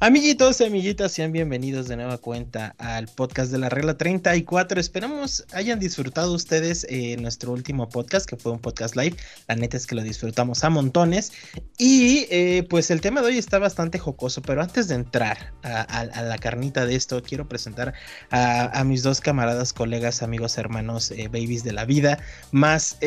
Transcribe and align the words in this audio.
Amiguitos 0.00 0.60
y 0.60 0.64
amiguitas, 0.64 1.10
sean 1.10 1.32
bienvenidos 1.32 1.88
de 1.88 1.96
nueva 1.96 2.18
cuenta 2.18 2.76
al 2.78 3.08
podcast 3.08 3.50
de 3.50 3.58
la 3.58 3.68
regla 3.68 3.98
34. 3.98 4.78
Esperamos 4.78 5.44
hayan 5.52 5.80
disfrutado 5.80 6.34
ustedes 6.34 6.86
eh, 6.88 7.16
nuestro 7.16 7.50
último 7.50 7.88
podcast, 7.88 8.24
que 8.24 8.36
fue 8.36 8.52
un 8.52 8.60
podcast 8.60 8.94
live. 8.94 9.16
La 9.48 9.56
neta 9.56 9.76
es 9.76 9.88
que 9.88 9.96
lo 9.96 10.02
disfrutamos 10.02 10.62
a 10.62 10.70
montones. 10.70 11.32
Y 11.78 12.28
eh, 12.30 12.64
pues 12.70 12.92
el 12.92 13.00
tema 13.00 13.22
de 13.22 13.26
hoy 13.26 13.38
está 13.38 13.58
bastante 13.58 13.98
jocoso, 13.98 14.40
pero 14.40 14.62
antes 14.62 14.86
de 14.86 14.94
entrar 14.94 15.52
a, 15.64 16.04
la 16.22 16.38
carnita 16.38 16.86
de 16.86 16.94
esto, 16.94 17.20
quiero 17.20 17.48
presentar 17.48 17.92
a, 18.30 18.84
mis 18.84 19.02
dos 19.02 19.20
camaradas, 19.20 19.72
colegas, 19.72 20.22
amigos, 20.22 20.58
hermanos, 20.58 21.10
eh, 21.10 21.26
babies 21.26 21.64
de 21.64 21.72
la 21.72 21.84
vida, 21.84 22.20
más, 22.52 22.98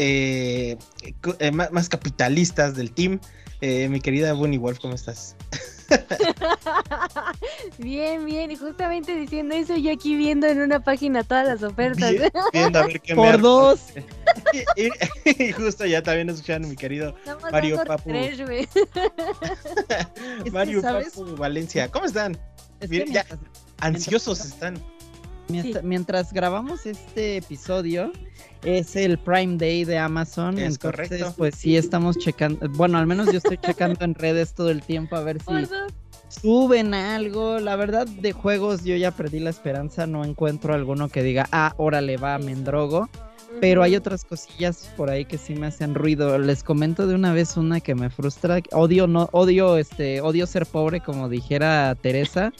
más, 1.53 1.71
más, 1.71 1.87
capitalistas 1.87 2.75
del 2.75 2.91
team. 2.91 3.21
mi 3.61 4.01
querida 4.01 4.33
Bunny 4.33 4.57
Wolf, 4.57 4.79
¿cómo 4.79 4.95
estás? 4.95 5.37
bien, 7.77 8.25
bien. 8.25 8.51
Y 8.51 8.55
justamente 8.55 9.15
diciendo 9.15 9.55
eso, 9.55 9.75
yo 9.75 9.91
aquí 9.91 10.15
viendo 10.15 10.47
en 10.47 10.61
una 10.61 10.79
página 10.79 11.23
todas 11.23 11.47
las 11.47 11.63
ofertas. 11.63 12.13
viendo 12.53 12.79
a 12.79 12.85
ver 12.87 13.01
qué 13.01 13.15
Por 13.21 13.41
dos. 13.41 13.81
y, 15.25 15.51
justo 15.51 15.85
ya 15.85 16.01
también 16.01 16.29
escucharon 16.29 16.69
mi 16.69 16.75
querido 16.75 17.15
Mario 17.51 17.83
Papu. 17.85 18.11
Mario 20.51 20.81
Papu 20.81 21.35
Valencia. 21.35 21.89
¿Cómo 21.89 22.05
están? 22.05 22.37
ya, 22.89 23.25
ansiosos 23.79 24.45
están. 24.45 24.81
Mientras, 25.83 26.33
grabamos 26.33 26.85
este 26.85 27.37
episodio, 27.37 28.11
es 28.63 28.95
el 28.95 29.17
Prime 29.17 29.57
Day 29.57 29.85
de 29.85 29.97
Amazon. 29.97 30.57
Es 30.57 30.77
correcto. 30.77 31.33
Pues 31.37 31.55
sí, 31.55 31.75
estamos 31.75 32.17
checando. 32.17 32.67
Bueno, 32.69 32.97
al 32.97 33.07
menos 33.07 33.31
yo 33.31 33.37
estoy 33.37 33.57
checando 33.57 34.03
en 34.05 34.15
redes 34.15 34.53
todo 34.53 34.69
el 34.69 34.81
tiempo 34.81 35.15
a 35.15 35.21
ver 35.21 35.39
si 35.41 35.67
suben 36.41 36.93
algo. 36.93 37.59
La 37.59 37.75
verdad, 37.75 38.07
de 38.07 38.31
juegos 38.31 38.83
yo 38.83 38.95
ya 38.95 39.11
perdí 39.11 39.39
la 39.39 39.49
esperanza. 39.49 40.07
No 40.07 40.23
encuentro 40.23 40.73
alguno 40.73 41.09
que 41.09 41.23
diga, 41.23 41.47
ah, 41.51 41.73
órale, 41.77 42.17
va, 42.17 42.37
Mendrogo. 42.37 43.09
Pero 43.59 43.83
hay 43.83 43.97
otras 43.97 44.23
cosillas 44.23 44.89
por 44.95 45.09
ahí 45.09 45.25
que 45.25 45.37
sí 45.37 45.55
me 45.55 45.67
hacen 45.67 45.93
ruido. 45.93 46.39
Les 46.39 46.63
comento 46.63 47.05
de 47.05 47.15
una 47.15 47.33
vez 47.33 47.57
una 47.57 47.81
que 47.81 47.95
me 47.95 48.09
frustra. 48.09 48.61
Odio, 48.71 49.07
no, 49.07 49.27
odio, 49.33 49.77
este, 49.77 50.21
odio 50.21 50.47
ser 50.47 50.65
pobre, 50.65 51.01
como 51.01 51.27
dijera 51.27 51.95
Teresa 52.01 52.53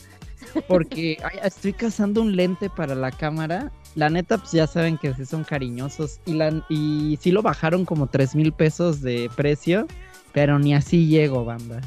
porque 0.67 1.17
estoy 1.43 1.73
cazando 1.73 2.21
un 2.21 2.35
lente 2.35 2.69
para 2.69 2.95
la 2.95 3.11
cámara. 3.11 3.71
La 3.95 4.09
neta, 4.09 4.37
pues 4.37 4.51
ya 4.51 4.67
saben 4.67 4.97
que 4.97 5.13
sí 5.13 5.25
son 5.25 5.43
cariñosos. 5.43 6.19
Y, 6.25 6.33
la, 6.33 6.63
y 6.69 7.17
sí 7.21 7.31
lo 7.31 7.41
bajaron 7.41 7.85
como 7.85 8.07
3 8.07 8.35
mil 8.35 8.53
pesos 8.53 9.01
de 9.01 9.29
precio. 9.35 9.87
Pero 10.33 10.59
ni 10.59 10.73
así 10.73 11.07
llego, 11.07 11.43
banda. 11.43 11.81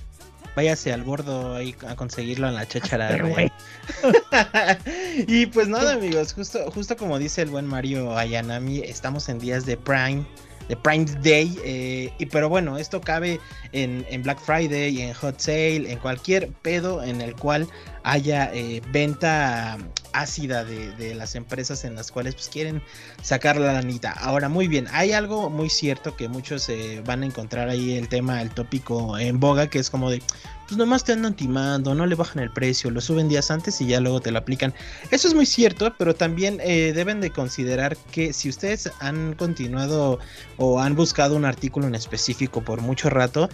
Váyase 0.54 0.92
al 0.92 1.02
bordo 1.02 1.54
ahí 1.54 1.74
a 1.88 1.96
conseguirlo 1.96 2.46
en 2.48 2.54
la 2.54 2.66
cháchara. 2.66 3.18
y 5.26 5.46
pues 5.46 5.66
nada, 5.66 5.94
amigos, 5.94 6.32
justo, 6.32 6.70
justo 6.70 6.96
como 6.96 7.18
dice 7.18 7.42
el 7.42 7.50
buen 7.50 7.66
Mario 7.66 8.16
Ayanami, 8.16 8.78
estamos 8.78 9.28
en 9.28 9.40
días 9.40 9.66
de 9.66 9.76
Prime 9.76 10.24
de 10.68 10.76
Prime 10.76 11.06
Day. 11.22 11.58
Eh, 11.64 12.12
y 12.18 12.26
pero 12.26 12.48
bueno, 12.48 12.78
esto 12.78 13.00
cabe 13.00 13.40
en, 13.72 14.06
en, 14.08 14.22
Black 14.22 14.40
Friday, 14.40 15.00
en 15.00 15.12
Hot 15.14 15.40
Sale, 15.40 15.90
en 15.90 15.98
cualquier 15.98 16.48
pedo 16.62 17.02
en 17.02 17.20
el 17.20 17.34
cual 17.34 17.66
haya 18.04 18.54
eh, 18.54 18.82
venta 18.92 19.78
ácida 20.12 20.64
de, 20.64 21.14
las 21.14 21.34
empresas 21.34 21.84
en 21.84 21.96
las 21.96 22.12
cuales 22.12 22.34
pues 22.34 22.48
quieren 22.48 22.82
sacar 23.22 23.56
la 23.56 23.72
lanita. 23.72 24.12
Ahora, 24.12 24.48
muy 24.48 24.68
bien, 24.68 24.86
hay 24.92 25.12
algo 25.12 25.50
muy 25.50 25.68
cierto 25.68 26.14
que 26.14 26.28
muchos 26.28 26.68
eh, 26.68 27.02
van 27.04 27.22
a 27.22 27.26
encontrar 27.26 27.68
ahí 27.68 27.96
el 27.96 28.08
tema, 28.08 28.40
el 28.40 28.50
tópico 28.50 29.18
en 29.18 29.40
boga, 29.40 29.68
que 29.68 29.78
es 29.80 29.90
como 29.90 30.10
de, 30.10 30.22
pues 30.68 30.78
nomás 30.78 31.02
te 31.04 31.12
andan 31.12 31.34
timando, 31.34 31.94
no 31.94 32.06
le 32.06 32.14
bajan 32.14 32.42
el 32.42 32.50
precio, 32.50 32.90
lo 32.90 33.00
suben 33.00 33.28
días 33.28 33.50
antes 33.50 33.80
y 33.80 33.86
ya 33.86 34.00
luego 34.00 34.20
te 34.20 34.30
lo 34.30 34.38
aplican. 34.38 34.72
Eso 35.10 35.26
es 35.26 35.34
muy 35.34 35.46
cierto, 35.46 35.94
pero 35.98 36.14
también 36.14 36.60
eh, 36.62 36.92
deben 36.94 37.20
de 37.20 37.30
considerar 37.30 37.96
que 38.12 38.32
si 38.32 38.48
ustedes 38.48 38.90
han 39.00 39.34
continuado 39.34 40.20
o 40.58 40.80
han 40.80 40.94
buscado 40.94 41.36
un 41.36 41.44
artículo 41.44 41.86
en 41.86 41.94
específico 41.94 42.62
por 42.62 42.80
mucho 42.80 43.10
rato, 43.10 43.48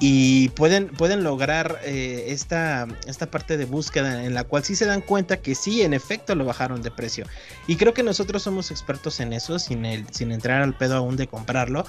y 0.00 0.48
pueden, 0.50 0.88
pueden 0.88 1.22
lograr 1.22 1.80
eh, 1.84 2.26
esta, 2.28 2.86
esta 3.06 3.30
parte 3.30 3.56
de 3.56 3.64
búsqueda 3.64 4.24
en 4.24 4.34
la 4.34 4.44
cual 4.44 4.64
sí 4.64 4.74
se 4.74 4.86
dan 4.86 5.00
cuenta 5.00 5.38
que 5.38 5.54
sí, 5.54 5.82
en 5.82 5.94
efecto 5.94 6.34
lo 6.34 6.44
bajaron 6.44 6.82
de 6.82 6.90
precio. 6.90 7.26
Y 7.66 7.76
creo 7.76 7.94
que 7.94 8.02
nosotros 8.02 8.42
somos 8.42 8.70
expertos 8.70 9.20
en 9.20 9.32
eso, 9.32 9.58
sin, 9.58 9.84
el, 9.84 10.06
sin 10.10 10.32
entrar 10.32 10.62
al 10.62 10.76
pedo 10.76 10.96
aún 10.96 11.16
de 11.16 11.28
comprarlo. 11.28 11.84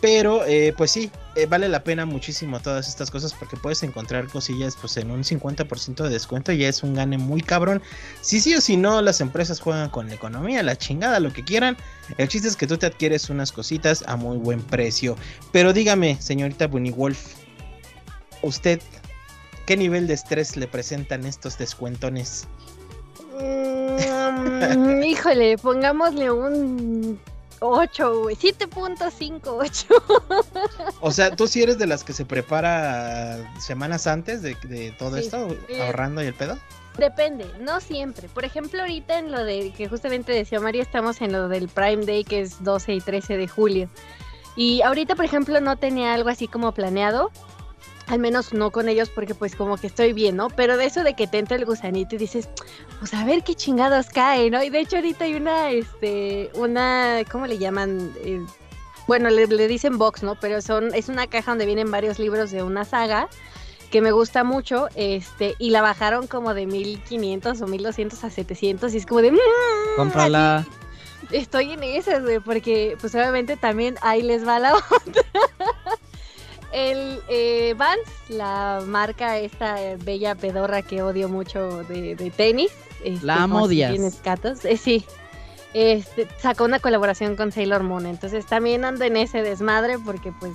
Pero 0.00 0.44
eh, 0.44 0.74
pues 0.76 0.90
sí, 0.90 1.10
eh, 1.34 1.46
vale 1.46 1.66
la 1.66 1.82
pena 1.82 2.04
muchísimo 2.04 2.60
todas 2.60 2.88
estas 2.88 3.10
cosas 3.10 3.32
porque 3.32 3.56
puedes 3.56 3.82
encontrar 3.84 4.26
cosillas 4.26 4.76
pues 4.78 4.98
en 4.98 5.10
un 5.10 5.22
50% 5.24 6.02
de 6.02 6.10
descuento 6.10 6.52
y 6.52 6.58
ya 6.58 6.68
es 6.68 6.82
un 6.82 6.92
gane 6.92 7.16
muy 7.16 7.40
cabrón. 7.40 7.80
Si 8.20 8.40
sí 8.40 8.54
o 8.54 8.60
si 8.60 8.76
no, 8.76 9.00
las 9.00 9.22
empresas 9.22 9.60
juegan 9.60 9.88
con 9.88 10.08
la 10.08 10.14
economía, 10.14 10.62
la 10.62 10.76
chingada, 10.76 11.20
lo 11.20 11.32
que 11.32 11.42
quieran. 11.42 11.78
El 12.18 12.28
chiste 12.28 12.48
es 12.48 12.56
que 12.56 12.66
tú 12.66 12.76
te 12.76 12.84
adquieres 12.84 13.30
unas 13.30 13.50
cositas 13.50 14.04
a 14.06 14.16
muy 14.16 14.36
buen 14.36 14.60
precio. 14.60 15.16
Pero 15.52 15.72
dígame, 15.72 16.20
señorita 16.20 16.66
Bunny 16.66 16.90
Wolf, 16.90 17.43
¿Usted 18.44 18.80
qué 19.66 19.76
nivel 19.76 20.06
de 20.06 20.14
estrés 20.14 20.56
le 20.56 20.66
presentan 20.66 21.24
estos 21.24 21.56
descuentones? 21.56 22.46
Mm, 23.40 25.02
híjole, 25.02 25.56
pongámosle 25.58 26.30
un 26.30 27.18
8, 27.60 28.20
güey. 28.20 28.36
7.58. 28.36 30.92
o 31.00 31.10
sea, 31.10 31.34
¿tú 31.34 31.46
sí 31.46 31.62
eres 31.62 31.78
de 31.78 31.86
las 31.86 32.04
que 32.04 32.12
se 32.12 32.26
prepara 32.26 33.54
semanas 33.60 34.06
antes 34.06 34.42
de, 34.42 34.94
todo 34.98 35.16
esto, 35.16 35.48
ahorrando 35.80 36.22
y 36.22 36.26
el 36.26 36.34
pedo? 36.34 36.58
Depende, 36.98 37.50
no 37.60 37.80
siempre. 37.80 38.28
Por 38.28 38.44
ejemplo, 38.44 38.82
ahorita 38.82 39.18
en 39.18 39.32
lo 39.32 39.42
de 39.42 39.72
que 39.72 39.88
justamente 39.88 40.32
decía 40.32 40.60
María, 40.60 40.82
estamos 40.82 41.22
en 41.22 41.32
lo 41.32 41.48
del 41.48 41.68
Prime 41.68 42.04
Day, 42.04 42.24
que 42.24 42.42
es 42.42 42.62
12 42.62 42.94
y 42.94 43.00
13 43.00 43.38
de 43.38 43.48
julio. 43.48 43.88
Y 44.54 44.82
ahorita, 44.82 45.16
por 45.16 45.24
ejemplo, 45.24 45.60
no 45.60 45.76
tenía 45.76 46.14
algo 46.14 46.28
así 46.28 46.46
como 46.46 46.72
planeado, 46.72 47.32
al 48.06 48.18
menos 48.18 48.52
no 48.52 48.70
con 48.70 48.88
ellos 48.88 49.10
porque 49.10 49.34
pues 49.34 49.56
como 49.56 49.76
que 49.76 49.86
estoy 49.86 50.12
bien, 50.12 50.36
¿no? 50.36 50.48
Pero 50.50 50.76
de 50.76 50.84
eso 50.86 51.02
de 51.02 51.14
que 51.14 51.26
te 51.26 51.38
entra 51.38 51.56
el 51.56 51.64
gusanito 51.64 52.14
y 52.14 52.18
dices, 52.18 52.48
pues 52.98 53.14
a 53.14 53.24
ver 53.24 53.42
qué 53.42 53.54
chingados 53.54 54.06
cae, 54.06 54.50
¿no? 54.50 54.62
Y 54.62 54.70
de 54.70 54.80
hecho 54.80 54.96
ahorita 54.96 55.24
hay 55.24 55.34
una, 55.34 55.70
este, 55.70 56.50
una, 56.54 57.20
¿cómo 57.30 57.46
le 57.46 57.58
llaman? 57.58 58.12
Eh, 58.24 58.44
bueno, 59.06 59.30
le, 59.30 59.46
dicen 59.68 59.98
box, 59.98 60.22
¿no? 60.22 60.34
Pero 60.36 60.60
son, 60.62 60.94
es 60.94 61.08
una 61.08 61.26
caja 61.26 61.50
donde 61.50 61.66
vienen 61.66 61.90
varios 61.90 62.18
libros 62.18 62.50
de 62.50 62.62
una 62.62 62.84
saga 62.84 63.28
que 63.90 64.00
me 64.00 64.10
gusta 64.10 64.42
mucho, 64.42 64.88
este, 64.96 65.54
y 65.58 65.70
la 65.70 65.80
bajaron 65.80 66.26
como 66.26 66.52
de 66.52 66.66
1500 66.66 67.60
o 67.60 67.66
1200 67.66 68.24
a 68.24 68.30
700 68.30 68.92
y 68.92 68.96
es 68.96 69.06
como 69.06 69.22
de... 69.22 69.30
Mmm, 69.30 69.36
Cómprala. 69.96 70.66
Estoy 71.30 71.72
en 71.72 71.82
esas, 71.84 72.22
güey, 72.22 72.40
porque 72.40 72.96
pues 73.00 73.14
obviamente 73.14 73.56
también 73.56 73.96
ahí 74.02 74.22
les 74.22 74.46
va 74.46 74.58
la 74.58 74.74
otra. 74.76 75.22
El 76.74 77.20
eh, 77.28 77.74
Vans, 77.78 78.00
la 78.28 78.82
marca 78.84 79.38
esta 79.38 79.76
bella 80.04 80.34
pedorra 80.34 80.82
que 80.82 81.02
odio 81.02 81.28
mucho 81.28 81.84
de, 81.84 82.32
tenis. 82.36 82.72
Este, 83.04 83.24
la 83.24 83.44
amo 83.44 83.70
escatos, 83.70 84.64
eh, 84.64 84.76
sí. 84.76 85.04
Este, 85.72 86.26
sacó 86.38 86.64
una 86.64 86.80
colaboración 86.80 87.36
con 87.36 87.52
Sailor 87.52 87.84
Moon. 87.84 88.06
Entonces 88.06 88.44
también 88.46 88.84
ando 88.84 89.04
en 89.04 89.16
ese 89.16 89.42
desmadre 89.42 90.00
porque 90.00 90.32
pues 90.32 90.52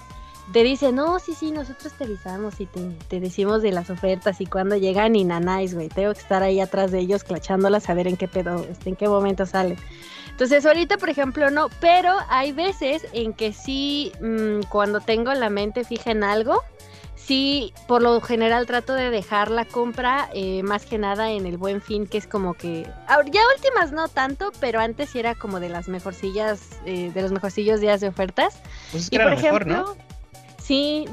te 0.52 0.64
dice, 0.64 0.92
no, 0.92 1.20
sí, 1.20 1.34
sí, 1.34 1.52
nosotros 1.52 1.94
te 1.94 2.06
avisamos 2.06 2.60
y 2.60 2.66
te, 2.66 3.20
decimos 3.20 3.62
de 3.62 3.72
las 3.72 3.90
ofertas 3.90 4.42
y 4.42 4.46
cuando 4.46 4.76
llegan 4.76 5.16
y 5.16 5.24
nanáis, 5.24 5.76
güey. 5.76 5.90
Tengo 5.90 6.14
que 6.14 6.20
estar 6.20 6.44
ahí 6.44 6.60
atrás 6.60 6.92
de 6.92 7.00
ellos 7.00 7.24
clachándolas 7.24 7.90
a 7.90 7.94
ver 7.94 8.08
en 8.08 8.18
qué 8.18 8.28
pedo, 8.28 8.66
este, 8.70 8.90
en 8.90 8.96
qué 8.96 9.08
momento 9.08 9.46
sale. 9.46 9.78
Entonces 10.30 10.66
ahorita, 10.66 10.98
por 10.98 11.10
ejemplo, 11.10 11.52
no, 11.52 11.70
pero 11.80 12.16
hay 12.30 12.52
veces 12.52 13.06
en 13.14 13.34
que 13.34 13.54
sí, 13.54 14.12
mm, 14.22 14.68
cuando 14.70 15.02
tengo 15.02 15.34
la 15.34 15.50
mente 15.50 15.84
fija 15.84 16.12
en 16.12 16.24
algo, 16.24 16.64
sí, 17.16 17.74
por 17.88 18.02
lo 18.02 18.20
general 18.22 18.66
trato 18.66 18.94
de 18.96 19.12
dejar 19.12 19.52
la 19.52 19.66
compra 19.66 20.30
eh, 20.34 20.64
más 20.64 20.86
que 20.86 20.98
nada 20.98 21.32
en 21.32 21.46
el 21.46 21.58
buen 21.58 21.82
fin, 21.82 22.08
que 22.08 22.18
es 22.18 22.26
como 22.26 22.56
que, 22.56 22.84
ya 23.08 23.42
últimas 23.56 23.92
no 23.92 24.08
tanto, 24.08 24.52
pero 24.60 24.80
antes 24.80 25.10
sí 25.10 25.20
era 25.20 25.36
como 25.36 25.60
de 25.60 25.70
las 25.70 25.88
mejorcillas, 25.90 26.80
eh, 26.86 27.12
de 27.14 27.22
los 27.22 27.32
mejorcillos 27.32 27.82
días 27.82 28.02
de 28.02 28.08
ofertas. 28.08 28.62
Pues 28.92 29.10
y 29.12 29.20
por 29.20 29.34
ejemplo, 29.34 29.96
Sí, 30.70 31.06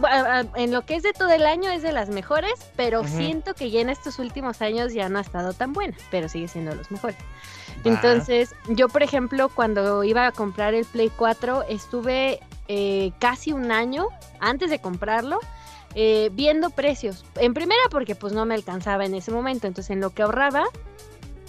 en 0.54 0.70
lo 0.70 0.84
que 0.84 0.96
es 0.96 1.02
de 1.02 1.14
todo 1.14 1.30
el 1.30 1.46
año 1.46 1.70
es 1.70 1.80
de 1.80 1.90
las 1.90 2.10
mejores, 2.10 2.52
pero 2.76 3.04
siento 3.08 3.54
que 3.54 3.70
ya 3.70 3.80
en 3.80 3.88
estos 3.88 4.18
últimos 4.18 4.60
años 4.60 4.92
ya 4.92 5.08
no 5.08 5.16
ha 5.16 5.22
estado 5.22 5.54
tan 5.54 5.72
buena, 5.72 5.96
pero 6.10 6.28
sigue 6.28 6.46
siendo 6.46 6.72
de 6.72 6.76
los 6.76 6.90
mejores. 6.90 7.16
Entonces, 7.82 8.54
yo, 8.68 8.90
por 8.90 9.02
ejemplo, 9.02 9.48
cuando 9.48 10.04
iba 10.04 10.26
a 10.26 10.32
comprar 10.32 10.74
el 10.74 10.84
Play 10.84 11.10
4, 11.16 11.62
estuve 11.70 12.40
eh, 12.68 13.12
casi 13.18 13.54
un 13.54 13.72
año 13.72 14.08
antes 14.40 14.68
de 14.68 14.78
comprarlo. 14.78 15.40
Eh, 15.98 16.28
viendo 16.34 16.68
precios. 16.68 17.24
En 17.36 17.54
primera 17.54 17.80
porque 17.90 18.14
pues 18.14 18.34
no 18.34 18.44
me 18.44 18.54
alcanzaba 18.54 19.06
en 19.06 19.14
ese 19.14 19.30
momento, 19.30 19.66
entonces 19.66 19.92
en 19.92 20.02
lo 20.02 20.10
que 20.10 20.20
ahorraba 20.20 20.64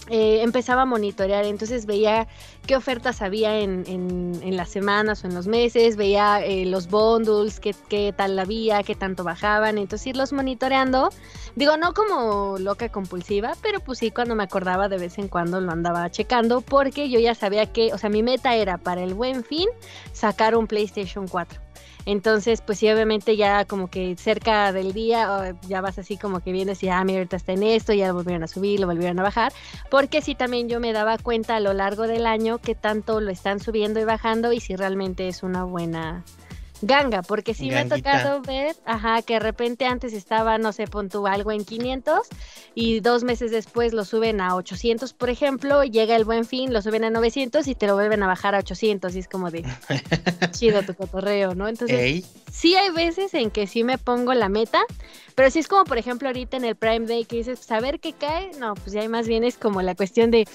eh, 0.09 0.42
empezaba 0.42 0.83
a 0.83 0.86
monitorear, 0.86 1.45
entonces 1.45 1.86
veía 1.86 2.27
qué 2.65 2.75
ofertas 2.75 3.21
había 3.21 3.59
en, 3.59 3.83
en, 3.88 4.57
las 4.57 4.69
semanas 4.69 5.24
o 5.24 5.27
en 5.27 5.36
los 5.36 5.48
meses, 5.48 5.95
veía 5.98 6.44
eh, 6.44 6.65
los 6.65 6.89
bundles, 6.89 7.59
qué, 7.59 7.75
qué 7.89 8.13
tal 8.15 8.38
había, 8.39 8.81
qué 8.83 8.95
tanto 8.95 9.24
bajaban, 9.24 9.77
entonces 9.77 10.07
irlos 10.07 10.33
monitoreando. 10.33 11.09
Digo, 11.56 11.77
no 11.77 11.94
como 11.94 12.57
loca 12.57 12.89
compulsiva, 12.89 13.54
pero 13.62 13.80
pues 13.80 14.00
sí, 14.00 14.12
cuando 14.12 14.36
me 14.36 14.44
acordaba 14.44 14.89
de 14.89 14.98
vez 14.98 15.18
en 15.18 15.27
cuando 15.27 15.59
lo 15.62 15.71
andaba 15.71 16.09
checando, 16.09 16.62
porque 16.62 17.09
yo 17.09 17.19
ya 17.19 17.36
sabía 17.36 17.65
que, 17.71 17.94
o 17.94 17.98
sea, 17.98 18.09
mi 18.09 18.24
meta 18.24 18.56
era 18.56 18.77
para 18.77 19.04
el 19.04 19.13
buen 19.13 19.44
fin 19.44 19.68
sacar 20.13 20.56
un 20.56 20.68
PlayStation 20.68 21.27
4. 21.27 21.66
Entonces, 22.07 22.62
pues 22.62 22.80
sí, 22.80 22.89
obviamente 22.89 23.36
ya 23.36 23.65
como 23.65 23.89
que 23.89 24.15
cerca 24.15 24.71
del 24.71 24.94
día 24.94 25.54
ya 25.68 25.81
vas 25.81 26.00
así 26.00 26.15
como 26.15 26.39
que 26.39 26.54
vienes 26.54 26.81
y, 26.81 26.88
ah, 26.88 27.04
mira, 27.04 27.19
ahorita 27.19 27.36
está 27.36 27.51
en 27.51 27.63
esto, 27.63 27.92
ya 27.92 28.07
lo 28.07 28.13
volvieron 28.13 28.44
a 28.44 28.48
subir, 28.48 28.80
lo 28.80 28.88
volvieron 28.88 29.19
a 29.19 29.24
bajar, 29.24 29.51
porque 29.92 30.21
sí 30.21 30.33
también 30.33 30.69
yo 30.69 30.80
me 30.80 30.94
daba 30.94 31.18
cuenta 31.18 31.57
a 31.57 31.59
lo 31.59 31.74
largo 31.74 32.07
del 32.07 32.25
año 32.25 32.59
que 32.59 32.75
tanto 32.75 33.19
lo 33.19 33.30
están 33.30 33.59
subiendo 33.59 34.00
y 34.00 34.06
bajando 34.06 34.54
y 34.54 34.62
si 34.62 34.77
realmente 34.77 35.27
es 35.27 35.44
una 35.44 35.65
buena 35.65 36.24
ganga, 36.81 37.21
porque 37.21 37.53
sí 37.53 37.69
me 37.69 37.79
ha 37.79 37.88
tocado 37.88 38.41
ver, 38.41 38.75
ajá, 38.85 39.21
que 39.21 39.33
de 39.33 39.39
repente 39.39 39.85
antes 39.85 40.13
estaba, 40.13 40.57
no 40.57 40.71
sé, 40.71 40.88
pon 40.88 41.09
tú 41.09 41.27
algo 41.27 41.51
en 41.51 41.65
500 41.65 42.27
y 42.75 43.00
dos 43.00 43.24
meses 43.24 43.51
después 43.51 43.94
lo 43.94 44.06
suben 44.06 44.39
a 44.39 44.56
800, 44.56 45.13
por 45.13 45.29
ejemplo, 45.29 45.83
llega 45.83 46.15
el 46.15 46.25
buen 46.25 46.45
fin, 46.45 46.71
lo 46.71 46.81
suben 46.81 47.03
a 47.03 47.09
900 47.09 47.68
y 47.68 47.75
te 47.75 47.88
lo 47.88 47.95
vuelven 47.95 48.24
a 48.24 48.27
bajar 48.27 48.56
a 48.56 48.59
800 48.59 49.15
y 49.15 49.19
es 49.19 49.27
como 49.27 49.51
de 49.51 49.63
chido 50.51 50.83
tu 50.83 50.94
cotorreo, 50.94 51.56
¿no? 51.56 51.68
Entonces, 51.68 52.25
sí 52.51 52.75
hay 52.75 52.91
veces 52.91 53.33
en 53.33 53.51
que 53.51 53.68
sí 53.68 53.83
me 53.83 53.97
pongo 53.97 54.33
la 54.33 54.50
meta, 54.50 54.80
pero 55.35 55.51
sí 55.51 55.59
es 55.59 55.68
como, 55.68 55.83
por 55.83 55.97
ejemplo, 55.97 56.30
ahorita 56.30 56.57
en 56.57 56.65
el 56.65 56.75
Prime 56.75 57.06
Day 57.06 57.25
que 57.25 57.38
dices, 57.38 57.59
saber 57.59 58.00
pues, 58.00 58.01
qué 58.01 58.13
cae, 58.13 58.51
no, 58.59 58.75
pues 58.75 58.91
ya 58.91 59.07
más 59.09 59.27
bien 59.27 59.44
es 59.44 59.57
como 59.57 59.81
la 59.81 59.95
cuestión 59.95 60.31
de 60.31 60.47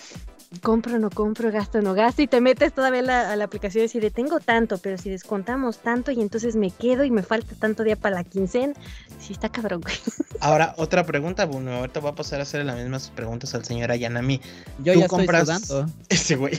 compro, 0.61 0.99
no 0.99 1.11
compro, 1.11 1.51
gasto, 1.51 1.81
no 1.83 1.95
gasto, 1.95 2.23
y 2.23 2.27
te 2.27 2.41
metes 2.41 2.73
todavía 2.73 3.01
a 3.01 3.37
la, 3.37 3.45
aplicación 3.45 3.85
y 3.85 3.89
dices, 3.89 4.13
tengo 4.13 4.41
tanto, 4.41 4.79
pero 4.79 4.99
si 4.99 5.11
descontamos 5.11 5.79
tanto 5.79 6.11
y 6.11 6.21
entonces 6.21 6.57
me 6.57 6.71
quedo 6.71 7.05
y 7.05 7.11
me 7.11 7.23
falta 7.23 7.55
tanto 7.59 7.85
día 7.85 7.97
para 7.97 8.17
la 8.17 8.25
quincena, 8.25 8.75
sí 9.19 9.33
está 9.33 9.49
cabrón, 9.49 9.81
güey. 9.81 9.95
Ahora, 10.41 10.75
otra 10.77 11.05
pregunta, 11.05 11.45
Bruno, 11.47 11.73
ahorita 11.73 12.01
voy 12.01 12.11
a 12.11 12.15
pasar 12.15 12.41
a 12.41 12.43
hacer 12.43 12.65
las 12.65 12.77
mismas 12.77 13.11
preguntas 13.11 13.55
al 13.55 13.65
señor 13.65 13.91
Ayanami. 13.91 14.41
Yo 14.83 14.93
ya 14.95 15.07
compras... 15.07 15.49
estoy 15.49 15.85
Ese 16.09 16.37
güey. 16.37 16.59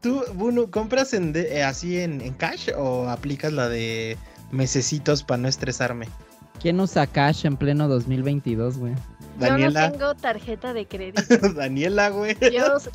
¿Tú, 0.00 0.22
Bruno, 0.34 0.70
compras 0.70 1.12
en 1.12 1.32
eh, 1.34 1.64
así 1.64 1.98
en, 1.98 2.20
en 2.20 2.34
cash 2.34 2.70
o 2.76 3.08
aplicas 3.08 3.52
la 3.52 3.68
de 3.68 4.16
mesecitos 4.52 5.24
para 5.24 5.38
no 5.38 5.48
estresarme? 5.48 6.08
¿Quién 6.60 6.80
usa 6.80 7.06
cash 7.06 7.46
en 7.46 7.56
pleno 7.56 7.88
2022, 7.88 8.78
güey? 8.78 8.94
Daniela. 9.38 9.80
Yo 9.80 9.86
no 9.86 9.92
tengo 9.92 10.14
tarjeta 10.14 10.72
de 10.72 10.86
crédito. 10.86 11.22
Daniela, 11.54 12.10
güey. 12.10 12.36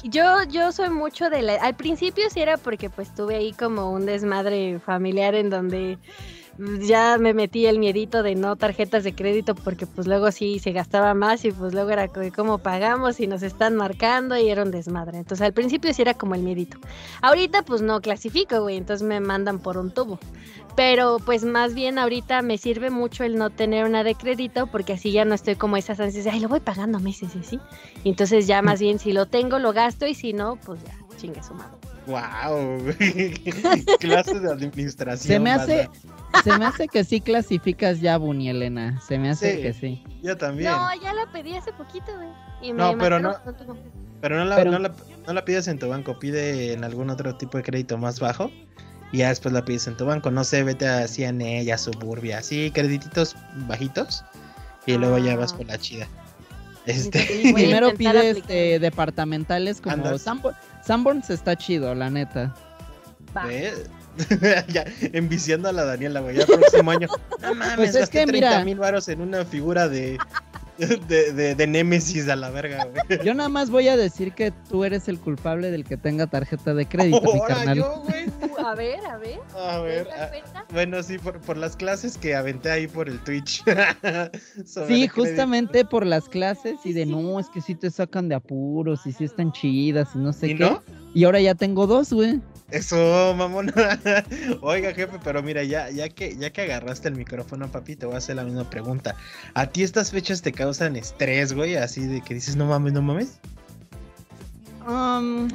Yo, 0.04 0.44
yo, 0.50 0.72
soy 0.72 0.90
mucho 0.90 1.30
de 1.30 1.42
la... 1.42 1.56
Al 1.56 1.76
principio 1.76 2.30
sí 2.30 2.42
era 2.42 2.58
porque 2.58 2.90
pues 2.90 3.14
tuve 3.16 3.36
ahí 3.36 3.54
como 3.54 3.92
un 3.92 4.06
desmadre 4.06 4.80
familiar 4.80 5.36
en 5.36 5.50
donde 5.50 5.98
ya 6.58 7.18
me 7.18 7.34
metí 7.34 7.66
el 7.66 7.80
miedito 7.80 8.22
de 8.22 8.36
no 8.36 8.56
tarjetas 8.56 9.04
de 9.04 9.16
crédito 9.16 9.56
porque 9.56 9.88
pues 9.88 10.08
luego 10.08 10.32
sí 10.32 10.60
se 10.60 10.72
gastaba 10.72 11.14
más 11.14 11.44
y 11.46 11.52
pues 11.52 11.74
luego 11.74 11.90
era 11.90 12.08
como 12.08 12.60
pagamos 12.60 13.20
y 13.20 13.28
nos 13.28 13.42
están 13.42 13.76
marcando 13.76 14.38
y 14.38 14.50
era 14.50 14.64
un 14.64 14.72
desmadre. 14.72 15.18
Entonces 15.18 15.46
al 15.46 15.54
principio 15.54 15.94
sí 15.94 16.02
era 16.04 16.14
como 16.14 16.36
el 16.36 16.44
miedito. 16.44 16.78
Ahorita 17.22 17.64
pues 17.64 17.82
no 17.82 18.02
clasifico, 18.02 18.62
güey, 18.62 18.78
entonces 18.78 19.08
me 19.08 19.20
mandan 19.20 19.60
por 19.60 19.78
un 19.78 19.92
tubo. 19.92 20.20
Pero 20.76 21.18
pues 21.24 21.44
más 21.44 21.74
bien 21.74 21.98
ahorita 22.00 22.42
me 22.42 22.58
sirve 22.58 22.90
mucho 22.90 23.24
el 23.24 23.36
no 23.36 23.50
tener 23.50 23.86
una 23.86 24.04
de 24.04 24.16
crédito 24.16 24.68
porque 24.68 24.94
así 24.94 25.12
ya 25.12 25.26
no 25.26 25.36
estoy 25.36 25.56
como 25.56 25.78
esas 25.78 26.00
ansias 26.00 26.26
de, 26.26 26.32
ay, 26.32 26.40
lo 26.40 26.50
voy 26.50 26.60
pagando 26.60 27.00
meses, 27.00 27.32
¿sí? 27.44 27.60
Y 28.04 28.10
entonces 28.10 28.48
ya 28.48 28.62
más 28.62 28.80
bien 28.80 29.00
si 29.00 29.12
lo 29.12 29.28
tengo 29.28 29.60
lo 29.60 29.74
gasto 29.74 30.08
y 30.08 30.16
si 30.16 30.34
no, 30.34 30.58
pues 30.66 30.84
ya, 30.84 30.96
chingue 31.18 31.44
su 31.44 31.54
madre. 31.54 31.93
Wow, 32.06 32.84
clase 34.00 34.40
de 34.40 34.52
administración. 34.52 35.28
Se 35.28 35.40
me 35.40 35.52
hace, 35.52 35.90
se 36.44 36.58
me 36.58 36.66
hace 36.66 36.88
que 36.88 37.04
sí 37.04 37.22
clasificas 37.22 38.02
ya, 38.02 38.18
Buni 38.18 38.50
Elena. 38.50 39.00
Se 39.02 39.18
me 39.18 39.30
hace 39.30 39.62
que 39.62 39.74
sí. 39.74 40.04
Yo 40.22 40.36
también. 40.36 40.72
No, 40.72 40.90
ya 41.02 41.14
la 41.14 41.32
pedí 41.32 41.56
hace 41.56 41.72
poquito, 41.74 42.12
güey. 42.16 42.74
no, 42.74 42.98
pero 42.98 43.20
no. 43.20 43.36
pero 44.22 44.38
no 44.38 44.46
la, 44.46 44.64
No, 44.66 44.80
la, 44.80 44.94
no 45.26 45.34
la 45.34 45.46
pides 45.46 45.68
en 45.68 45.80
tu 45.80 45.88
banco, 45.88 46.20
pide 46.20 46.74
en 46.74 46.84
algún 46.84 47.10
otro 47.10 47.36
tipo 47.36 47.58
de 47.58 47.64
crédito 47.64 47.98
más 47.98 48.20
bajo 48.20 48.52
y 49.14 49.20
ya 49.20 49.30
después 49.30 49.54
la 49.54 49.64
pides 49.64 49.88
en 49.88 49.96
tu 49.96 50.06
banco. 50.06 50.30
No 50.32 50.44
sé, 50.44 50.64
vete 50.64 50.88
a 50.88 51.08
CNE, 51.08 51.72
a 51.72 51.78
Suburbia, 51.78 52.40
así, 52.40 52.72
credititos 52.72 53.36
bajitos 53.68 54.26
y 54.86 54.98
luego 54.98 55.20
ya 55.20 55.38
vas 55.38 55.54
con 55.54 55.70
ah. 55.70 55.74
la 55.74 55.78
chida. 55.78 56.08
Este... 56.86 57.54
Primero 57.54 57.94
pides 57.94 58.38
este, 58.38 58.80
departamentales 58.80 59.80
como 59.80 60.18
Sanborns 60.86 61.30
está 61.30 61.56
chido, 61.56 61.94
la 61.96 62.10
neta. 62.10 62.54
ya, 64.68 64.86
enviciando 65.14 65.70
a 65.70 65.72
la 65.72 65.86
Daniela, 65.86 66.20
güey. 66.20 66.38
Ya 66.38 66.46
próximo 66.46 66.92
año. 66.92 67.08
No 67.42 67.54
mames, 67.56 67.76
pues 67.76 67.96
es 67.96 68.10
que 68.10 68.26
30 68.26 68.64
mil 68.64 68.80
varos 68.80 69.10
en 69.10 69.20
una 69.20 69.44
figura 69.44 69.90
de, 69.90 70.18
de, 70.78 71.34
de, 71.34 71.56
de 71.56 71.68
Némesis 71.68 72.30
a 72.30 72.38
la 72.38 72.50
verga, 72.52 72.86
güey. 72.86 73.20
Yo 73.22 73.34
nada 73.34 73.50
más 73.50 73.70
voy 73.70 73.90
a 73.90 73.98
decir 73.98 74.32
que 74.32 74.52
tú 74.70 74.86
eres 74.86 75.10
el 75.10 75.20
culpable 75.20 75.72
del 75.72 75.84
que 75.84 75.98
tenga 75.98 76.28
tarjeta 76.28 76.74
de 76.74 76.86
crédito, 76.86 77.34
mi 77.34 77.42
carnal. 77.42 77.78
Yo, 77.78 78.04
güey. 78.06 78.26
A 78.64 78.76
ver, 78.76 79.06
a 79.06 79.18
ver. 79.18 79.40
A 79.58 79.80
ver. 79.80 80.08
Ah, 80.16 80.66
bueno, 80.72 81.04
sí, 81.04 81.18
por, 81.18 81.40
por, 81.42 81.58
las 81.58 81.76
clases 81.76 82.18
que 82.18 82.36
aventé 82.36 82.72
ahí 82.72 82.88
por 82.88 83.10
el 83.10 83.20
Twitch. 83.20 83.64
sí, 84.88 85.08
justamente 85.08 85.86
por 85.86 86.06
las 86.06 86.30
clases 86.30 86.78
y 86.84 86.94
de 86.94 87.06
no, 87.06 87.40
es 87.40 87.50
que 87.50 87.62
sí 87.62 87.76
te 87.76 87.92
sacan 87.92 88.30
de 88.30 88.36
apuros 88.36 89.06
y 89.06 89.12
sí 89.12 89.26
están 89.26 89.52
chidas 89.52 90.10
y 90.16 90.20
no 90.20 90.34
sé 90.34 90.48
¿Y 90.50 90.56
qué. 90.56 90.64
No? 90.64 90.82
Y 91.14 91.26
ahora 91.26 91.40
ya 91.40 91.56
tengo 91.56 91.86
dos, 91.86 92.12
güey. 92.12 92.42
Eso, 92.72 93.36
mamón. 93.38 93.72
Oiga, 94.62 94.94
jefe, 94.94 95.20
pero 95.24 95.44
mira, 95.44 95.64
ya, 95.64 95.92
ya, 95.92 96.10
que, 96.10 96.36
ya 96.36 96.52
que 96.52 96.64
agarraste 96.64 97.08
el 97.08 97.16
micrófono, 97.16 97.72
papi, 97.72 97.96
te 97.96 98.08
voy 98.08 98.16
a 98.16 98.18
hacer 98.18 98.36
la 98.36 98.44
misma 98.44 98.68
pregunta. 98.68 99.16
¿A 99.54 99.68
ti 99.68 99.84
estas 99.84 100.10
fechas 100.10 100.42
te 100.42 100.52
causan 100.52 100.96
estrés, 100.96 101.54
güey? 101.54 101.76
Así 101.76 102.08
de 102.08 102.22
que 102.22 102.34
dices, 102.34 102.56
no 102.56 102.66
mames, 102.66 102.94
no 102.94 103.04
mames. 103.04 103.40
Um, 104.88 105.50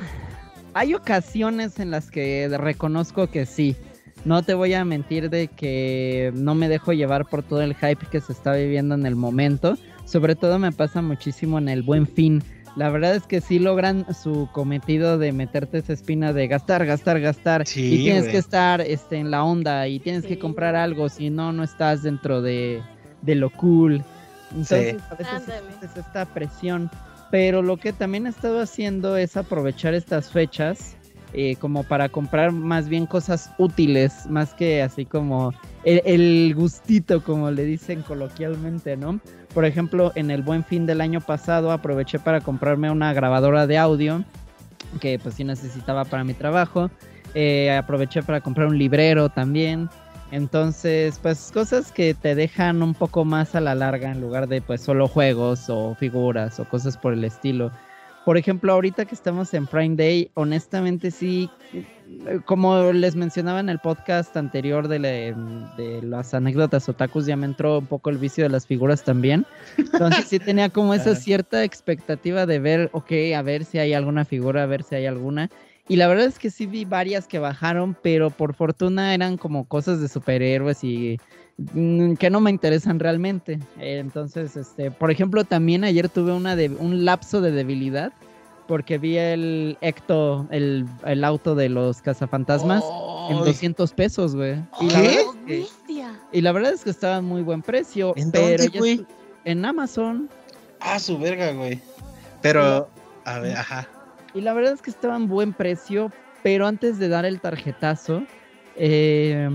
hay 0.78 0.94
ocasiones 0.94 1.80
en 1.80 1.90
las 1.90 2.10
que 2.10 2.48
reconozco 2.56 3.26
que 3.26 3.46
sí. 3.46 3.76
No 4.24 4.42
te 4.42 4.54
voy 4.54 4.74
a 4.74 4.84
mentir 4.84 5.28
de 5.30 5.48
que 5.48 6.32
no 6.34 6.54
me 6.54 6.68
dejo 6.68 6.92
llevar 6.92 7.26
por 7.26 7.42
todo 7.42 7.62
el 7.62 7.74
hype 7.74 8.06
que 8.10 8.20
se 8.20 8.32
está 8.32 8.52
viviendo 8.52 8.94
en 8.94 9.04
el 9.04 9.16
momento. 9.16 9.76
Sobre 10.04 10.36
todo 10.36 10.58
me 10.58 10.72
pasa 10.72 11.02
muchísimo 11.02 11.58
en 11.58 11.68
el 11.68 11.82
buen 11.82 12.06
fin 12.06 12.42
la 12.78 12.90
verdad 12.90 13.16
es 13.16 13.24
que 13.24 13.40
sí 13.40 13.58
logran 13.58 14.06
su 14.14 14.48
cometido 14.52 15.18
de 15.18 15.32
meterte 15.32 15.78
esa 15.78 15.92
espina 15.92 16.32
de 16.32 16.46
gastar, 16.46 16.86
gastar, 16.86 17.18
gastar. 17.18 17.64
y 17.74 18.04
tienes 18.04 18.28
que 18.28 18.38
estar 18.38 18.80
este, 18.80 19.16
en 19.16 19.32
la 19.32 19.42
onda 19.42 19.88
y 19.88 19.98
tienes 19.98 20.24
que 20.24 20.38
comprar 20.38 20.76
algo, 20.76 21.08
si 21.08 21.28
no, 21.28 21.52
no 21.52 21.64
estás 21.64 22.04
dentro 22.04 22.40
de, 22.40 22.80
lo 23.24 23.50
cool. 23.50 24.04
Entonces, 24.52 24.96
a 25.10 25.14
veces 25.16 25.62
es 25.82 25.96
esta 25.96 26.24
presión. 26.26 26.88
Pero 27.30 27.62
lo 27.62 27.76
que 27.76 27.92
también 27.92 28.26
he 28.26 28.30
estado 28.30 28.60
haciendo 28.60 29.16
es 29.16 29.36
aprovechar 29.36 29.94
estas 29.94 30.30
fechas 30.30 30.96
eh, 31.34 31.56
como 31.56 31.82
para 31.82 32.08
comprar 32.08 32.52
más 32.52 32.88
bien 32.88 33.04
cosas 33.04 33.50
útiles, 33.58 34.26
más 34.30 34.54
que 34.54 34.80
así 34.82 35.04
como 35.04 35.52
el, 35.84 36.54
gustito, 36.54 37.22
como 37.22 37.50
le 37.50 37.64
dicen 37.64 38.00
coloquialmente, 38.00 38.96
¿no? 38.96 39.20
Por 39.52 39.66
ejemplo, 39.66 40.10
en 40.14 40.30
el 40.30 40.40
buen 40.40 40.64
fin 40.64 40.86
del 40.86 41.02
año 41.02 41.20
pasado 41.20 41.70
aproveché 41.70 42.18
para 42.18 42.40
comprarme 42.40 42.90
una 42.90 43.12
grabadora 43.12 43.66
de 43.66 43.76
audio 43.76 44.24
que 45.00 45.18
pues 45.18 45.34
sí 45.34 45.44
necesitaba 45.44 46.06
para 46.06 46.24
mi 46.24 46.32
trabajo. 46.32 46.90
Eh, 47.34 47.76
aproveché 47.76 48.22
para 48.22 48.40
comprar 48.40 48.68
un 48.68 48.78
librero 48.78 49.28
también. 49.28 49.90
Entonces, 50.30 51.18
pues 51.22 51.50
cosas 51.52 51.90
que 51.90 52.14
te 52.14 52.34
dejan 52.34 52.82
un 52.82 52.94
poco 52.94 53.24
más 53.24 53.54
a 53.54 53.60
la 53.60 53.74
larga 53.74 54.10
en 54.10 54.20
lugar 54.20 54.48
de 54.48 54.60
pues 54.60 54.82
solo 54.82 55.08
juegos 55.08 55.70
o 55.70 55.94
figuras 55.94 56.60
o 56.60 56.64
cosas 56.66 56.96
por 56.96 57.12
el 57.12 57.24
estilo 57.24 57.70
por 58.28 58.36
ejemplo, 58.36 58.74
ahorita 58.74 59.06
que 59.06 59.14
estamos 59.14 59.54
en 59.54 59.66
Prime 59.66 59.96
Day, 59.96 60.30
honestamente 60.34 61.10
sí, 61.10 61.48
como 62.44 62.92
les 62.92 63.16
mencionaba 63.16 63.58
en 63.58 63.70
el 63.70 63.78
podcast 63.78 64.36
anterior 64.36 64.86
de, 64.86 65.34
las 66.02 66.34
anécdotas 66.34 66.90
otakus, 66.90 67.24
ya 67.24 67.36
me 67.36 67.46
entró 67.46 67.78
un 67.78 67.86
poco 67.86 68.10
el 68.10 68.18
vicio 68.18 68.44
de 68.44 68.50
las 68.50 68.66
figuras 68.66 69.02
también. 69.02 69.46
Entonces 69.78 70.26
sí 70.26 70.38
tenía 70.38 70.68
como 70.68 70.92
esa 70.92 71.14
cierta 71.16 71.64
expectativa 71.64 72.44
de 72.44 72.58
ver, 72.58 72.90
ok, 72.92 73.12
a 73.34 73.40
ver 73.40 73.64
si 73.64 73.78
hay 73.78 73.94
alguna 73.94 74.26
figura, 74.26 74.64
a 74.64 74.66
ver 74.66 74.82
si 74.82 74.96
hay 74.96 75.06
alguna. 75.06 75.48
Y 75.88 75.96
la 75.96 76.06
verdad 76.06 76.26
es 76.26 76.38
que 76.38 76.50
sí 76.50 76.66
vi 76.66 76.84
varias 76.84 77.26
que 77.26 77.38
bajaron, 77.38 77.96
pero 78.02 78.30
por 78.30 78.54
fortuna 78.54 79.14
eran 79.14 79.38
como 79.38 79.64
cosas 79.64 80.00
de 80.00 80.08
superhéroes 80.08 80.84
y 80.84 81.18
mm, 81.72 82.14
que 82.14 82.28
no 82.28 82.40
me 82.40 82.50
interesan 82.50 83.00
realmente. 83.00 83.58
entonces, 83.78 84.56
este, 84.56 84.90
por 84.90 85.10
ejemplo, 85.10 85.44
también 85.44 85.84
ayer 85.84 86.10
tuve 86.10 86.32
una 86.32 86.56
de, 86.56 86.68
un 86.68 87.06
lapso 87.06 87.40
de 87.40 87.52
debilidad 87.52 88.12
porque 88.66 88.98
vi 88.98 89.16
el 89.16 89.78
Ecto, 89.80 90.46
el, 90.50 90.86
auto 91.24 91.54
de 91.54 91.70
los 91.70 92.02
cazafantasmas 92.02 92.84
en 93.30 93.38
200 93.38 93.92
pesos, 93.94 94.36
güey. 94.36 94.62
Y 94.82 94.88
¿Qué? 94.88 95.66
y 96.32 96.40
la 96.42 96.52
verdad 96.52 96.74
es 96.74 96.84
que 96.84 96.90
estaba 96.90 97.16
en 97.16 97.24
muy 97.24 97.40
buen 97.40 97.62
precio. 97.62 98.12
¿En 98.14 98.30
pero 98.30 98.62
En 99.46 99.64
Amazon. 99.64 100.28
Ah, 100.80 100.98
su 100.98 101.18
verga, 101.18 101.52
güey. 101.52 101.80
Pero, 102.42 102.90
a 103.24 103.38
ver, 103.38 103.56
ajá. 103.56 103.88
Y 104.34 104.40
la 104.40 104.52
verdad 104.52 104.72
es 104.72 104.82
que 104.82 104.90
estaba 104.90 105.16
en 105.16 105.28
buen 105.28 105.52
precio, 105.52 106.12
pero 106.42 106.66
antes 106.66 106.98
de 106.98 107.08
dar 107.08 107.24
el 107.24 107.40
tarjetazo, 107.40 108.22
eh, 108.76 109.48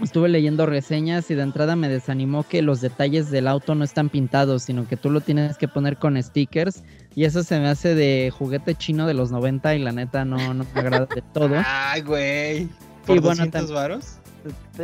estuve 0.00 0.28
leyendo 0.28 0.66
reseñas 0.66 1.30
y 1.30 1.34
de 1.34 1.42
entrada 1.42 1.76
me 1.76 1.88
desanimó 1.88 2.42
que 2.44 2.62
los 2.62 2.80
detalles 2.80 3.30
del 3.30 3.48
auto 3.48 3.74
no 3.74 3.84
están 3.84 4.08
pintados, 4.08 4.64
sino 4.64 4.86
que 4.86 4.96
tú 4.96 5.10
lo 5.10 5.20
tienes 5.20 5.56
que 5.56 5.68
poner 5.68 5.96
con 5.96 6.20
stickers. 6.22 6.82
Y 7.14 7.24
eso 7.24 7.42
se 7.42 7.58
me 7.60 7.68
hace 7.68 7.94
de 7.94 8.32
juguete 8.36 8.74
chino 8.74 9.06
de 9.06 9.14
los 9.14 9.30
90 9.30 9.74
y 9.74 9.78
la 9.78 9.92
neta 9.92 10.24
no, 10.24 10.54
no 10.54 10.66
me 10.74 10.80
agrada 10.80 11.06
de 11.06 11.22
todo. 11.32 11.54
Ay, 11.66 12.02
güey. 12.02 12.68
¿Por 13.06 13.20
200 13.20 13.70
varos? 13.70 14.18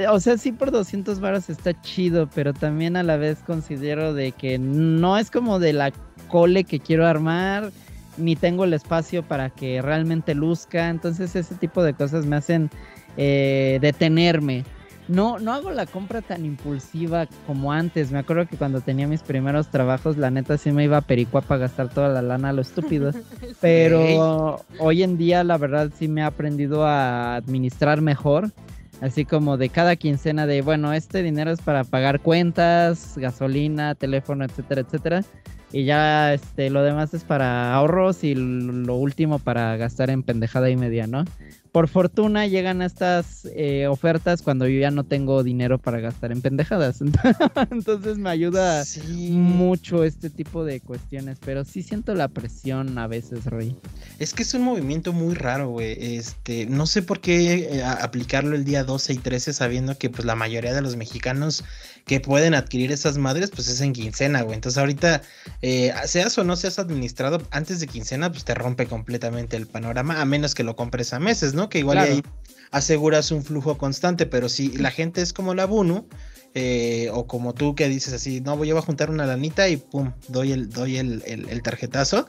O 0.09 0.21
sea, 0.21 0.39
sí 0.39 0.53
por 0.53 0.71
200 0.71 1.21
varos 1.21 1.50
está 1.50 1.79
chido, 1.83 2.29
pero 2.35 2.55
también 2.55 2.97
a 2.97 3.03
la 3.03 3.17
vez 3.17 3.39
considero 3.47 4.15
de 4.15 4.33
que 4.33 4.59
no 4.59 5.19
es 5.19 5.31
como 5.31 5.59
de 5.59 5.73
la 5.73 5.93
cole 6.29 6.65
que 6.65 6.81
quiero 6.81 7.07
armar, 7.07 7.71
ni 8.17 8.37
tengo 8.37 8.64
el 8.64 8.75
espacio 8.75 9.23
para 9.23 9.50
que 9.50 9.83
realmente 9.83 10.35
luzca. 10.35 10.88
Entonces 10.88 11.35
ese 11.37 11.55
tipo 11.55 11.83
de 11.83 11.95
cosas 11.95 12.26
me 12.26 12.37
hacen 12.37 12.71
eh, 13.17 13.79
detenerme 13.81 14.64
no, 15.11 15.40
no 15.40 15.52
hago 15.52 15.73
la 15.73 15.87
compra 15.87 16.23
tan 16.23 16.45
impulsiva 16.45 17.26
como 17.47 17.73
antes. 17.73 18.12
Me 18.12 18.21
acuerdo 18.21 18.47
que 18.47 18.57
cuando 18.57 18.81
tenía 18.81 19.09
mis 19.09 19.23
primeros 19.23 19.69
trabajos, 19.69 20.17
la 20.17 20.31
neta 20.31 20.57
sí 20.57 20.71
me 20.71 20.85
iba 20.85 20.99
a 20.99 21.00
Pericuapa 21.00 21.49
para 21.49 21.61
gastar 21.62 21.88
toda 21.88 22.09
la 22.09 22.23
lana 22.23 22.50
a 22.50 22.52
lo 22.52 22.62
estúpido. 22.62 23.11
Pero 23.61 24.64
hoy 24.79 25.02
en 25.02 25.19
día, 25.19 25.43
la 25.43 25.59
verdad, 25.59 25.90
sí 25.99 26.07
me 26.07 26.21
he 26.21 26.25
aprendido 26.25 26.87
a 26.87 27.35
administrar 27.35 28.00
mejor. 28.00 28.52
Así 29.00 29.25
como 29.25 29.57
de 29.57 29.71
cada 29.71 29.97
quincena 29.97 30.47
de, 30.47 30.62
bueno, 30.62 30.93
este 30.93 31.23
dinero 31.25 31.50
es 31.50 31.61
para 31.61 31.83
pagar 31.83 32.21
cuentas, 32.21 33.14
gasolina, 33.17 33.97
teléfono, 33.97 34.45
etcétera, 34.45 34.83
etcétera. 34.83 35.25
Y 35.73 35.85
ya 35.85 36.35
este, 36.35 36.71
lo 36.71 36.83
demás 36.83 37.15
es 37.15 37.25
para 37.25 37.75
ahorros 37.75 38.25
y 38.25 38.35
lo 38.35 38.97
último 38.97 39.39
para 39.39 39.77
gastar 39.77 40.11
en 40.11 40.23
pendejada 40.23 40.71
y 40.71 40.77
media, 40.77 41.07
¿no? 41.07 41.25
por 41.73 41.89
fortuna 41.89 42.47
llegan 42.47 42.83
estas 42.83 43.47
eh, 43.55 43.87
ofertas 43.87 44.43
cuando 44.43 44.67
yo 44.67 44.81
ya 44.81 44.91
no 44.91 45.05
tengo 45.05 45.43
dinero 45.43 45.79
para 45.79 46.00
gastar 46.00 46.33
en 46.33 46.43
pendejadas. 46.43 47.00
Entonces 47.71 48.19
me 48.19 48.31
ayuda 48.31 48.85
mucho 49.31 50.05
este 50.05 50.31
tipo 50.31 50.65
de 50.65 50.81
cuestiones, 50.81 51.39
pero 51.45 51.65
sí 51.65 51.83
siento 51.83 52.15
la 52.15 52.29
presión 52.29 52.99
a 52.99 53.07
veces, 53.07 53.45
Rey. 53.47 53.77
Es 54.19 54.35
que 54.35 54.43
es 54.43 54.55
un 54.55 54.62
movimiento 54.62 55.12
muy 55.12 55.35
raro, 55.35 55.69
güey. 55.69 56.17
Este, 56.17 56.67
no 56.67 56.87
sé 56.87 57.03
por 57.03 57.21
qué 57.21 57.79
eh, 57.79 57.85
aplicarlo 57.85 58.57
el 58.57 58.65
día 58.65 58.85
12 58.85 59.15
y 59.15 59.19
13 59.19 59.53
sabiendo 59.53 59.97
que 59.97 60.11
pues 60.11 60.25
la 60.25 60.35
mayoría 60.35 60.75
de 60.75 60.83
los 60.83 60.97
mexicanos 60.97 61.65
que 62.07 62.21
pueden 62.21 62.54
adquirir 62.54 62.92
esas 62.92 63.19
madres, 63.19 63.50
pues 63.50 63.69
es 63.69 63.80
en 63.80 63.92
quincena, 63.92 64.42
güey. 64.42 64.54
Entonces 64.54 64.78
ahorita, 64.78 65.23
eh, 65.62 65.92
seas 66.07 66.37
o 66.38 66.45
no 66.45 66.57
seas 66.57 66.78
administrado 66.78 67.42
antes 67.50 67.80
de 67.80 67.87
quincena, 67.87 68.30
pues 68.30 68.45
te 68.45 68.54
rompe 68.54 68.87
completamente 68.87 69.57
el 69.57 69.66
panorama, 69.66 70.21
a 70.21 70.25
menos 70.25 70.54
que 70.54 70.64
lo 70.64 70.76
compres 70.76 71.12
a 71.12 71.21
meses, 71.21 71.54
¿no? 71.54 71.69
Que 71.69 71.78
igual 71.78 71.99
ahí 71.99 72.23
aseguras 72.71 73.30
un 73.30 73.45
flujo 73.45 73.78
constante, 73.78 74.26
pero 74.26 74.49
si 74.49 74.76
la 74.76 74.90
gente 74.90 75.23
es 75.23 75.33
como 75.33 75.54
la 75.54 75.66
Bunu, 75.66 76.07
eh, 76.54 77.11
o 77.12 77.26
como 77.26 77.54
tú 77.54 77.75
que 77.75 77.88
dices 77.88 78.12
así, 78.12 78.40
no, 78.40 78.57
voy 78.57 78.71
a 78.71 78.80
juntar 78.80 79.11
una 79.11 79.25
lanita 79.25 79.69
y 79.69 79.76
pum, 79.76 80.12
doy 80.28 80.52
el, 80.52 80.69
doy 80.69 80.97
el, 80.97 81.23
el 81.26 81.62
tarjetazo 81.62 82.26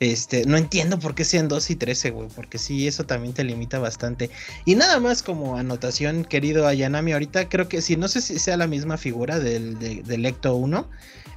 este, 0.00 0.44
no 0.46 0.56
entiendo 0.56 0.98
por 0.98 1.14
qué 1.14 1.24
sean 1.24 1.48
2 1.48 1.70
y 1.70 1.76
13, 1.76 2.10
güey, 2.10 2.28
porque 2.34 2.58
sí, 2.58 2.86
eso 2.86 3.04
también 3.04 3.32
te 3.32 3.44
limita 3.44 3.78
bastante. 3.78 4.30
Y 4.64 4.74
nada 4.74 5.00
más 5.00 5.22
como 5.22 5.56
anotación, 5.56 6.24
querido 6.24 6.66
Ayanami, 6.66 7.12
ahorita 7.12 7.48
creo 7.48 7.68
que 7.68 7.80
sí, 7.80 7.96
no 7.96 8.08
sé 8.08 8.20
si 8.20 8.38
sea 8.38 8.56
la 8.56 8.66
misma 8.66 8.96
figura 8.96 9.38
del, 9.38 9.78
del 9.78 10.26
Ecto 10.26 10.56
1, 10.56 10.88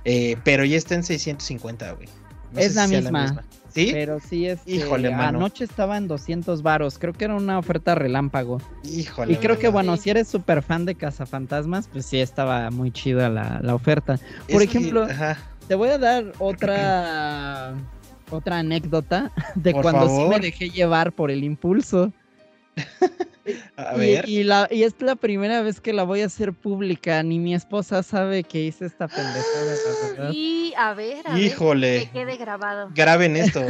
eh, 0.05 0.37
pero 0.43 0.65
ya 0.65 0.77
está 0.77 0.95
en 0.95 1.03
650, 1.03 1.91
güey. 1.93 2.09
es 2.55 2.75
la, 2.75 2.87
misma. 2.87 3.43
¿Sí? 3.73 3.89
Pero 3.93 4.19
sí 4.19 4.47
es. 4.47 4.59
Híjole, 4.65 5.11
mano. 5.11 5.39
Anoche 5.39 5.63
estaba 5.63 5.97
en 5.97 6.07
200 6.07 6.63
varos. 6.63 6.97
Creo 6.97 7.13
que 7.13 7.25
era 7.25 7.35
una 7.35 7.59
oferta 7.59 7.93
relámpago. 7.93 8.61
Híjole. 8.83 9.33
Y 9.33 9.35
creo 9.35 9.59
que, 9.59 9.67
bueno, 9.67 9.97
si 9.97 10.09
eres 10.09 10.27
súper 10.27 10.63
fan 10.63 10.85
de 10.85 10.95
Cazafantasmas, 10.95 11.87
pues 11.87 12.05
sí 12.05 12.19
estaba 12.19 12.71
muy 12.71 12.91
chida 12.91 13.29
la, 13.29 13.59
la 13.61 13.75
oferta. 13.75 14.19
Por 14.51 14.63
ejemplo, 14.63 15.07
te 15.67 15.75
voy 15.75 15.89
a 15.89 15.97
dar 15.97 16.31
otra 16.39 17.75
otra 18.29 18.59
anécdota 18.59 19.31
de 19.55 19.73
cuando 19.73 20.07
sí 20.09 20.25
me 20.29 20.39
dejé 20.39 20.69
llevar 20.69 21.11
por 21.13 21.31
el 21.31 21.43
impulso. 21.43 22.11
a 23.77 23.95
ver. 23.95 24.27
Y, 24.27 24.43
la, 24.43 24.67
y, 24.69 24.83
es 24.83 24.95
la 24.99 25.15
primera 25.15 25.61
vez 25.61 25.81
que 25.81 25.93
la 25.93 26.03
voy 26.03 26.21
a 26.21 26.25
hacer 26.25 26.53
pública. 26.53 27.23
Ni 27.23 27.39
mi 27.39 27.55
esposa 27.55 28.03
sabe 28.03 28.43
que 28.43 28.63
hice 28.63 28.85
esta 28.85 29.07
pendejada. 29.07 30.31
Y 30.31 30.73
a 30.77 30.93
ver, 30.93 31.27
a 31.27 31.37
Híjole. 31.37 31.91
Ver, 31.91 32.03
que 32.03 32.11
quede 32.11 32.37
grabado. 32.37 32.89
Graben 32.93 33.35
esto. 33.35 33.61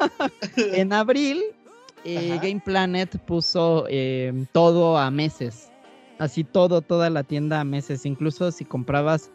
en 0.56 0.92
abril, 0.92 1.42
eh, 2.04 2.38
Game 2.42 2.62
Planet 2.64 3.18
puso 3.24 3.86
eh, 3.88 4.32
todo 4.52 4.96
a 4.98 5.10
meses. 5.10 5.70
Así 6.18 6.44
todo, 6.44 6.80
toda 6.80 7.10
la 7.10 7.24
tienda 7.24 7.60
a 7.60 7.64
meses. 7.64 8.06
Incluso 8.06 8.50
si 8.50 8.64
comprabas 8.64 9.30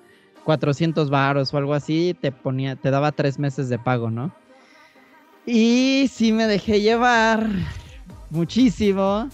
400 0.45 1.09
baros 1.09 1.53
o 1.53 1.57
algo 1.57 1.73
así, 1.73 2.15
te 2.19 2.31
ponía, 2.31 2.75
te 2.75 2.89
daba 2.89 3.11
tres 3.11 3.37
meses 3.37 3.69
de 3.69 3.77
pago, 3.77 4.09
¿no? 4.09 4.33
Y 5.45 6.10
sí 6.13 6.31
me 6.31 6.45
dejé 6.48 6.81
llevar 6.81 7.48
muchísimo 8.29 9.27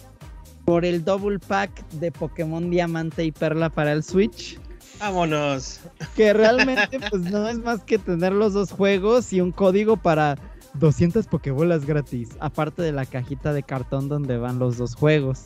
por 0.66 0.86
el 0.86 1.04
double 1.04 1.40
pack 1.40 1.88
de 1.92 2.12
Pokémon 2.12 2.70
Diamante 2.70 3.24
y 3.24 3.32
Perla 3.32 3.70
para 3.70 3.92
el 3.92 4.04
Switch. 4.04 4.60
Vámonos. 5.00 5.80
Que 6.16 6.34
realmente 6.34 7.00
pues 7.10 7.24
no 7.24 7.48
es 7.48 7.60
más 7.60 7.84
que 7.84 7.98
tener 7.98 8.34
los 8.34 8.54
dos 8.54 8.72
juegos 8.72 9.32
y 9.32 9.42
un 9.42 9.52
código 9.52 9.98
para 9.98 10.38
200 10.76 11.28
Pokébolas 11.28 11.86
gratis, 11.86 12.30
aparte 12.40 12.82
de 12.82 12.92
la 12.92 13.06
cajita 13.06 13.54
de 13.54 13.64
cartón 13.64 14.10
donde 14.10 14.38
van 14.38 14.60
los 14.60 14.78
dos 14.78 14.96
juegos. 14.96 15.44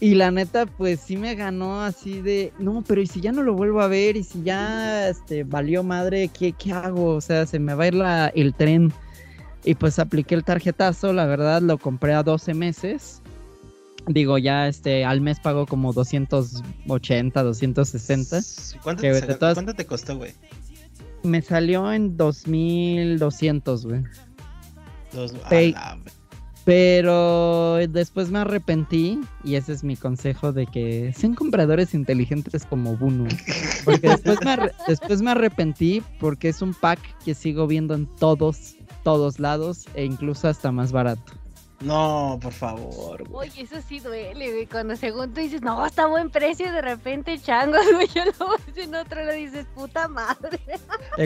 Y 0.00 0.14
la 0.14 0.30
neta, 0.30 0.64
pues 0.64 1.00
sí 1.00 1.18
me 1.18 1.34
ganó 1.34 1.82
así 1.82 2.22
de, 2.22 2.54
no, 2.58 2.82
pero 2.86 3.02
¿y 3.02 3.06
si 3.06 3.20
ya 3.20 3.32
no 3.32 3.42
lo 3.42 3.52
vuelvo 3.52 3.82
a 3.82 3.86
ver? 3.86 4.16
¿Y 4.16 4.24
si 4.24 4.42
ya 4.42 5.08
este, 5.08 5.44
valió 5.44 5.82
madre? 5.82 6.28
¿Qué, 6.28 6.52
qué 6.52 6.72
hago? 6.72 7.16
O 7.16 7.20
sea, 7.20 7.44
se 7.44 7.58
me 7.58 7.74
va 7.74 7.84
a 7.84 7.86
ir 7.88 7.94
la, 7.94 8.28
el 8.28 8.54
tren. 8.54 8.92
Y 9.64 9.74
pues 9.74 9.98
apliqué 9.98 10.34
el 10.34 10.44
tarjetazo, 10.44 11.12
la 11.12 11.26
verdad 11.26 11.60
lo 11.60 11.78
compré 11.78 12.14
a 12.14 12.22
12 12.22 12.54
meses. 12.54 13.22
Digo, 14.06 14.38
ya 14.38 14.66
este 14.68 15.04
al 15.04 15.20
mes 15.20 15.38
pago 15.40 15.66
como 15.66 15.92
280, 15.92 17.42
260. 17.42 18.40
¿Cuánto, 18.82 19.02
te, 19.02 19.38
¿cuánto 19.38 19.74
te 19.74 19.86
costó, 19.86 20.16
güey? 20.16 20.32
Me 21.22 21.42
salió 21.42 21.92
en 21.92 22.16
2200, 22.16 23.86
güey. 23.86 24.02
Dos, 25.12 25.34
pero 26.64 27.78
después 27.88 28.30
me 28.30 28.40
arrepentí 28.40 29.20
y 29.42 29.54
ese 29.54 29.72
es 29.72 29.82
mi 29.82 29.96
consejo 29.96 30.52
de 30.52 30.66
que 30.66 31.12
sean 31.16 31.34
compradores 31.34 31.94
inteligentes 31.94 32.64
como 32.64 32.96
Bunu. 32.96 33.28
Porque 33.84 34.08
después 34.08 34.38
me, 34.44 34.56
después 34.86 35.22
me 35.22 35.30
arrepentí 35.30 36.02
porque 36.20 36.50
es 36.50 36.60
un 36.62 36.74
pack 36.74 37.00
que 37.24 37.34
sigo 37.34 37.66
viendo 37.66 37.94
en 37.94 38.06
todos 38.06 38.76
todos 39.02 39.38
lados 39.38 39.86
e 39.94 40.04
incluso 40.04 40.48
hasta 40.48 40.72
más 40.72 40.92
barato. 40.92 41.32
No, 41.80 42.38
por 42.42 42.52
favor. 42.52 43.24
Oye, 43.32 43.62
eso 43.62 43.76
sí 43.88 44.00
duele, 44.00 44.52
güey. 44.52 44.66
Cuando 44.66 44.96
según 44.96 45.32
tú 45.32 45.40
dices, 45.40 45.62
no, 45.62 45.84
está 45.86 46.02
a 46.02 46.06
buen 46.08 46.28
precio, 46.28 46.70
de 46.70 46.82
repente 46.82 47.38
changos, 47.38 47.80
güey. 47.94 48.06
Yo 48.08 48.22
lo 48.26 48.56
en 48.76 48.94
otro 48.94 49.24
le 49.24 49.34
dices, 49.34 49.66
puta 49.74 50.06
madre. 50.06 50.60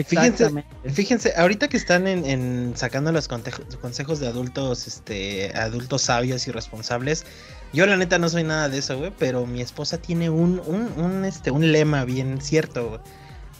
Fíjense, 0.05 0.63
fíjense, 0.85 1.33
ahorita 1.35 1.67
que 1.67 1.75
están 1.75 2.07
en, 2.07 2.71
sacando 2.77 3.11
los 3.11 3.27
consejos 3.27 4.19
de 4.19 4.27
adultos, 4.27 4.87
este, 4.87 5.51
adultos 5.57 6.03
sabios 6.03 6.47
y 6.47 6.51
responsables. 6.51 7.25
Yo 7.73 7.85
la 7.85 7.97
neta 7.97 8.17
no 8.17 8.29
soy 8.29 8.43
nada 8.43 8.69
de 8.69 8.77
eso, 8.77 8.97
güey, 8.97 9.11
pero 9.19 9.45
mi 9.45 9.59
esposa 9.59 9.97
tiene 9.97 10.29
un, 10.29 10.61
un, 10.65 10.89
un, 10.95 11.25
este, 11.25 11.51
un 11.51 11.73
lema 11.73 12.05
bien 12.05 12.39
cierto, 12.39 12.87
güey 12.87 13.01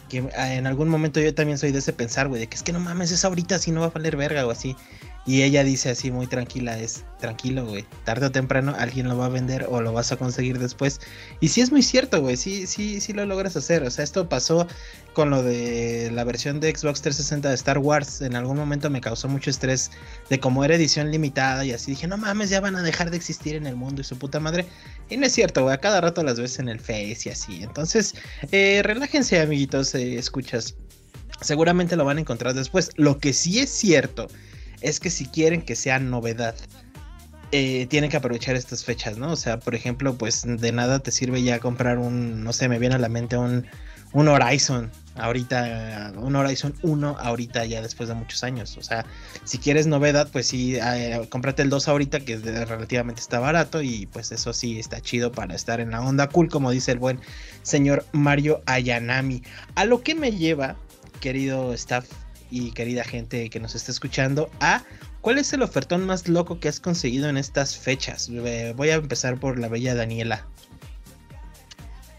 que 0.07 0.29
ah, 0.37 0.53
en 0.53 0.67
algún 0.67 0.89
momento 0.89 1.19
yo 1.19 1.33
también 1.33 1.57
soy 1.57 1.71
de 1.71 1.79
ese 1.79 1.93
pensar, 1.93 2.27
güey, 2.27 2.41
de 2.41 2.47
que 2.47 2.55
es 2.55 2.63
que 2.63 2.73
no 2.73 2.79
mames, 2.79 3.11
es 3.11 3.25
ahorita, 3.25 3.59
si 3.59 3.71
no 3.71 3.81
va 3.81 3.87
a 3.87 3.89
valer 3.89 4.15
verga 4.15 4.45
o 4.45 4.51
así. 4.51 4.75
Y 5.27 5.41
ella 5.41 5.63
dice 5.63 5.89
así 5.89 6.11
muy 6.11 6.27
tranquila, 6.27 6.77
es 6.77 7.03
tranquilo, 7.19 7.65
güey. 7.65 7.83
Tarde 8.03 8.27
o 8.27 8.31
temprano 8.31 8.75
alguien 8.77 9.07
lo 9.07 9.17
va 9.17 9.25
a 9.25 9.29
vender 9.29 9.65
o 9.67 9.81
lo 9.81 9.91
vas 9.91 10.11
a 10.11 10.17
conseguir 10.17 10.59
después. 10.59 11.01
Y 11.39 11.47
sí 11.47 11.61
es 11.61 11.71
muy 11.71 11.81
cierto, 11.81 12.21
güey. 12.21 12.37
Sí, 12.37 12.67
sí, 12.67 13.01
sí 13.01 13.11
lo 13.11 13.25
logras 13.25 13.55
hacer. 13.55 13.81
O 13.81 13.89
sea, 13.89 14.03
esto 14.03 14.29
pasó 14.29 14.67
con 15.13 15.31
lo 15.31 15.41
de 15.41 16.11
la 16.13 16.23
versión 16.25 16.59
de 16.59 16.69
Xbox 16.69 17.01
360 17.01 17.49
de 17.49 17.55
Star 17.55 17.79
Wars. 17.79 18.21
En 18.21 18.35
algún 18.35 18.55
momento 18.55 18.91
me 18.91 19.01
causó 19.01 19.27
mucho 19.27 19.49
estrés 19.49 19.89
de 20.29 20.39
cómo 20.39 20.63
era 20.63 20.75
edición 20.75 21.09
limitada 21.09 21.65
y 21.65 21.71
así. 21.71 21.91
Dije, 21.91 22.05
no 22.05 22.17
mames, 22.17 22.51
ya 22.51 22.61
van 22.61 22.75
a 22.75 22.83
dejar 22.83 23.09
de 23.09 23.17
existir 23.17 23.55
en 23.55 23.65
el 23.65 23.75
mundo 23.75 24.01
y 24.01 24.03
su 24.03 24.19
puta 24.19 24.39
madre. 24.39 24.67
Y 25.09 25.17
no 25.17 25.25
es 25.25 25.33
cierto, 25.33 25.63
güey. 25.63 25.73
A 25.73 25.79
cada 25.79 26.01
rato 26.01 26.21
las 26.21 26.39
ves 26.39 26.59
en 26.59 26.69
el 26.69 26.79
Face 26.79 27.21
y 27.25 27.29
así. 27.29 27.63
Entonces, 27.63 28.13
eh, 28.51 28.81
relájense, 28.83 29.41
amiguitos, 29.41 29.95
eh, 29.95 30.17
escuchas. 30.17 30.75
Seguramente 31.41 31.95
lo 31.95 32.05
van 32.05 32.17
a 32.17 32.21
encontrar 32.21 32.53
después. 32.53 32.91
Lo 32.95 33.17
que 33.17 33.33
sí 33.33 33.59
es 33.59 33.71
cierto 33.71 34.27
es 34.85 34.99
que 34.99 35.09
si 35.09 35.25
quieren 35.25 35.63
que 35.63 35.75
sea 35.75 35.99
novedad, 35.99 36.55
eh, 37.51 37.87
tienen 37.87 38.09
que 38.09 38.17
aprovechar 38.17 38.55
estas 38.55 38.83
fechas, 38.85 39.17
¿no? 39.17 39.31
O 39.31 39.35
sea, 39.35 39.59
por 39.59 39.73
ejemplo, 39.73 40.15
pues 40.15 40.43
de 40.45 40.71
nada 40.71 40.99
te 40.99 41.11
sirve 41.11 41.41
ya 41.41 41.59
comprar 41.59 41.97
un, 41.97 42.43
no 42.43 42.53
sé, 42.53 42.69
me 42.69 42.77
viene 42.79 42.95
a 42.95 42.99
la 42.99 43.09
mente 43.09 43.35
un, 43.35 43.65
un 44.13 44.27
Horizon 44.27 44.91
ahorita, 45.15 46.13
un 46.17 46.35
Horizon 46.35 46.75
1 46.83 47.17
ahorita 47.19 47.65
ya 47.65 47.81
después 47.81 48.09
de 48.09 48.15
muchos 48.15 48.43
años. 48.43 48.77
O 48.77 48.83
sea, 48.83 49.07
si 49.43 49.57
quieres 49.57 49.87
novedad, 49.87 50.29
pues 50.31 50.47
sí, 50.47 50.75
eh, 50.75 51.25
cómprate 51.29 51.63
el 51.63 51.69
2 51.69 51.87
ahorita 51.87 52.19
que 52.19 52.37
relativamente 52.37 53.21
está 53.21 53.39
barato 53.39 53.81
y 53.81 54.05
pues 54.05 54.31
eso 54.31 54.53
sí 54.53 54.77
está 54.79 55.01
chido 55.01 55.31
para 55.31 55.55
estar 55.55 55.79
en 55.79 55.91
la 55.91 56.01
onda 56.01 56.29
cool, 56.29 56.49
como 56.49 56.69
dice 56.69 56.91
el 56.91 56.99
buen 56.99 57.19
señor 57.63 58.05
Mario 58.11 58.61
Ayanami. 58.67 59.41
A 59.73 59.85
lo 59.85 60.03
que 60.03 60.13
me 60.13 60.31
lleva, 60.31 60.75
querido 61.21 61.73
staff 61.73 62.05
y 62.49 62.71
querida 62.71 63.03
gente 63.03 63.49
que 63.49 63.59
nos 63.59 63.75
está 63.75 63.91
escuchando, 63.91 64.49
a 64.59 64.83
¿cuál 65.21 65.37
es 65.37 65.53
el 65.53 65.61
ofertón 65.61 66.05
más 66.05 66.27
loco 66.27 66.59
que 66.59 66.67
has 66.67 66.79
conseguido 66.79 67.29
en 67.29 67.37
estas 67.37 67.77
fechas? 67.77 68.29
Voy 68.75 68.89
a 68.89 68.95
empezar 68.95 69.39
por 69.39 69.59
la 69.59 69.67
bella 69.67 69.95
Daniela. 69.95 70.45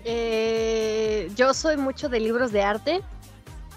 Eh, 0.05 1.29
yo 1.35 1.53
soy 1.53 1.77
mucho 1.77 2.09
de 2.09 2.21
libros 2.21 2.53
de 2.53 2.63
arte. 2.63 3.03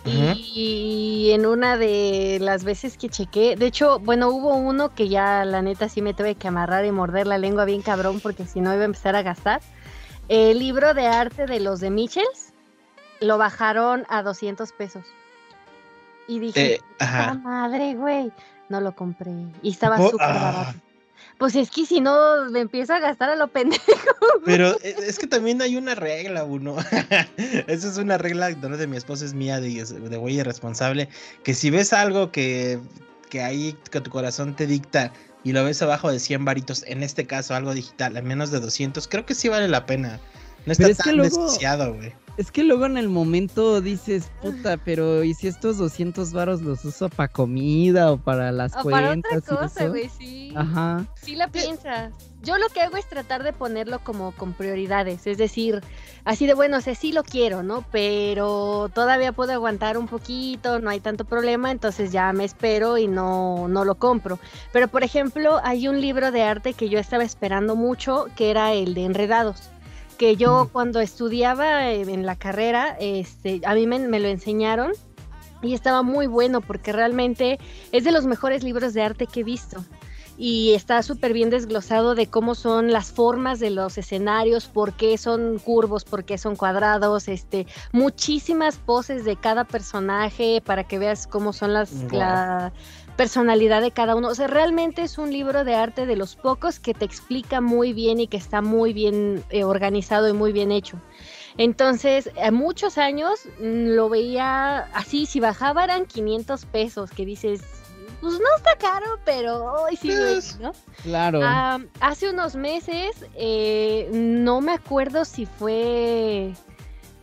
Y 0.05 1.29
en 1.33 1.45
una 1.45 1.77
de 1.77 2.39
las 2.41 2.63
veces 2.63 2.97
que 2.97 3.09
chequé, 3.09 3.55
de 3.55 3.67
hecho, 3.67 3.99
bueno, 3.99 4.29
hubo 4.29 4.55
uno 4.55 4.95
que 4.95 5.07
ya 5.07 5.45
la 5.45 5.61
neta 5.61 5.87
sí 5.87 6.01
me 6.01 6.15
tuve 6.15 6.33
que 6.33 6.47
amarrar 6.47 6.85
y 6.85 6.91
morder 6.91 7.27
la 7.27 7.37
lengua 7.37 7.65
bien 7.65 7.83
cabrón 7.83 8.19
porque 8.19 8.47
si 8.47 8.59
no 8.59 8.73
iba 8.73 8.81
a 8.81 8.85
empezar 8.85 9.15
a 9.15 9.21
gastar. 9.21 9.61
El 10.27 10.59
libro 10.59 10.93
de 10.93 11.05
arte 11.05 11.45
de 11.45 11.59
los 11.59 11.79
de 11.79 11.91
Michels 11.91 12.53
lo 13.19 13.37
bajaron 13.37 14.05
a 14.09 14.23
200 14.23 14.71
pesos. 14.71 15.05
Y 16.29 16.37
dije, 16.39 16.75
eh, 16.75 17.33
madre, 17.41 17.95
güey, 17.95 18.31
no 18.69 18.79
lo 18.79 18.95
compré. 18.95 19.31
Y 19.63 19.71
estaba 19.71 19.97
súper 19.97 20.27
ah. 20.27 20.33
barato. 20.33 20.79
Pues 21.39 21.55
es 21.55 21.71
que 21.71 21.85
si 21.85 22.01
no 22.01 22.49
me 22.51 22.59
empiezo 22.59 22.93
a 22.93 22.99
gastar 22.99 23.29
a 23.29 23.35
lo 23.35 23.47
pendejo. 23.51 23.83
Pero 24.45 24.79
e, 24.83 24.95
es 25.07 25.17
que 25.17 25.25
también 25.25 25.59
hay 25.61 25.75
una 25.75 25.95
regla, 25.95 26.43
uno. 26.43 26.77
Esa 27.67 27.89
es 27.89 27.97
una 27.97 28.19
regla 28.19 28.51
no 28.51 28.77
de 28.77 28.85
mi 28.85 28.95
esposa, 28.95 29.25
es 29.25 29.33
mía, 29.33 29.59
de, 29.59 29.83
de 29.83 30.17
güey 30.17 30.39
irresponsable. 30.39 31.09
Que 31.43 31.55
si 31.55 31.71
ves 31.71 31.93
algo 31.93 32.31
que, 32.31 32.79
que 33.31 33.41
ahí 33.41 33.75
que 33.89 33.99
tu 33.99 34.11
corazón 34.11 34.55
te 34.55 34.67
dicta 34.67 35.11
y 35.43 35.53
lo 35.53 35.63
ves 35.63 35.81
abajo 35.81 36.11
de 36.11 36.19
100 36.19 36.45
varitos, 36.45 36.83
en 36.85 37.01
este 37.01 37.25
caso 37.25 37.55
algo 37.55 37.73
digital, 37.73 38.15
a 38.17 38.21
menos 38.21 38.51
de 38.51 38.59
200, 38.59 39.07
creo 39.07 39.25
que 39.25 39.33
sí 39.33 39.49
vale 39.49 39.67
la 39.67 39.87
pena. 39.87 40.19
No 40.67 40.73
está 40.73 40.93
tan 40.93 41.17
desquiciado, 41.17 41.95
güey. 41.95 42.13
Es 42.39 42.51
que 42.51 42.63
luego 42.63 42.85
en 42.85 42.97
el 42.97 43.09
momento 43.09 43.81
dices, 43.81 44.31
puta, 44.41 44.77
pero 44.77 45.25
¿y 45.25 45.33
si 45.33 45.49
estos 45.49 45.77
200 45.77 46.31
varos 46.31 46.61
los 46.61 46.85
uso 46.85 47.09
para 47.09 47.27
comida 47.27 48.13
o 48.13 48.17
para 48.17 48.53
las 48.53 48.77
o 48.77 48.83
cuentas? 48.83 49.23
Para 49.29 49.39
otra 49.39 49.57
cosa, 49.57 49.87
güey, 49.89 50.07
sí. 50.07 50.53
Ajá. 50.55 51.05
Sí 51.21 51.35
la 51.35 51.49
piensas. 51.49 52.13
Yo 52.41 52.57
lo 52.57 52.69
que 52.69 52.79
hago 52.79 52.95
es 52.95 53.09
tratar 53.09 53.43
de 53.43 53.51
ponerlo 53.51 53.99
como 54.05 54.31
con 54.31 54.53
prioridades, 54.53 55.27
es 55.27 55.37
decir, 55.37 55.81
así 56.23 56.47
de 56.47 56.53
bueno, 56.53 56.79
sé, 56.79 56.95
sí 56.95 57.11
lo 57.11 57.25
quiero, 57.25 57.61
¿no? 57.61 57.83
Pero 57.91 58.89
todavía 58.93 59.33
puedo 59.33 59.51
aguantar 59.51 59.97
un 59.97 60.07
poquito, 60.07 60.79
no 60.79 60.89
hay 60.89 61.01
tanto 61.01 61.25
problema, 61.25 61.71
entonces 61.71 62.13
ya 62.13 62.31
me 62.31 62.45
espero 62.45 62.97
y 62.97 63.09
no, 63.09 63.67
no 63.67 63.83
lo 63.83 63.95
compro. 63.95 64.39
Pero 64.71 64.87
por 64.87 65.03
ejemplo, 65.03 65.59
hay 65.61 65.89
un 65.89 65.99
libro 65.99 66.31
de 66.31 66.43
arte 66.43 66.71
que 66.71 66.87
yo 66.87 66.99
estaba 66.99 67.25
esperando 67.25 67.75
mucho, 67.75 68.27
que 68.37 68.49
era 68.49 68.71
el 68.71 68.93
de 68.93 69.03
Enredados 69.03 69.71
que 70.19 70.35
yo 70.35 70.67
cuando 70.73 70.99
estudiaba 70.99 71.89
en 71.91 72.25
la 72.25 72.35
carrera, 72.35 72.97
este, 72.99 73.61
a 73.65 73.73
mí 73.73 73.87
me, 73.87 74.19
lo 74.19 74.27
enseñaron 74.27 74.91
y 75.61 75.73
estaba 75.73 76.03
muy 76.03 76.27
bueno 76.27 76.59
porque 76.59 76.91
realmente 76.91 77.57
es 77.93 78.03
de 78.03 78.11
los 78.11 78.25
mejores 78.25 78.61
libros 78.61 78.93
de 78.93 79.01
arte 79.01 79.27
que 79.27 79.39
he 79.39 79.43
visto. 79.45 79.83
Y 80.37 80.73
está 80.73 81.03
súper 81.03 81.31
bien 81.31 81.49
desglosado 81.49 82.15
de 82.15 82.27
cómo 82.27 82.53
son 82.53 82.91
las 82.91 83.13
formas 83.13 83.59
de 83.59 83.69
los 83.69 83.97
escenarios, 83.97 84.67
por 84.67 84.91
qué 84.93 85.17
son 85.17 85.57
curvos, 85.57 86.03
por 86.03 86.25
qué 86.25 86.37
son 86.37 86.57
cuadrados, 86.57 87.29
este, 87.29 87.65
muchísimas 87.93 88.75
poses 88.75 89.23
de 89.23 89.37
cada 89.37 89.63
personaje 89.63 90.61
para 90.65 90.83
que 90.83 90.99
veas 90.99 91.27
cómo 91.27 91.53
son 91.53 91.71
las, 91.71 91.91
personalidad 93.19 93.81
de 93.81 93.91
cada 93.91 94.15
uno. 94.15 94.29
O 94.29 94.33
sea, 94.33 94.47
realmente 94.47 95.01
es 95.01 95.17
un 95.17 95.29
libro 95.29 95.65
de 95.65 95.75
arte 95.75 96.05
de 96.05 96.15
los 96.15 96.37
pocos 96.37 96.79
que 96.79 96.93
te 96.93 97.03
explica 97.03 97.59
muy 97.59 97.91
bien 97.91 98.21
y 98.21 98.27
que 98.27 98.37
está 98.37 98.61
muy 98.61 98.93
bien 98.93 99.43
eh, 99.49 99.65
organizado 99.65 100.29
y 100.29 100.31
muy 100.31 100.53
bien 100.53 100.71
hecho. 100.71 101.01
Entonces, 101.57 102.29
a 102.41 102.49
muchos 102.51 102.97
años 102.97 103.41
mm, 103.59 103.87
lo 103.97 104.07
veía 104.07 104.85
así, 104.93 105.25
si 105.25 105.41
bajaba 105.41 105.83
eran 105.83 106.05
500 106.05 106.65
pesos, 106.67 107.11
que 107.11 107.25
dices, 107.25 107.59
pues 108.21 108.35
no 108.35 108.55
está 108.55 108.77
caro, 108.77 109.19
pero 109.25 109.65
hoy 109.65 109.97
sí, 109.97 110.07
pues, 110.07 110.57
¿no? 110.61 110.71
Claro. 111.03 111.41
hace 111.99 112.29
unos 112.29 112.55
meses, 112.55 113.25
eh, 113.35 114.07
no 114.13 114.61
me 114.61 114.71
acuerdo 114.71 115.25
si 115.25 115.45
fue 115.45 116.53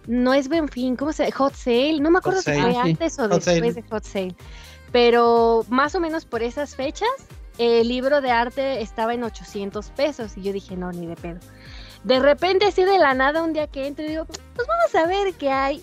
no 0.06 0.34
es 0.34 0.48
fin, 0.70 0.94
¿cómo 0.94 1.12
se 1.12 1.24
llama? 1.24 1.36
Hot 1.36 1.54
Sale, 1.54 2.00
no 2.00 2.10
me 2.10 2.18
acuerdo 2.18 2.42
si 2.42 2.52
fue 2.52 2.76
antes 2.76 3.18
o 3.18 3.28
después 3.28 3.74
de 3.74 3.82
Hot 3.90 4.04
Sale. 4.04 4.36
Pero 4.92 5.64
más 5.68 5.94
o 5.94 6.00
menos 6.00 6.24
por 6.24 6.42
esas 6.42 6.74
fechas, 6.76 7.08
el 7.58 7.88
libro 7.88 8.20
de 8.20 8.30
arte 8.30 8.82
estaba 8.82 9.14
en 9.14 9.24
800 9.24 9.90
pesos 9.90 10.36
y 10.36 10.42
yo 10.42 10.52
dije, 10.52 10.76
no, 10.76 10.92
ni 10.92 11.06
de 11.06 11.16
pedo. 11.16 11.40
De 12.04 12.20
repente, 12.20 12.66
así 12.66 12.84
de 12.84 12.98
la 12.98 13.14
nada, 13.14 13.42
un 13.42 13.52
día 13.52 13.66
que 13.66 13.86
entro 13.86 14.04
y 14.04 14.08
digo, 14.08 14.26
pues 14.26 14.40
vamos 14.56 14.94
a 14.94 15.08
ver 15.08 15.34
qué 15.34 15.50
hay. 15.50 15.82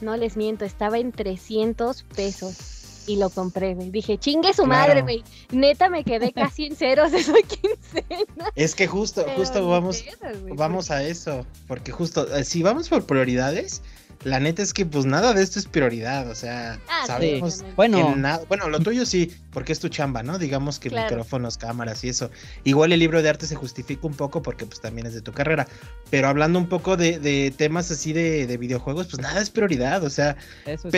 No 0.00 0.16
les 0.16 0.36
miento, 0.36 0.64
estaba 0.64 0.98
en 0.98 1.12
300 1.12 2.02
pesos 2.14 2.74
y 3.06 3.16
lo 3.16 3.30
compré, 3.30 3.74
güey. 3.74 3.90
Dije, 3.90 4.18
chingue 4.18 4.52
su 4.54 4.66
madre, 4.66 5.02
güey. 5.02 5.22
Neta 5.50 5.88
me 5.88 6.04
quedé 6.04 6.32
casi 6.32 6.66
en 6.66 6.76
ceros 6.76 7.12
de 7.12 7.18
esa 7.18 7.34
quincena. 7.42 8.50
Es 8.54 8.74
que 8.74 8.86
justo, 8.86 9.24
justo 9.36 9.66
vamos, 9.68 10.04
vamos 10.54 10.90
a 10.90 11.02
eso. 11.02 11.46
Porque 11.66 11.92
justo, 11.92 12.26
eh, 12.34 12.44
si 12.44 12.62
vamos 12.62 12.88
por 12.88 13.06
prioridades, 13.06 13.82
la 14.24 14.40
neta 14.40 14.62
es 14.62 14.72
que 14.72 14.86
pues 14.86 15.04
nada 15.04 15.34
de 15.34 15.42
esto 15.42 15.58
es 15.58 15.66
prioridad, 15.66 16.28
o 16.30 16.34
sea, 16.34 16.78
ah, 16.88 17.04
sabemos 17.06 17.64
bueno, 17.76 18.16
bueno, 18.48 18.68
lo 18.68 18.80
tuyo 18.80 19.04
sí, 19.06 19.32
porque 19.52 19.72
es 19.72 19.80
tu 19.80 19.88
chamba, 19.88 20.22
¿no? 20.22 20.38
Digamos 20.38 20.78
que 20.78 20.90
micrófonos, 20.90 21.58
cámaras 21.58 22.02
y 22.04 22.08
eso. 22.08 22.30
Igual 22.64 22.92
el 22.92 23.00
libro 23.00 23.22
de 23.22 23.28
arte 23.28 23.46
se 23.46 23.54
justifica 23.54 24.06
un 24.06 24.14
poco 24.14 24.42
porque 24.42 24.66
pues 24.66 24.80
también 24.80 25.06
es 25.06 25.14
de 25.14 25.20
tu 25.20 25.32
carrera, 25.32 25.68
pero 26.10 26.28
hablando 26.28 26.58
un 26.58 26.68
poco 26.68 26.96
de, 26.96 27.54
temas 27.56 27.90
así 27.90 28.12
de, 28.12 28.56
videojuegos, 28.56 29.08
pues 29.08 29.20
nada 29.20 29.40
es 29.40 29.50
prioridad, 29.50 30.02
o 30.02 30.10
sea, 30.10 30.36
eso 30.64 30.88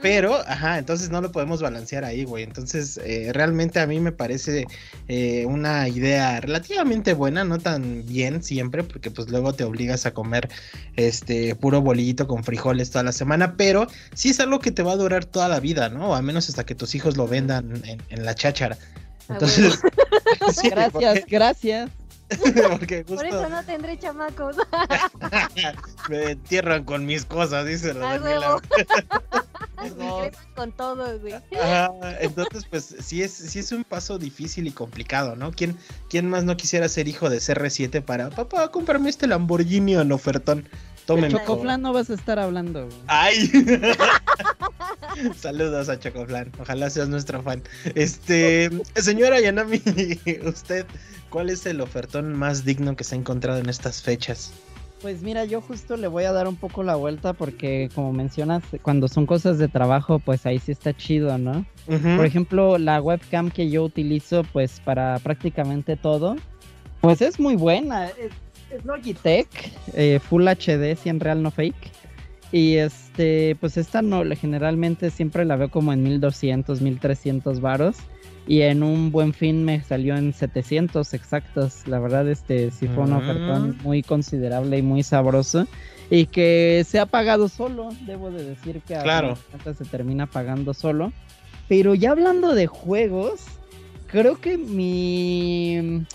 pero, 0.00 0.36
ajá, 0.46 0.78
entonces 0.78 1.10
no 1.10 1.20
lo 1.20 1.32
podemos 1.32 1.62
balancear 1.62 2.04
ahí, 2.04 2.24
güey. 2.24 2.44
Entonces, 2.44 2.98
eh, 3.04 3.30
realmente 3.32 3.80
a 3.80 3.86
mí 3.86 4.00
me 4.00 4.12
parece 4.12 4.66
eh, 5.08 5.46
una 5.46 5.88
idea 5.88 6.40
relativamente 6.40 7.14
buena, 7.14 7.44
no 7.44 7.58
tan 7.58 8.04
bien 8.06 8.42
siempre, 8.42 8.82
porque 8.82 9.10
pues 9.10 9.28
luego 9.30 9.52
te 9.52 9.64
obligas 9.64 10.06
a 10.06 10.12
comer 10.12 10.48
este 10.96 11.54
puro 11.54 11.80
bolillito 11.80 12.26
con 12.26 12.44
frijoles 12.44 12.90
toda 12.90 13.04
la 13.04 13.12
semana, 13.12 13.56
pero 13.56 13.86
sí 14.14 14.30
es 14.30 14.40
algo 14.40 14.60
que 14.60 14.70
te 14.70 14.82
va 14.82 14.92
a 14.92 14.96
durar 14.96 15.24
toda 15.24 15.48
la 15.48 15.60
vida, 15.60 15.88
¿no? 15.88 16.14
Al 16.14 16.22
menos 16.22 16.48
hasta 16.48 16.64
que 16.64 16.74
tus 16.74 16.94
hijos 16.94 17.16
lo 17.16 17.26
vendan 17.26 17.82
en, 17.84 18.24
la 18.24 18.34
cháchara. 18.34 18.76
Entonces, 19.28 19.80
gracias, 20.70 21.24
gracias. 21.26 21.90
Por 23.06 23.26
eso 23.26 23.48
no 23.48 23.62
tendré 23.64 23.98
chamacos. 23.98 24.56
Me 26.08 26.32
entierran 26.32 26.84
con 26.84 27.06
mis 27.06 27.24
cosas, 27.24 27.66
dice 27.66 27.94
la 27.94 28.18
Daniela. 28.18 28.60
Con 30.54 30.72
todo, 30.72 31.18
güey. 31.18 31.34
entonces, 32.20 32.64
pues 32.68 32.96
sí 33.00 33.22
es, 33.22 33.32
sí 33.32 33.58
es 33.58 33.72
un 33.72 33.84
paso 33.84 34.18
difícil 34.18 34.66
y 34.66 34.70
complicado, 34.70 35.36
¿no? 35.36 35.52
¿Quién, 35.52 35.76
¿Quién 36.08 36.28
más 36.28 36.44
no 36.44 36.56
quisiera 36.56 36.88
ser 36.88 37.08
hijo 37.08 37.30
de 37.30 37.38
CR7 37.38 38.02
para, 38.02 38.30
papá, 38.30 38.70
cómprame 38.70 39.10
este 39.10 39.26
Lamborghini 39.26 39.94
en 39.94 40.12
ofertón? 40.12 40.68
Tomen. 41.06 41.30
Chocoflan 41.30 41.82
no 41.82 41.92
vas 41.92 42.08
a 42.08 42.14
estar 42.14 42.38
hablando. 42.38 42.88
¡Ay! 43.08 43.50
Saludos 45.38 45.88
a 45.88 45.98
Chocoflan. 45.98 46.50
Ojalá 46.58 46.88
seas 46.88 47.08
nuestro 47.08 47.42
fan. 47.42 47.62
Este, 47.94 48.70
señora 48.96 49.40
Yanami, 49.40 49.82
usted, 50.44 50.86
¿cuál 51.28 51.50
es 51.50 51.66
el 51.66 51.80
ofertón 51.80 52.32
más 52.34 52.64
digno 52.64 52.96
que 52.96 53.04
se 53.04 53.14
ha 53.14 53.18
encontrado 53.18 53.58
en 53.58 53.68
estas 53.68 54.02
fechas? 54.02 54.52
Pues 55.04 55.20
mira, 55.20 55.44
yo 55.44 55.60
justo 55.60 55.98
le 55.98 56.08
voy 56.08 56.24
a 56.24 56.32
dar 56.32 56.48
un 56.48 56.56
poco 56.56 56.82
la 56.82 56.96
vuelta 56.96 57.34
porque 57.34 57.90
como 57.94 58.14
mencionas, 58.14 58.62
cuando 58.80 59.06
son 59.06 59.26
cosas 59.26 59.58
de 59.58 59.68
trabajo, 59.68 60.18
pues 60.18 60.46
ahí 60.46 60.58
sí 60.58 60.72
está 60.72 60.94
chido, 60.96 61.36
¿no? 61.36 61.66
Por 62.16 62.24
ejemplo, 62.24 62.78
la 62.78 63.02
webcam 63.02 63.50
que 63.50 63.68
yo 63.68 63.84
utilizo 63.84 64.44
pues 64.50 64.80
para 64.80 65.18
prácticamente 65.18 65.96
todo, 65.98 66.36
pues 67.02 67.20
es 67.20 67.38
muy 67.38 67.54
buena. 67.54 68.06
Es, 68.06 68.82
Logitech, 68.82 69.50
eh, 69.92 70.20
Full 70.20 70.48
HD, 70.48 70.96
100 70.96 71.20
real, 71.20 71.42
no 71.42 71.50
fake. 71.50 71.76
Y 72.54 72.76
este, 72.76 73.56
pues 73.58 73.76
esta 73.76 74.00
no, 74.00 74.22
generalmente 74.36 75.10
siempre 75.10 75.44
la 75.44 75.56
veo 75.56 75.72
como 75.72 75.92
en 75.92 76.04
1200, 76.04 76.82
1300 76.82 77.60
varos 77.60 77.96
y 78.46 78.60
en 78.60 78.84
un 78.84 79.10
buen 79.10 79.32
fin 79.32 79.64
me 79.64 79.82
salió 79.82 80.16
en 80.16 80.32
700 80.32 81.14
exactos. 81.14 81.88
La 81.88 81.98
verdad, 81.98 82.28
este 82.28 82.70
sí 82.70 82.86
fue 82.86 83.02
oferta 83.02 83.58
mm. 83.58 83.78
muy 83.82 84.04
considerable 84.04 84.78
y 84.78 84.82
muy 84.82 85.02
sabroso 85.02 85.66
y 86.10 86.26
que 86.26 86.84
se 86.86 87.00
ha 87.00 87.06
pagado 87.06 87.48
solo. 87.48 87.88
Debo 88.06 88.30
de 88.30 88.44
decir 88.44 88.82
que 88.82 88.94
claro. 89.00 89.36
se 89.64 89.84
termina 89.86 90.26
pagando 90.26 90.74
solo. 90.74 91.12
Pero 91.66 91.96
ya 91.96 92.12
hablando 92.12 92.54
de 92.54 92.68
juegos, 92.68 93.46
creo 94.06 94.40
que 94.40 94.58
mi 94.58 96.06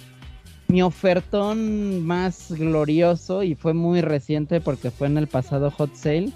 mi 0.70 0.82
ofertón 0.82 2.06
más 2.06 2.52
glorioso 2.52 3.44
y 3.44 3.56
fue 3.56 3.74
muy 3.74 4.02
reciente 4.02 4.62
porque 4.62 4.92
fue 4.92 5.08
en 5.08 5.18
el 5.18 5.28
pasado 5.28 5.72
hot 5.72 5.94
sale 5.96 6.32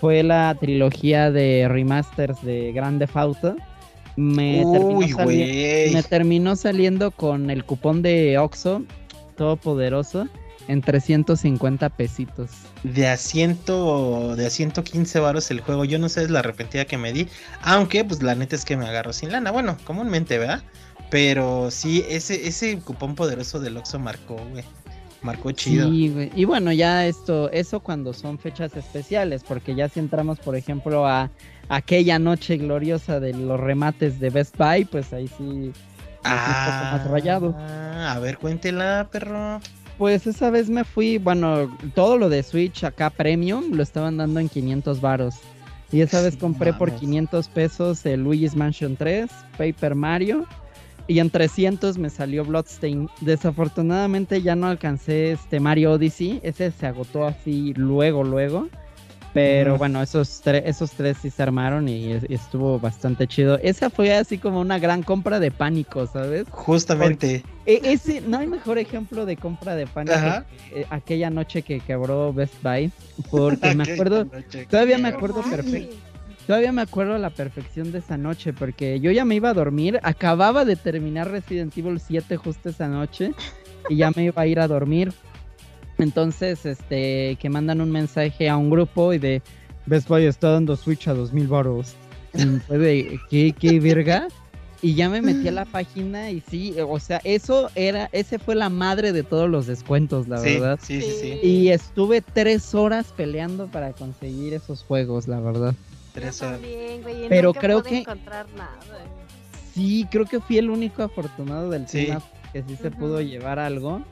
fue 0.00 0.22
la 0.22 0.56
trilogía 0.58 1.30
de 1.30 1.66
remasters 1.68 2.40
de 2.42 2.72
Grande 2.72 3.08
Auto. 3.14 3.56
Me, 4.16 4.64
terminó 4.72 5.26
me 5.26 6.02
terminó 6.02 6.56
saliendo 6.56 7.10
con 7.10 7.50
el 7.50 7.64
cupón 7.64 8.02
de 8.02 8.36
Oxo, 8.38 8.82
todopoderoso, 9.36 10.28
en 10.66 10.82
350 10.82 11.88
pesitos. 11.90 12.50
De 12.82 13.06
a, 13.06 13.16
ciento, 13.16 14.34
de 14.36 14.46
a 14.46 14.50
115 14.50 15.20
varos 15.20 15.50
el 15.50 15.60
juego. 15.60 15.84
Yo 15.84 15.98
no 15.98 16.08
sé, 16.08 16.22
es 16.22 16.30
la 16.30 16.40
arrepentida 16.40 16.84
que 16.84 16.98
me 16.98 17.12
di. 17.12 17.28
Aunque, 17.62 18.04
pues 18.04 18.22
la 18.22 18.34
neta 18.34 18.56
es 18.56 18.64
que 18.64 18.76
me 18.76 18.86
agarro 18.86 19.12
sin 19.12 19.30
lana. 19.30 19.50
Bueno, 19.50 19.76
comúnmente, 19.84 20.38
¿verdad? 20.38 20.62
Pero 21.10 21.70
sí, 21.70 22.04
ese, 22.08 22.46
ese 22.46 22.78
cupón 22.80 23.14
poderoso 23.14 23.60
del 23.60 23.76
Oxo 23.76 23.98
marcó, 23.98 24.36
güey. 24.50 24.64
Marcó 25.22 25.50
chido. 25.50 25.88
Y 25.92 26.44
bueno, 26.44 26.70
ya 26.72 27.06
esto, 27.06 27.50
eso 27.50 27.80
cuando 27.80 28.12
son 28.12 28.38
fechas 28.38 28.76
especiales, 28.76 29.42
porque 29.42 29.74
ya 29.74 29.88
si 29.88 29.98
entramos, 29.98 30.38
por 30.38 30.54
ejemplo, 30.54 31.06
a 31.06 31.30
aquella 31.68 32.18
noche 32.18 32.56
gloriosa 32.56 33.18
de 33.18 33.32
los 33.34 33.58
remates 33.58 34.20
de 34.20 34.30
Best 34.30 34.56
Buy, 34.56 34.84
pues 34.84 35.12
ahí 35.12 35.28
sí. 35.36 35.72
Ah, 36.24 36.98
más 36.98 37.10
rayado. 37.10 37.54
A 37.56 38.18
ver, 38.20 38.38
cuéntela, 38.38 39.08
perro. 39.10 39.60
Pues 39.96 40.26
esa 40.26 40.50
vez 40.50 40.70
me 40.70 40.84
fui, 40.84 41.18
bueno, 41.18 41.76
todo 41.94 42.16
lo 42.16 42.28
de 42.28 42.42
Switch 42.42 42.84
acá 42.84 43.10
Premium 43.10 43.72
lo 43.72 43.82
estaban 43.82 44.18
dando 44.18 44.38
en 44.38 44.48
500 44.48 45.00
varos. 45.00 45.36
Y 45.90 46.02
esa 46.02 46.22
vez 46.22 46.36
compré 46.36 46.72
por 46.72 46.92
500 46.92 47.48
pesos 47.48 48.04
el 48.06 48.22
Luigi's 48.22 48.54
Mansion 48.54 48.94
3, 48.96 49.28
Paper 49.56 49.94
Mario 49.94 50.46
y 51.08 51.20
en 51.20 51.30
300 51.30 51.98
me 51.98 52.10
salió 52.10 52.44
Bloodstain. 52.44 53.08
Desafortunadamente 53.22 54.42
ya 54.42 54.54
no 54.54 54.66
alcancé 54.66 55.32
este 55.32 55.58
Mario 55.58 55.92
Odyssey. 55.92 56.38
Ese 56.42 56.70
se 56.70 56.86
agotó 56.86 57.26
así 57.26 57.72
luego, 57.74 58.22
luego. 58.22 58.68
Pero 59.32 59.78
bueno, 59.78 60.02
esos, 60.02 60.42
esos 60.46 60.90
tres 60.92 61.18
sí 61.22 61.30
se 61.30 61.42
armaron 61.42 61.88
y, 61.88 62.12
estuvo 62.28 62.78
bastante 62.78 63.26
chido. 63.26 63.58
Esa 63.62 63.88
fue 63.90 64.14
así 64.14 64.38
como 64.38 64.60
una 64.60 64.78
gran 64.78 65.02
compra 65.02 65.38
de 65.38 65.50
pánico, 65.50 66.06
¿sabes? 66.06 66.46
Justamente. 66.50 67.44
E, 67.64 67.80
ese, 67.84 68.20
no 68.22 68.38
hay 68.38 68.46
mejor 68.46 68.78
ejemplo 68.78 69.26
de 69.26 69.36
compra 69.36 69.76
de 69.76 69.86
pánico 69.86 70.44
que, 70.70 70.86
aquella 70.90 71.30
noche 71.30 71.62
que 71.62 71.80
quebró 71.80 72.32
Best 72.32 72.54
Buy. 72.62 72.90
Porque 73.30 73.74
me 73.74 73.84
acuerdo, 73.84 74.26
todavía 74.68 74.98
me 74.98 75.08
acuerdo 75.08 75.42
perfecto. 75.42 75.96
Todavía 76.48 76.72
me 76.72 76.80
acuerdo 76.80 77.14
a 77.14 77.18
la 77.18 77.28
perfección 77.28 77.92
de 77.92 77.98
esa 77.98 78.16
noche, 78.16 78.54
porque 78.54 79.00
yo 79.00 79.10
ya 79.10 79.26
me 79.26 79.34
iba 79.34 79.50
a 79.50 79.52
dormir, 79.52 80.00
acababa 80.02 80.64
de 80.64 80.76
terminar 80.76 81.30
Resident 81.30 81.76
Evil 81.76 82.00
7 82.00 82.38
justo 82.38 82.70
esa 82.70 82.88
noche, 82.88 83.34
y 83.90 83.96
ya 83.96 84.10
me 84.16 84.24
iba 84.24 84.40
a 84.40 84.46
ir 84.46 84.58
a 84.58 84.66
dormir. 84.66 85.12
Entonces, 85.98 86.64
este, 86.64 87.36
que 87.38 87.50
mandan 87.50 87.82
un 87.82 87.90
mensaje 87.90 88.48
a 88.48 88.56
un 88.56 88.70
grupo 88.70 89.12
y 89.12 89.18
de 89.18 89.42
Best 89.84 90.08
Buy 90.08 90.24
está 90.24 90.52
dando 90.52 90.74
Switch 90.74 91.06
a 91.08 91.12
2000 91.12 91.48
baros. 91.48 91.96
Fue 92.66 92.78
de, 92.78 93.20
¿qué, 93.28 93.52
qué 93.52 93.78
verga? 93.78 94.28
Y 94.80 94.94
ya 94.94 95.10
me 95.10 95.20
metí 95.20 95.48
a 95.48 95.52
la 95.52 95.66
página 95.66 96.30
y 96.30 96.40
sí, 96.40 96.74
o 96.80 96.98
sea, 96.98 97.20
eso 97.24 97.68
era, 97.74 98.08
ese 98.12 98.38
fue 98.38 98.54
la 98.54 98.70
madre 98.70 99.12
de 99.12 99.22
todos 99.22 99.50
los 99.50 99.66
descuentos, 99.66 100.28
la 100.28 100.40
verdad. 100.40 100.80
Sí, 100.82 101.02
sí, 101.02 101.12
sí. 101.20 101.40
Y 101.42 101.68
estuve 101.68 102.22
tres 102.22 102.74
horas 102.74 103.12
peleando 103.14 103.66
para 103.66 103.92
conseguir 103.92 104.54
esos 104.54 104.82
juegos, 104.82 105.28
la 105.28 105.40
verdad. 105.40 105.74
Pero 107.28 107.52
creo 107.54 107.82
que. 107.82 108.04
Sí, 109.74 110.06
creo 110.10 110.24
que 110.24 110.40
fui 110.40 110.58
el 110.58 110.70
único 110.70 111.02
afortunado 111.02 111.70
del 111.70 111.86
tema 111.86 112.20
que 112.52 112.62
sí 112.62 112.76
se 112.76 112.90
pudo 112.90 113.20
llevar 113.20 113.58
algo. 113.58 114.02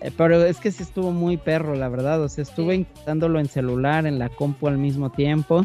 Eh, 0.00 0.10
pero 0.16 0.44
es 0.44 0.58
que 0.58 0.72
sí 0.72 0.82
estuvo 0.82 1.12
muy 1.12 1.36
perro, 1.36 1.74
la 1.76 1.88
verdad. 1.88 2.20
O 2.22 2.28
sea, 2.28 2.42
estuve 2.42 2.74
intentándolo 2.74 3.38
en 3.38 3.48
celular, 3.48 4.06
en 4.06 4.18
la 4.18 4.28
compu 4.28 4.68
al 4.68 4.78
mismo 4.78 5.10
tiempo. 5.10 5.64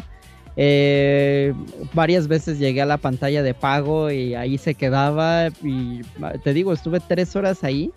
Eh, 0.56 1.54
varias 1.92 2.26
veces 2.26 2.58
llegué 2.58 2.82
a 2.82 2.86
la 2.86 2.98
pantalla 2.98 3.42
de 3.42 3.54
pago 3.54 4.10
y 4.10 4.34
ahí 4.34 4.58
se 4.58 4.74
quedaba. 4.74 5.48
Y 5.62 6.02
te 6.44 6.52
digo, 6.52 6.72
estuve 6.72 7.00
tres 7.00 7.34
horas 7.34 7.64
ahí. 7.64 7.92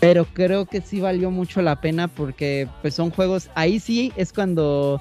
Pero 0.00 0.24
creo 0.24 0.66
que 0.66 0.80
sí 0.80 1.00
valió 1.00 1.30
mucho 1.30 1.62
la 1.62 1.80
pena 1.80 2.08
porque 2.08 2.68
pues 2.80 2.94
son 2.94 3.10
juegos. 3.10 3.50
Ahí 3.54 3.78
sí 3.78 4.12
es 4.16 4.32
cuando 4.32 5.00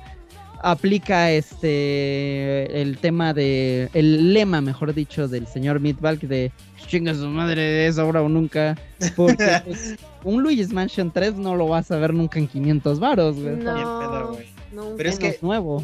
aplica 0.64 1.32
este 1.32 2.82
el 2.82 2.98
tema 2.98 3.34
de 3.34 3.90
el 3.94 4.34
lema 4.34 4.62
mejor 4.62 4.94
dicho 4.94 5.28
del 5.28 5.48
señor 5.48 5.80
Midvalk 5.80 6.22
de 6.22 6.52
chinga 6.88 7.14
su 7.14 7.28
madre 7.28 7.88
es 7.88 7.98
ahora 7.98 8.22
o 8.22 8.30
nunca 8.30 8.78
porque 9.16 9.62
pues, 9.66 9.96
un 10.24 10.44
Luigi's 10.44 10.72
Mansion 10.72 11.12
3 11.12 11.36
no 11.36 11.56
lo 11.56 11.68
vas 11.68 11.92
a 11.92 11.98
ver 11.98 12.14
nunca 12.14 12.40
en 12.40 12.48
500 12.48 13.00
varos 13.00 13.40
güey. 13.40 13.58
No, 13.58 14.96
pero 14.98 15.10
es 15.10 15.20
que 15.20 15.28
es 15.28 15.44
nuevo 15.44 15.84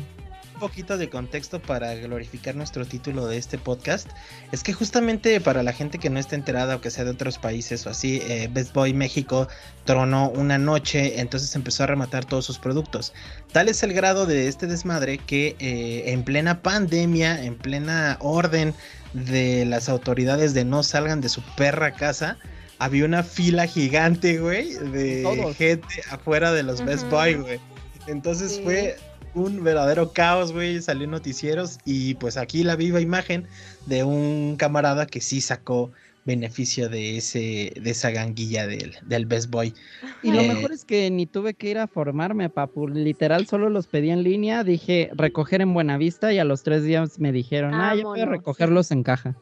poquito 0.58 0.98
de 0.98 1.10
contexto 1.10 1.62
para 1.62 1.94
glorificar 1.96 2.56
nuestro 2.56 2.86
título 2.86 3.28
de 3.28 3.38
este 3.38 3.58
podcast 3.58 4.10
es 4.52 4.64
que 4.64 4.74
justamente 4.74 5.40
para 5.42 5.64
la 5.64 5.74
gente 5.74 5.98
que 6.00 6.10
no 6.10 6.20
esté 6.20 6.36
enterada 6.36 6.76
o 6.76 6.82
que 6.82 6.92
sea 6.92 7.04
de 7.04 7.12
otros 7.12 7.38
países 7.38 7.86
o 7.86 7.90
así, 7.90 8.22
eh, 8.24 8.50
Best 8.52 8.74
Boy 8.74 8.94
México 8.94 9.48
tronó 9.86 10.30
una 10.30 10.58
noche, 10.58 11.20
entonces 11.20 11.56
empezó 11.56 11.84
a 11.84 11.88
rematar 11.88 12.26
todos 12.26 12.46
sus 12.46 12.60
productos. 12.60 13.14
Tal 13.52 13.70
es 13.70 13.84
el 13.84 13.94
grado 13.94 14.26
de 14.26 14.48
este 14.48 14.68
desmadre 14.68 15.18
que 15.18 15.56
eh, 15.60 16.04
en 16.08 16.24
plena 16.24 16.62
pandemia, 16.62 17.44
en 17.44 17.56
plena 17.56 18.18
orden 18.20 18.74
de 19.14 19.66
las 19.66 19.90
autoridades 19.90 20.54
de 20.54 20.66
no 20.66 20.84
salgan 20.84 21.22
de 21.22 21.30
su 21.30 21.42
perra 21.56 21.92
casa, 21.92 22.38
había 22.80 23.06
una 23.06 23.24
fila 23.24 23.66
gigante, 23.66 24.40
güey, 24.40 24.74
de 24.74 25.54
gente 25.58 26.04
afuera 26.12 26.52
de 26.52 26.64
los 26.64 26.84
Best 26.84 27.10
Boy, 27.10 27.36
güey. 27.36 27.60
Entonces 28.08 28.62
fue 28.64 28.98
un 29.38 29.64
verdadero 29.64 30.12
caos, 30.14 30.52
güey. 30.52 30.82
Salió 30.82 31.08
noticieros 31.08 31.80
y 31.86 32.16
pues 32.16 32.38
aquí 32.38 32.64
la 32.64 32.76
viva 32.76 33.02
imagen 33.02 33.48
de 33.86 34.04
un 34.04 34.56
camarada 34.58 35.06
que 35.06 35.22
sí 35.22 35.42
sacó 35.42 35.92
beneficio 36.26 36.90
de 36.90 37.18
ese 37.18 37.72
de 37.82 37.90
esa 37.90 38.12
ganguilla 38.12 38.68
del, 38.68 38.96
del 39.04 39.26
Best 39.26 39.50
Boy. 39.50 39.74
Y 40.22 40.32
lo 40.32 40.42
eh, 40.42 40.48
mejor 40.50 40.74
es 40.74 40.84
que 40.84 41.10
ni 41.10 41.26
tuve 41.26 41.54
que 41.54 41.70
ir 41.70 41.78
a 41.78 41.88
formarme, 41.88 42.50
papu. 42.50 42.88
Literal, 42.88 43.48
solo 43.48 43.70
los 43.70 43.88
pedí 43.88 44.10
en 44.10 44.24
línea, 44.24 44.64
dije 44.64 45.10
recoger 45.16 45.62
en 45.62 45.74
Buenavista 45.74 46.34
y 46.34 46.40
a 46.40 46.44
los 46.44 46.64
tres 46.64 46.84
días 46.84 47.18
me 47.20 47.32
dijeron, 47.32 47.74
ah, 47.74 47.96
yo 47.96 48.04
voy 48.04 48.20
a 48.20 48.26
recogerlos 48.26 48.92
en 48.92 49.04
caja. 49.04 49.36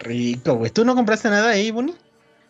Rico, 0.00 0.56
güey. 0.56 0.72
¿Tú 0.72 0.84
no 0.84 0.96
compraste 0.96 1.30
nada 1.30 1.50
ahí, 1.50 1.70
Bonnie? 1.70 1.94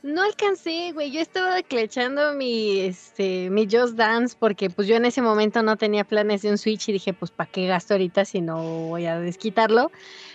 No 0.02 0.22
alcancé, 0.22 0.92
güey. 0.92 1.10
Yo 1.10 1.20
estaba 1.20 1.62
clechando 1.62 2.32
mi, 2.34 2.80
este, 2.80 3.50
mi 3.50 3.66
Just 3.70 3.94
Dance 3.94 4.36
porque 4.38 4.70
pues 4.70 4.86
yo 4.86 4.96
en 4.96 5.04
ese 5.04 5.20
momento 5.20 5.62
no 5.62 5.76
tenía 5.76 6.04
planes 6.04 6.42
de 6.42 6.50
un 6.50 6.58
Switch 6.58 6.88
y 6.88 6.92
dije, 6.92 7.12
pues, 7.12 7.30
¿para 7.30 7.50
qué 7.50 7.66
gasto 7.66 7.94
ahorita 7.94 8.24
si 8.24 8.40
no 8.40 8.88
voy 8.88 9.06
a 9.06 9.18
desquitarlo? 9.18 9.90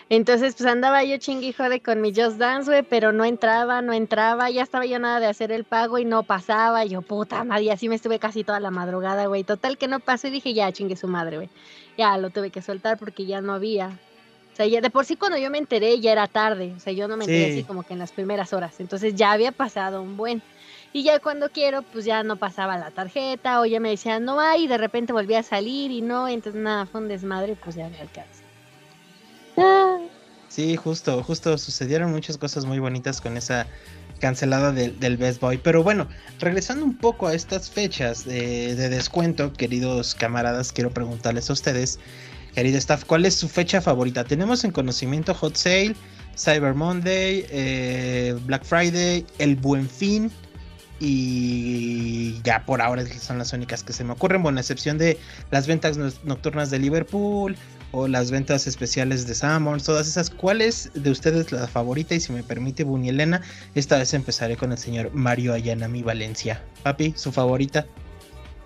Entonces, 0.09 0.55
pues 0.55 0.67
andaba 0.69 1.05
yo 1.05 1.15
chingui 1.17 1.53
jode 1.53 1.79
con 1.79 2.01
mi 2.01 2.13
Just 2.13 2.37
Dance, 2.37 2.69
güey, 2.69 2.83
pero 2.83 3.13
no 3.13 3.23
entraba, 3.23 3.81
no 3.81 3.93
entraba. 3.93 4.49
Ya 4.49 4.63
estaba 4.63 4.85
yo 4.85 4.99
nada 4.99 5.21
de 5.21 5.27
hacer 5.27 5.53
el 5.53 5.63
pago 5.63 5.99
y 5.99 6.05
no 6.05 6.23
pasaba. 6.23 6.83
yo, 6.83 7.01
puta 7.01 7.45
madre, 7.45 7.71
así 7.71 7.87
me 7.87 7.95
estuve 7.95 8.19
casi 8.19 8.43
toda 8.43 8.59
la 8.59 8.71
madrugada, 8.71 9.27
güey. 9.27 9.45
Total 9.45 9.77
que 9.77 9.87
no 9.87 10.01
pasó 10.01 10.27
y 10.27 10.31
dije, 10.31 10.53
ya, 10.53 10.71
chingue 10.73 10.97
su 10.97 11.07
madre, 11.07 11.37
güey. 11.37 11.49
Ya 11.97 12.17
lo 12.17 12.29
tuve 12.29 12.49
que 12.49 12.61
soltar 12.61 12.97
porque 12.97 13.25
ya 13.25 13.39
no 13.39 13.53
había. 13.53 13.97
O 14.53 14.55
sea, 14.55 14.65
ya 14.65 14.81
de 14.81 14.89
por 14.89 15.05
sí 15.05 15.15
cuando 15.15 15.37
yo 15.37 15.49
me 15.49 15.57
enteré 15.57 15.99
ya 15.99 16.11
era 16.11 16.27
tarde, 16.27 16.73
o 16.75 16.79
sea, 16.79 16.91
yo 16.91 17.07
no 17.07 17.15
me 17.15 17.23
enteré 17.23 17.51
así 17.51 17.63
como 17.63 17.83
que 17.83 17.93
en 17.93 17.99
las 17.99 18.11
primeras 18.11 18.51
horas, 18.53 18.79
entonces 18.79 19.15
ya 19.15 19.31
había 19.31 19.51
pasado 19.51 20.01
un 20.01 20.17
buen. 20.17 20.41
Y 20.93 21.03
ya 21.03 21.19
cuando 21.19 21.49
quiero, 21.49 21.83
pues 21.83 22.03
ya 22.03 22.21
no 22.23 22.35
pasaba 22.35 22.77
la 22.77 22.91
tarjeta 22.91 23.61
o 23.61 23.65
ya 23.65 23.79
me 23.79 23.89
decían 23.89 24.25
no 24.25 24.41
hay 24.41 24.65
y 24.65 24.67
de 24.67 24.77
repente 24.77 25.13
volvía 25.13 25.39
a 25.39 25.43
salir 25.43 25.89
y 25.89 26.01
no, 26.01 26.27
entonces 26.27 26.61
nada, 26.61 26.85
fue 26.85 26.99
un 26.99 27.07
desmadre, 27.07 27.55
pues 27.63 27.77
ya 27.77 27.87
me 27.87 27.97
alcanza. 27.97 28.43
Ah. 29.55 29.99
Sí, 30.49 30.75
justo, 30.75 31.23
justo 31.23 31.57
sucedieron 31.57 32.11
muchas 32.11 32.37
cosas 32.37 32.65
muy 32.65 32.79
bonitas 32.79 33.21
con 33.21 33.37
esa 33.37 33.67
cancelada 34.19 34.73
del 34.73 35.15
Best 35.15 35.39
Boy. 35.39 35.57
Pero 35.57 35.81
bueno, 35.81 36.09
regresando 36.39 36.83
un 36.83 36.97
poco 36.97 37.27
a 37.27 37.33
estas 37.33 37.69
fechas 37.69 38.25
de 38.25 38.75
descuento, 38.75 39.53
queridos 39.53 40.13
camaradas, 40.13 40.73
quiero 40.73 40.91
preguntarles 40.91 41.49
a 41.49 41.53
ustedes 41.53 41.99
Querido 42.53 42.77
staff, 42.77 43.05
¿cuál 43.05 43.25
es 43.25 43.35
su 43.35 43.47
fecha 43.47 43.81
favorita? 43.81 44.23
Tenemos 44.25 44.63
en 44.63 44.71
conocimiento 44.71 45.33
Hot 45.33 45.55
Sale, 45.55 45.95
Cyber 46.37 46.73
Monday, 46.73 47.45
eh, 47.49 48.37
Black 48.45 48.65
Friday, 48.65 49.25
El 49.37 49.55
Buen 49.55 49.89
Fin 49.89 50.29
y 50.99 52.39
ya 52.43 52.63
por 52.65 52.81
ahora 52.81 53.05
son 53.07 53.37
las 53.37 53.53
únicas 53.53 53.83
que 53.83 53.93
se 53.93 54.03
me 54.03 54.11
ocurren, 54.11 54.45
a 54.45 54.59
excepción 54.59 54.97
de 54.97 55.17
las 55.49 55.65
ventas 55.65 55.97
nocturnas 56.23 56.69
de 56.69 56.79
Liverpool 56.79 57.55
o 57.91 58.07
las 58.07 58.31
ventas 58.31 58.67
especiales 58.67 59.25
de 59.27 59.33
Summers, 59.33 59.85
todas 59.85 60.07
esas. 60.07 60.29
¿Cuál 60.29 60.61
es 60.61 60.91
de 60.93 61.09
ustedes 61.09 61.51
la 61.51 61.67
favorita? 61.67 62.15
Y 62.15 62.19
si 62.19 62.33
me 62.33 62.43
permite, 62.43 62.83
Bunny 62.83 63.09
Elena, 63.09 63.41
esta 63.75 63.97
vez 63.97 64.13
empezaré 64.13 64.57
con 64.57 64.71
el 64.73 64.77
señor 64.77 65.11
Mario 65.13 65.53
Ayanami 65.53 66.03
Valencia. 66.03 66.63
Papi, 66.83 67.13
su 67.15 67.31
favorita 67.31 67.87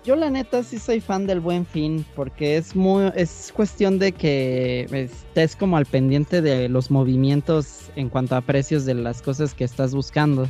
yo 0.06 0.14
la 0.14 0.30
neta 0.30 0.62
sí 0.62 0.78
soy 0.78 1.00
fan 1.00 1.26
del 1.26 1.40
buen 1.40 1.66
fin, 1.66 2.06
porque 2.14 2.56
es 2.56 2.76
muy, 2.76 3.10
es 3.16 3.52
cuestión 3.54 3.98
de 3.98 4.12
que 4.12 4.86
estés 4.92 5.56
como 5.56 5.76
al 5.76 5.84
pendiente 5.84 6.40
de 6.40 6.68
los 6.68 6.92
movimientos 6.92 7.90
en 7.96 8.08
cuanto 8.08 8.36
a 8.36 8.40
precios 8.40 8.84
de 8.84 8.94
las 8.94 9.20
cosas 9.20 9.52
que 9.52 9.64
estás 9.64 9.94
buscando. 9.94 10.48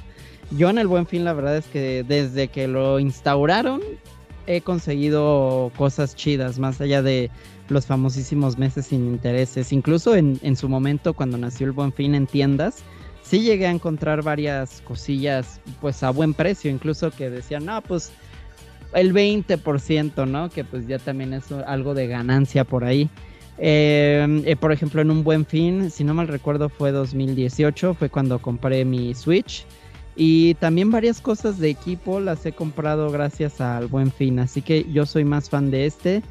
Yo 0.51 0.69
en 0.69 0.77
el 0.77 0.87
buen 0.87 1.07
fin 1.07 1.25
la 1.25 1.33
verdad 1.33 1.57
es 1.57 1.67
que 1.67 2.05
desde 2.07 2.49
que 2.49 2.69
lo 2.69 3.01
instauraron 3.01 3.81
he 4.47 4.61
conseguido 4.61 5.73
cosas 5.77 6.15
chidas, 6.15 6.59
más 6.59 6.81
allá 6.83 7.01
de 7.01 7.31
los 7.69 7.87
famosísimos 7.87 8.59
meses 8.59 8.87
sin 8.87 9.07
intereses. 9.07 9.73
Incluso 9.73 10.15
en, 10.15 10.57
su 10.57 10.69
momento, 10.69 11.15
cuando 11.15 11.39
nació 11.39 11.67
el 11.67 11.73
Buen 11.73 11.93
Fin 11.93 12.15
en 12.15 12.27
tiendas, 12.27 12.85
sí 13.23 13.41
llegué 13.41 13.67
a 13.67 13.71
encontrar 13.71 14.23
varias 14.23 14.83
cosillas 14.83 15.61
pues 15.81 16.05
a 16.05 16.11
buen 16.11 16.33
precio, 16.33 16.71
incluso 16.71 17.11
que 17.11 17.29
decían, 17.29 17.65
no, 17.65 17.83
pues 17.83 18.13
el 18.95 19.13
20%, 19.13 20.27
¿no? 20.27 20.51
Que 20.51 20.65
pues 20.65 20.87
ya 20.87 20.99
también 20.99 21.33
es 21.33 21.51
algo 21.53 21.95
de 21.95 22.07
ganancia 22.07 22.65
por 22.65 22.85
ahí. 22.85 23.09
Em, 23.59 24.43
eh, 24.45 24.57
por 24.57 24.73
ejemplo, 24.73 25.01
en 25.01 25.11
un 25.11 25.25
buen 25.25 25.47
fin, 25.47 25.91
si 25.91 26.05
no 26.05 26.15
mal 26.15 26.29
recuerdo, 26.29 26.69
fue 26.69 26.93
2018, 26.93 27.95
fue 27.95 28.11
cuando 28.11 28.39
compré 28.41 28.85
mi 28.85 29.15
Switch. 29.15 29.65
Y 30.15 30.55
también 30.55 30.91
varias 30.91 31.21
cosas 31.21 31.59
de 31.59 31.69
equipo 31.69 32.21
las 32.21 32.45
he 32.47 32.53
comprado 32.53 33.11
gracias 33.11 33.61
al 33.61 33.87
buen 33.87 34.11
fin. 34.11 34.39
Así 34.39 34.63
que 34.63 34.87
yo 34.91 35.05
soy 35.05 35.25
más 35.25 35.51
fan 35.51 35.71
de 35.71 35.87
este. 35.87 36.23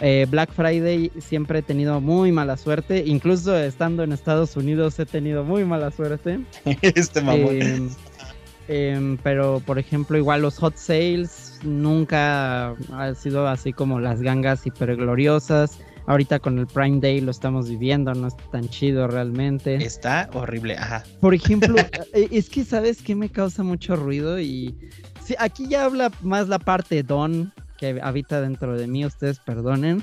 Eh, 0.00 0.26
Black 0.28 0.50
Friday 0.52 1.12
siempre 1.20 1.60
he 1.60 1.62
tenido 1.62 2.00
muy 2.00 2.32
mala 2.32 2.56
suerte. 2.56 3.04
Incluso 3.06 3.56
estando 3.56 4.02
en 4.02 4.12
Estados 4.12 4.56
Unidos 4.56 4.98
he 4.98 5.06
tenido 5.06 5.44
muy 5.44 5.64
mala 5.64 5.90
suerte. 5.90 6.40
este 6.82 7.20
mamón. 7.20 7.90
Em, 8.68 9.18
pero 9.18 9.60
por 9.60 9.78
ejemplo, 9.78 10.16
igual 10.16 10.42
los 10.42 10.58
hot 10.58 10.76
sales 10.76 11.58
nunca 11.62 12.70
han 12.92 13.16
sido 13.16 13.46
así 13.46 13.72
como 13.72 14.00
las 14.00 14.22
gangas 14.22 14.66
hiper 14.66 14.96
gloriosas. 14.96 15.78
Ahorita 16.06 16.38
con 16.38 16.58
el 16.58 16.66
Prime 16.66 17.00
Day 17.00 17.20
lo 17.20 17.30
estamos 17.30 17.68
viviendo, 17.68 18.12
no 18.14 18.28
está 18.28 18.42
tan 18.50 18.68
chido 18.68 19.06
realmente. 19.08 19.76
Está 19.76 20.28
horrible, 20.34 20.76
ajá. 20.76 21.02
Por 21.20 21.34
ejemplo, 21.34 21.76
eh, 22.12 22.28
es 22.30 22.50
que 22.50 22.64
sabes 22.64 23.02
que 23.02 23.14
me 23.14 23.30
causa 23.30 23.62
mucho 23.62 23.96
ruido 23.96 24.38
y 24.38 24.74
sí, 25.22 25.34
aquí 25.38 25.66
ya 25.66 25.84
habla 25.84 26.10
más 26.22 26.48
la 26.48 26.58
parte 26.58 27.02
Don 27.02 27.52
que 27.78 27.98
habita 28.02 28.40
dentro 28.40 28.76
de 28.76 28.86
mí, 28.86 29.04
ustedes 29.04 29.38
perdonen. 29.38 30.02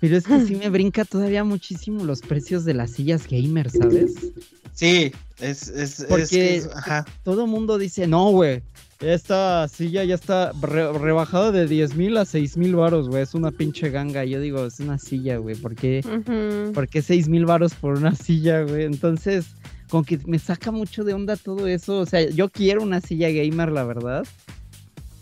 Pero 0.00 0.16
es 0.16 0.26
que 0.26 0.40
sí 0.44 0.54
me 0.54 0.68
brinca 0.70 1.04
todavía 1.04 1.44
muchísimo 1.44 2.04
los 2.04 2.20
precios 2.20 2.64
de 2.64 2.74
las 2.74 2.92
sillas 2.92 3.26
gamer, 3.28 3.70
¿sabes? 3.70 4.32
Sí, 4.78 5.10
es, 5.40 5.66
es, 5.66 6.06
Porque 6.08 6.58
es, 6.58 6.68
ajá. 6.72 7.04
todo 7.24 7.48
mundo 7.48 7.78
dice, 7.78 8.06
no, 8.06 8.30
güey, 8.30 8.62
esta 9.00 9.66
silla 9.66 10.04
ya 10.04 10.14
está 10.14 10.52
re 10.60 10.92
rebajada 10.92 11.50
de 11.50 11.66
10 11.66 11.96
mil 11.96 12.16
a 12.16 12.24
6 12.24 12.56
mil 12.56 12.76
varos, 12.76 13.08
güey, 13.08 13.24
es 13.24 13.34
una 13.34 13.50
pinche 13.50 13.90
ganga. 13.90 14.24
Yo 14.24 14.40
digo, 14.40 14.64
es 14.64 14.78
una 14.78 14.96
silla, 14.98 15.38
güey, 15.38 15.56
¿por 15.56 15.74
qué, 15.74 16.00
Ujú. 16.04 16.72
¿por 16.74 16.86
qué 16.86 17.02
6 17.02 17.28
mil 17.28 17.44
varos 17.44 17.74
por 17.74 17.98
una 17.98 18.14
silla, 18.14 18.62
güey? 18.62 18.84
Entonces, 18.84 19.46
como 19.90 20.04
que 20.04 20.20
me 20.26 20.38
saca 20.38 20.70
mucho 20.70 21.02
de 21.02 21.12
onda 21.12 21.34
todo 21.34 21.66
eso. 21.66 21.98
O 21.98 22.06
sea, 22.06 22.28
yo 22.30 22.48
quiero 22.48 22.80
una 22.80 23.00
silla 23.00 23.30
gamer, 23.30 23.72
la 23.72 23.82
verdad. 23.82 24.24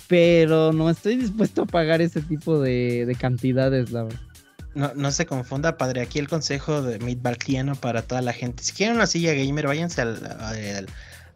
Pero 0.07 0.75
no 0.75 0.91
estoy 0.91 1.17
dispuesto 1.17 1.63
a 1.63 1.67
pagar 1.67 2.03
ese 2.03 2.21
tipo 2.21 2.61
de, 2.61 3.07
de 3.07 3.15
cantidades, 3.15 3.91
la 3.91 4.05
verdad. 4.05 4.21
No, 4.77 4.93
no 4.95 5.11
se 5.11 5.25
confunda, 5.25 5.79
padre. 5.79 6.03
Aquí 6.03 6.19
el 6.19 6.29
consejo 6.29 6.83
de 6.83 6.99
Midbarkiano 6.99 7.77
para 7.77 8.03
toda 8.03 8.21
la 8.21 8.35
gente. 8.35 8.63
Si 8.63 8.73
quieren 8.73 8.97
una 8.97 9.07
silla 9.07 9.33
gamer, 9.33 9.67
váyanse 9.67 10.03
al, 10.03 10.87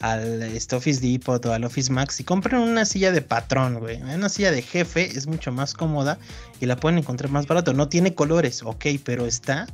al, 0.00 0.42
este 0.42 0.76
Office 0.76 1.00
Depot 1.00 1.44
o 1.46 1.54
al 1.54 1.64
Office 1.64 1.90
Max 1.90 2.20
y 2.20 2.24
compren 2.24 2.60
una 2.60 2.84
silla 2.84 3.12
de 3.12 3.22
patrón, 3.22 3.78
güey. 3.78 4.02
Una 4.02 4.28
silla 4.28 4.50
de 4.50 4.60
jefe 4.60 5.16
es 5.16 5.26
mucho 5.26 5.52
más 5.52 5.72
cómoda 5.72 6.18
y 6.60 6.66
la 6.66 6.76
pueden 6.76 6.98
encontrar 6.98 7.30
más 7.30 7.46
barato. 7.46 7.72
No 7.72 7.88
tiene 7.88 8.14
colores, 8.14 8.62
ok, 8.62 8.84
pero 9.02 9.24
está 9.24 9.66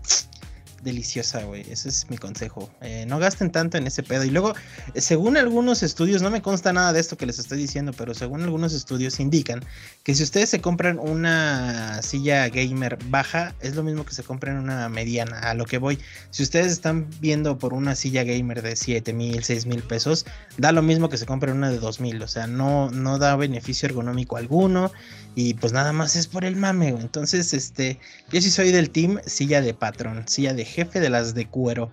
deliciosa, 0.83 1.43
güey. 1.45 1.63
Ese 1.71 1.89
es 1.89 2.09
mi 2.11 2.19
consejo. 2.19 2.71
Eh, 2.81 3.05
no 3.07 3.19
gasten 3.19 3.51
tanto 3.51 3.79
en 3.79 3.87
ese 3.87 4.03
pedo. 4.03 4.25
Y 4.25 4.31
luego, 4.31 4.55
según 4.95 5.37
algunos 5.37 5.83
estudios, 5.83 6.23
no 6.23 6.31
me 6.31 6.43
consta 6.43 6.73
nada 6.73 6.93
de 6.93 7.01
esto 7.01 7.17
que 7.17 7.27
les 7.27 7.39
estoy 7.39 7.59
diciendo, 7.59 7.93
pero 7.97 8.15
según 8.15 8.43
algunos 8.43 8.73
estudios 8.73 9.21
indican 9.21 9.65
que 10.03 10.15
si 10.15 10.23
ustedes 10.23 10.51
se 10.51 10.61
compran 10.61 10.99
una 10.99 12.03
silla 12.03 12.49
gamer 12.49 12.99
baja, 13.09 13.55
es 13.61 13.75
lo 13.75 13.83
mismo 13.83 14.05
que 14.05 14.15
se 14.15 14.23
compren 14.23 14.57
una 14.57 14.89
mediana. 14.89 15.39
A 15.41 15.55
lo 15.55 15.65
que 15.65 15.79
voy, 15.79 15.99
si 16.31 16.43
ustedes 16.43 16.73
están 16.73 17.09
viendo 17.21 17.59
por 17.59 17.75
una 17.75 17.95
silla 17.95 18.25
gamer 18.25 18.63
de 18.63 18.77
7 18.77 19.13
mil, 19.13 19.43
6 19.43 19.67
mil 19.67 19.83
pesos, 19.83 20.27
da 20.59 20.73
lo 20.73 20.83
mismo 20.83 21.09
que 21.09 21.17
se 21.17 21.27
compren 21.27 21.57
una 21.57 21.71
de 21.71 21.79
2 21.79 22.01
mil. 22.01 22.23
O 22.23 22.29
sea, 22.29 22.47
no, 22.47 22.91
no 22.91 23.19
da 23.19 23.37
beneficio 23.37 23.87
ergonómico 23.87 24.37
alguno. 24.37 24.93
Y 25.39 25.53
pues 25.53 25.75
nada 25.75 25.93
más 25.93 26.17
es 26.17 26.27
por 26.27 26.47
el 26.47 26.57
mame, 26.57 26.93
güey. 26.93 27.03
Entonces, 27.03 27.53
este, 27.53 27.99
yo 28.33 28.41
sí 28.41 28.51
soy 28.51 28.73
del 28.73 28.89
team 28.89 29.21
silla 29.27 29.61
de 29.61 29.75
patrón, 29.75 30.27
silla 30.27 30.55
de 30.55 30.65
jefe 30.77 31.01
de 31.01 31.09
las 31.09 31.35
de 31.35 31.49
cuero. 31.49 31.91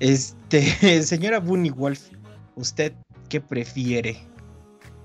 Este, 0.00 1.02
señora 1.02 1.38
Bunny 1.38 1.70
Wolf, 1.70 2.00
¿usted 2.56 2.94
qué 3.28 3.40
prefiere? 3.40 4.16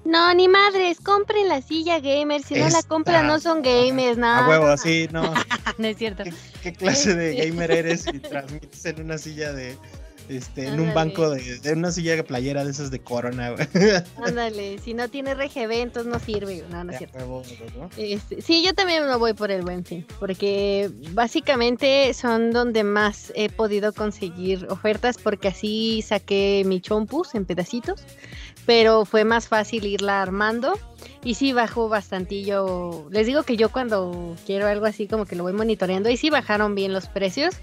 No, 0.06 0.34
ni 0.34 0.48
madres, 0.48 1.02
compren 1.02 1.50
la 1.50 1.62
silla 1.62 2.00
gamer. 2.00 2.42
Si 2.42 2.56
no 2.56 2.70
la 2.70 2.82
compran, 2.84 3.28
no 3.28 3.42
son 3.42 3.62
gamers, 3.62 4.18
nada. 4.18 4.46
A 4.46 4.50
huevo, 4.50 4.78
sí, 4.78 5.10
no. 5.12 5.34
no 5.78 5.88
es 5.88 5.98
cierto. 5.98 6.24
¿Qué, 6.24 6.34
qué 6.64 6.74
clase 6.74 7.14
de 7.14 7.32
Este. 7.32 7.50
gamer 7.50 7.72
eres 7.72 8.06
y 8.14 8.20
transmites 8.20 8.86
en 8.86 9.02
una 9.02 9.18
silla 9.18 9.52
de, 9.52 9.78
este, 10.30 10.68
en 10.68 10.80
un 10.80 10.94
banco 10.94 11.30
de, 11.30 11.60
de 11.60 11.74
una 11.74 11.92
silla 11.92 12.16
de 12.16 12.24
playera 12.24 12.64
de 12.64 12.72
esas 12.72 12.92
de 12.92 13.00
corona? 13.00 13.56
Ándale, 14.24 14.80
si 14.80 14.94
no 14.94 15.10
tiene 15.10 15.34
RGB, 15.34 15.72
entonces 15.72 16.12
no 16.12 16.20
sirve. 16.20 16.64
No, 16.70 16.84
no 16.84 16.92
es 16.92 16.98
cierto. 16.98 17.20
¿no? 17.20 17.90
Este, 17.98 18.42
sí, 18.42 18.64
yo 18.66 18.74
también 18.74 19.08
me 19.08 19.16
voy 19.16 19.34
por 19.34 19.52
el 19.52 19.62
buen 19.62 19.86
fin, 19.86 20.06
porque 20.20 20.90
básicamente 21.12 22.14
son 22.14 22.52
donde 22.52 22.84
más 22.84 23.32
he 23.36 23.50
podido 23.50 23.94
conseguir 23.94 24.68
ofertas, 24.70 25.18
porque 25.18 25.50
así 25.50 26.02
saqué 26.02 26.64
mi 26.66 26.82
chompus 26.82 27.36
en 27.36 27.46
pedacitos, 27.46 28.04
pero 28.66 29.06
fue 29.06 29.24
más 29.24 29.48
fácil 29.48 29.86
irla 29.86 30.22
armando 30.22 30.74
y 31.24 31.36
sí 31.36 31.54
bajó 31.54 31.90
bastantillo. 31.90 33.08
Les 33.12 33.26
digo 33.28 33.44
que 33.44 33.58
yo 33.58 33.70
cuando 33.70 34.36
quiero 34.46 34.68
algo 34.68 34.86
así 34.86 35.08
como 35.08 35.26
que 35.26 35.36
lo 35.36 35.44
voy 35.44 35.54
monitoreando 35.54 36.10
y 36.10 36.18
sí 36.18 36.30
bajaron 36.30 36.76
bien 36.76 36.94
los 36.94 37.08
precios 37.08 37.56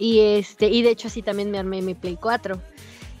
y 0.00 0.18
este 0.20 0.66
y 0.66 0.82
de 0.82 0.90
hecho 0.90 1.06
así 1.06 1.22
también 1.22 1.52
me 1.52 1.58
armé 1.60 1.80
mi 1.82 1.94
Play 1.94 2.16
4. 2.20 2.60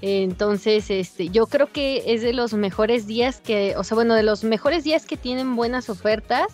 Entonces, 0.02 0.90
este, 0.90 1.28
yo 1.28 1.46
creo 1.46 1.70
que 1.70 2.02
es 2.14 2.22
de 2.22 2.32
los 2.32 2.54
mejores 2.54 3.06
días 3.06 3.40
que, 3.42 3.74
o 3.76 3.84
sea, 3.84 3.94
bueno, 3.96 4.14
de 4.14 4.22
los 4.22 4.44
mejores 4.44 4.82
días 4.82 5.04
que 5.04 5.18
tienen 5.18 5.54
buenas 5.56 5.90
ofertas 5.90 6.46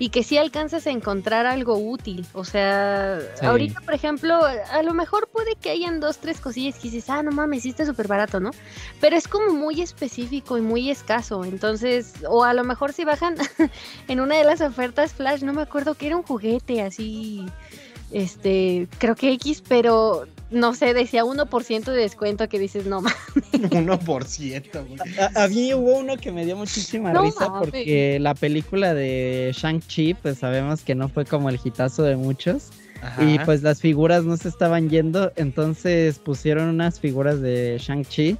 y 0.00 0.08
que 0.10 0.24
sí 0.24 0.36
alcanzas 0.36 0.86
a 0.86 0.90
encontrar 0.90 1.46
algo 1.46 1.76
útil. 1.78 2.26
O 2.32 2.44
sea, 2.44 3.20
Sí. 3.38 3.46
ahorita, 3.46 3.80
por 3.82 3.94
ejemplo, 3.94 4.40
a 4.44 4.82
lo 4.82 4.94
mejor 4.94 5.28
puede 5.32 5.54
que 5.54 5.70
hayan 5.70 6.00
dos, 6.00 6.18
tres 6.18 6.40
cosillas 6.40 6.74
que 6.76 6.82
dices, 6.90 7.08
ah, 7.08 7.22
no 7.22 7.30
mames, 7.30 7.62
sí 7.62 7.70
está 7.70 7.86
súper 7.86 8.08
barato, 8.08 8.40
¿no? 8.40 8.50
Pero 9.00 9.16
es 9.16 9.28
como 9.28 9.52
muy 9.52 9.80
específico 9.80 10.58
y 10.58 10.60
muy 10.60 10.90
escaso. 10.90 11.44
Entonces, 11.44 12.14
o 12.28 12.42
a 12.42 12.52
lo 12.52 12.64
mejor 12.64 12.92
si 12.92 13.04
bajan 13.04 13.36
en 14.08 14.20
una 14.20 14.36
de 14.36 14.44
las 14.44 14.60
ofertas 14.60 15.12
flash, 15.12 15.42
no 15.42 15.52
me 15.52 15.62
acuerdo 15.62 15.94
que 15.94 16.08
era 16.08 16.16
un 16.16 16.22
juguete 16.24 16.82
así, 16.82 17.46
este, 18.12 18.88
creo 18.98 19.14
que 19.14 19.32
X, 19.32 19.62
pero 19.68 20.26
no 20.50 20.74
sé, 20.74 20.94
decía 20.94 21.24
1% 21.24 21.84
de 21.84 21.96
descuento 21.96 22.48
que 22.48 22.58
dices, 22.58 22.86
no 22.86 23.02
mames. 23.02 23.18
1%, 23.52 24.86
güey. 24.86 25.18
A, 25.18 25.44
a 25.44 25.48
mí 25.48 25.74
hubo 25.74 25.98
uno 25.98 26.16
que 26.16 26.32
me 26.32 26.44
dio 26.46 26.56
muchísima 26.56 27.12
No 27.12 27.22
risa 27.22 27.48
mames. 27.48 27.60
porque 27.70 28.18
la 28.20 28.34
película 28.34 28.94
de 28.94 29.52
Shang-Chi, 29.54 30.14
pues 30.14 30.38
sabemos 30.38 30.82
que 30.82 30.94
no 30.94 31.08
fue 31.08 31.24
como 31.24 31.50
el 31.50 31.60
hitazo 31.62 32.02
de 32.02 32.16
muchos. 32.16 32.70
Y 33.20 33.36
Ajá. 33.36 33.44
pues 33.44 33.62
las 33.62 33.80
figuras 33.80 34.24
no 34.24 34.36
se 34.36 34.48
estaban 34.48 34.88
yendo, 34.90 35.30
entonces 35.36 36.18
pusieron 36.18 36.68
unas 36.68 36.98
figuras 36.98 37.40
de 37.40 37.78
Shang-Chi 37.78 38.36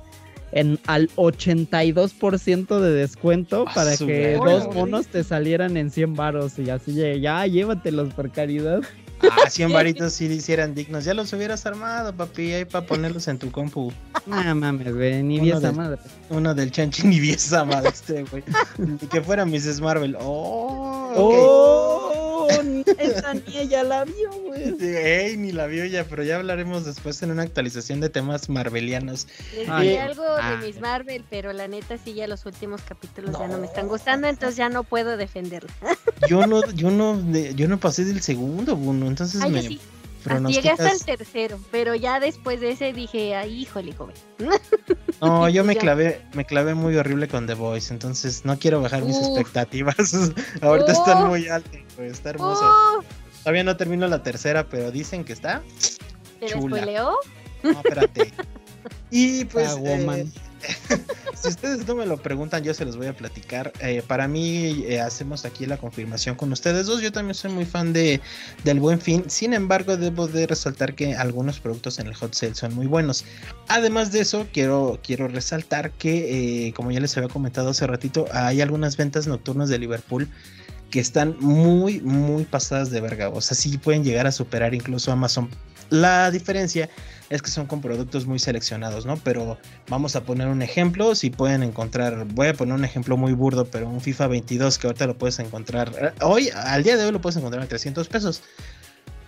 en 0.50 0.80
al 0.86 1.08
82% 1.10 2.80
de 2.80 2.90
descuento 2.92 3.66
A 3.68 3.74
para 3.74 3.96
que 3.96 4.34
dos 4.34 4.74
monos 4.74 5.06
te 5.08 5.22
salieran 5.22 5.76
en 5.76 5.90
100 5.90 6.14
varos 6.14 6.58
y 6.58 6.70
así 6.70 6.94
ya 7.20 7.46
llévatelos 7.46 8.12
por 8.14 8.30
caridad. 8.32 8.80
Ah, 9.22 9.48
100 9.50 9.72
varitos 9.72 10.12
si 10.12 10.26
hicieran 10.26 10.74
dignos. 10.74 11.04
Ya 11.04 11.14
los 11.14 11.32
hubieras 11.32 11.64
armado, 11.66 12.14
papi, 12.14 12.52
ahí 12.52 12.64
para 12.64 12.86
ponerlos 12.86 13.28
en 13.28 13.38
tu 13.38 13.50
compu. 13.50 13.92
No 14.26 14.54
mames, 14.54 14.94
güey, 14.94 15.22
ni 15.22 15.40
vi 15.40 15.50
esa 15.50 15.72
madre. 15.72 15.98
Uno 16.28 16.54
del 16.54 16.70
Chanchin 16.70 17.12
y 17.12 17.30
esa 17.30 17.64
madre 17.64 17.90
este, 17.90 18.24
güey. 18.24 18.44
Ni 18.76 18.96
que 19.08 19.20
fuera 19.22 19.44
Mrs. 19.44 19.80
Marvel. 19.80 20.16
Oh, 20.20 21.12
ok. 21.14 21.34
¡Oh! 21.36 22.27
Esa 22.98 23.34
ni 23.34 23.56
ella 23.56 23.82
la 23.82 24.04
vio, 24.04 24.30
güey. 24.46 24.74
Sí, 24.78 24.86
Ey, 24.86 25.36
ni 25.36 25.52
la 25.52 25.66
vio 25.66 25.84
ya, 25.84 26.04
pero 26.04 26.22
ya 26.22 26.36
hablaremos 26.36 26.84
después 26.84 27.22
en 27.22 27.30
una 27.30 27.42
actualización 27.42 28.00
de 28.00 28.08
temas 28.08 28.48
marvelianos. 28.48 29.26
Les 29.54 29.68
Ay, 29.68 29.96
algo 29.96 30.24
ah. 30.24 30.52
de 30.52 30.66
Miss 30.66 30.80
Marvel, 30.80 31.24
pero 31.28 31.52
la 31.52 31.68
neta 31.68 31.98
sí 31.98 32.14
ya 32.14 32.26
los 32.26 32.46
últimos 32.46 32.82
capítulos 32.82 33.38
ya 33.38 33.48
no 33.48 33.58
me 33.58 33.66
están 33.66 33.88
gustando, 33.88 34.28
entonces 34.28 34.56
ya 34.56 34.68
no 34.68 34.84
puedo 34.84 35.16
defenderlo. 35.16 35.70
Yo 36.28 36.46
no, 36.46 36.68
yo 36.72 36.90
no, 36.90 37.20
yo 37.32 37.68
no 37.68 37.78
pasé 37.78 38.04
del 38.04 38.20
segundo, 38.22 38.76
Bruno, 38.76 39.06
entonces 39.06 39.40
Ay, 39.40 39.50
yo 39.50 39.56
me 39.56 39.62
sí, 39.62 39.80
llegué 40.28 40.70
hasta 40.70 40.84
el 40.84 40.98
pronosticas. 40.98 41.04
tercero, 41.18 41.58
pero 41.70 41.94
ya 41.94 42.20
después 42.20 42.60
de 42.60 42.70
ese 42.72 42.92
dije, 42.92 43.34
ay, 43.34 43.62
híjole, 43.62 43.92
joven. 43.94 44.14
No, 45.20 45.48
yo 45.48 45.64
me 45.64 45.76
clavé, 45.76 46.20
me 46.34 46.44
clavé 46.44 46.74
muy 46.74 46.96
horrible 46.96 47.28
con 47.28 47.46
The 47.46 47.54
Voice, 47.54 47.92
entonces 47.92 48.44
no 48.44 48.58
quiero 48.58 48.80
bajar 48.80 49.02
mis 49.04 49.16
Uf. 49.16 49.26
expectativas. 49.26 49.96
Ahorita 50.62 50.92
están 50.92 51.26
muy 51.28 51.48
altas, 51.48 51.80
está 51.98 52.30
hermoso. 52.30 52.64
Todavía 53.42 53.64
no 53.64 53.76
termino 53.76 54.06
la 54.08 54.22
tercera, 54.22 54.68
pero 54.68 54.90
dicen 54.90 55.24
que 55.24 55.32
está. 55.32 55.62
¿Te 56.40 56.46
Chula. 56.46 56.76
spoileó? 56.78 57.16
No, 57.62 57.70
espérate. 57.70 58.32
Y 59.10 59.44
pues 59.46 59.70
Ah, 59.70 59.74
woman. 59.76 60.20
eh, 60.90 60.97
si 61.40 61.48
ustedes 61.48 61.86
no 61.86 61.94
me 61.94 62.06
lo 62.06 62.16
preguntan, 62.16 62.64
yo 62.64 62.74
se 62.74 62.84
los 62.84 62.96
voy 62.96 63.06
a 63.06 63.16
platicar. 63.16 63.72
Eh, 63.80 64.02
para 64.06 64.26
mí, 64.28 64.84
eh, 64.86 65.00
hacemos 65.00 65.44
aquí 65.44 65.66
la 65.66 65.76
confirmación 65.76 66.34
con 66.36 66.52
ustedes 66.52 66.86
dos. 66.86 67.00
Yo 67.00 67.12
también 67.12 67.34
soy 67.34 67.52
muy 67.52 67.64
fan 67.64 67.92
de, 67.92 68.20
del 68.64 68.80
Buen 68.80 69.00
Fin. 69.00 69.24
Sin 69.28 69.54
embargo, 69.54 69.96
debo 69.96 70.26
de 70.26 70.46
resaltar 70.46 70.94
que 70.94 71.14
algunos 71.14 71.60
productos 71.60 71.98
en 71.98 72.08
el 72.08 72.14
hot 72.14 72.34
sale 72.34 72.54
son 72.54 72.74
muy 72.74 72.86
buenos. 72.86 73.24
Además 73.68 74.12
de 74.12 74.20
eso, 74.20 74.46
quiero, 74.52 74.98
quiero 75.02 75.28
resaltar 75.28 75.92
que, 75.92 76.72
como 76.74 76.90
ya 76.90 77.00
les 77.00 77.16
había 77.16 77.28
comentado 77.28 77.70
hace 77.70 77.86
ratito, 77.86 78.26
hay 78.32 78.60
algunas 78.60 78.96
ventas 78.96 79.26
nocturnas 79.26 79.68
de 79.68 79.78
Liverpool 79.78 80.28
que 80.90 81.00
están 81.00 81.36
muy, 81.40 82.00
muy 82.00 82.44
pasadas 82.44 82.90
de 82.90 83.00
verga. 83.00 83.28
O 83.28 83.40
sea, 83.40 83.56
sí 83.56 83.78
pueden 83.78 84.04
llegar 84.04 84.26
a 84.26 84.32
superar 84.32 84.74
incluso 84.74 85.12
Amazon. 85.12 85.48
La 85.90 86.30
diferencia 86.30 86.90
es 87.30 87.42
que 87.42 87.50
son 87.50 87.66
con 87.66 87.80
productos 87.80 88.26
muy 88.26 88.38
seleccionados, 88.38 89.04
¿no? 89.04 89.16
Pero 89.18 89.58
vamos 89.88 90.16
a 90.16 90.22
poner 90.22 90.48
un 90.48 90.62
ejemplo, 90.62 91.14
si 91.14 91.30
pueden 91.30 91.62
encontrar, 91.62 92.26
voy 92.26 92.48
a 92.48 92.54
poner 92.54 92.74
un 92.74 92.84
ejemplo 92.84 93.16
muy 93.16 93.32
burdo, 93.32 93.66
pero 93.66 93.88
un 93.88 94.00
FIFA 94.00 94.28
22 94.28 94.78
que 94.78 94.86
ahorita 94.86 95.06
lo 95.06 95.18
puedes 95.18 95.38
encontrar, 95.38 95.92
eh, 96.00 96.12
hoy, 96.22 96.50
al 96.50 96.82
día 96.82 96.96
de 96.96 97.04
hoy 97.04 97.12
lo 97.12 97.20
puedes 97.20 97.36
encontrar 97.36 97.62
a 97.62 97.66
300 97.66 98.08
pesos. 98.08 98.42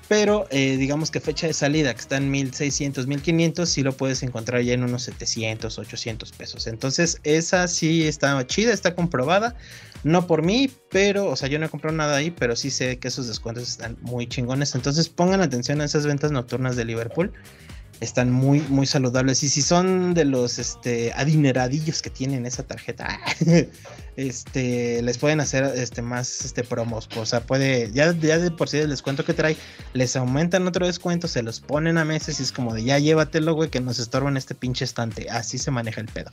Pero 0.09 0.49
eh, 0.51 0.77
digamos 0.77 1.13
que 1.13 1.21
fecha 1.21 1.47
de 1.47 1.53
salida, 1.53 1.95
que 1.95 2.01
está 2.01 2.17
en 2.17 2.33
1600, 2.33 3.07
1500, 3.07 3.69
sí 3.69 3.85
lo 3.85 3.97
puedes 3.97 4.25
encontrar 4.25 4.61
ya 4.63 4.75
en 4.75 4.83
unos 4.83 5.05
700, 5.05 5.79
800 5.79 6.33
pesos. 6.33 6.67
Entonces, 6.67 7.21
esa 7.23 7.69
sí 7.69 8.09
está 8.09 8.45
chida, 8.45 8.73
está 8.73 8.97
comprobada. 8.97 9.55
No 10.03 10.27
por 10.27 10.43
mí, 10.43 10.69
pero, 10.91 11.27
o 11.29 11.37
sea, 11.37 11.49
yo 11.49 11.61
no 11.61 11.67
he 11.67 11.69
comprado 11.69 11.97
nada 11.97 12.17
ahí, 12.17 12.33
pero 12.33 12.57
sí 12.57 12.73
sé 12.73 12.99
que 12.99 13.07
esos 13.07 13.29
descuentos 13.29 13.69
están 13.69 13.99
muy 14.01 14.27
chingones. 14.27 14.75
Entonces, 14.75 15.09
pongan 15.09 15.43
atención 15.43 15.81
a 15.81 15.85
esas 15.85 16.05
ventas 16.05 16.33
nocturnas 16.33 16.75
de 16.75 16.87
Liverpool 16.87 17.33
están 18.01 18.31
muy, 18.31 18.61
muy 18.69 18.87
saludables. 18.87 19.43
Y 19.43 19.49
si 19.49 19.63
son 19.63 20.15
de 20.15 20.25
los 20.25 20.59
este, 20.59 21.13
adineradillos 21.15 22.03
que 22.03 22.11
tienen 22.11 22.47
esa 22.47 22.63
tarjeta, 22.63 23.21
este, 24.17 25.03
les 25.03 25.19
pueden 25.19 25.41
hacer 25.41 25.65
este, 25.77 26.03
más 26.03 26.45
este, 26.45 26.65
promos. 26.65 27.09
O 27.17 27.27
sea, 27.27 27.41
puede, 27.41 27.91
ya, 27.93 28.13
ya 28.13 28.39
de 28.39 28.51
por 28.51 28.69
sí 28.69 28.79
el 28.79 28.91
descuento 28.91 29.25
que 29.25 29.35
trae, 29.35 29.57
les 29.93 30.17
aumentan 30.17 30.67
otro 30.67 30.87
descuento, 30.87 31.29
se 31.29 31.43
los 31.43 31.61
ponen 31.61 31.99
a 31.99 32.05
meses 32.05 32.41
y 32.41 32.43
es 32.43 32.53
como 32.53 32.75
de 32.75 32.85
ya 32.85 32.99
llévatelo, 32.99 33.55
güey, 33.55 33.71
que 33.71 33.81
nos 33.81 33.99
estorban 33.99 34.37
este 34.37 34.55
pinche 34.55 34.85
estante. 34.85 35.29
Así 35.31 35.59
se 35.59 35.71
maneja 35.71 36.01
el 36.01 36.09
pedo. 36.09 36.31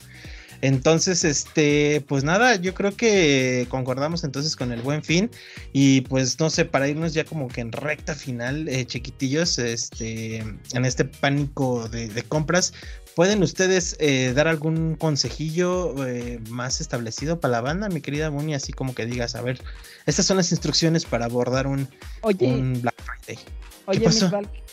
Entonces, 0.60 1.24
este, 1.24 2.04
pues 2.08 2.24
nada, 2.24 2.56
yo 2.56 2.74
creo 2.74 2.96
que 2.96 3.66
concordamos 3.68 4.24
entonces 4.24 4.56
con 4.56 4.72
el 4.72 4.82
buen 4.82 5.04
fin. 5.04 5.30
Y 5.72 6.00
pues 6.02 6.40
no 6.40 6.50
sé, 6.50 6.64
para 6.64 6.88
irnos 6.88 7.14
ya 7.14 7.24
como 7.24 7.48
que 7.48 7.60
en 7.60 7.72
recta 7.72 8.14
final, 8.14 8.68
eh, 8.68 8.84
chiquitillos, 8.84 9.58
este, 9.58 10.38
en 10.38 10.84
este 10.84 11.04
de, 11.88 12.22
compras, 12.28 12.72
¿pueden 13.14 13.42
ustedes 13.42 13.96
eh, 13.98 14.32
dar 14.34 14.48
algún 14.48 14.94
consejillo 14.94 16.06
eh, 16.06 16.40
más 16.48 16.80
establecido 16.80 17.40
para 17.40 17.52
la 17.52 17.60
banda, 17.60 17.88
mi 17.88 18.00
querida 18.00 18.30
Muni? 18.30 18.54
Así 18.54 18.72
como 18.72 18.94
que 18.94 19.06
digas, 19.06 19.34
a 19.34 19.42
ver, 19.42 19.60
estas 20.06 20.26
son 20.26 20.36
las 20.36 20.52
instrucciones 20.52 21.04
para 21.04 21.24
abordar 21.24 21.66
un, 21.66 21.88
un 22.22 22.80
Black 22.80 22.94
Friday. 23.02 23.38
Oye, 23.86 24.06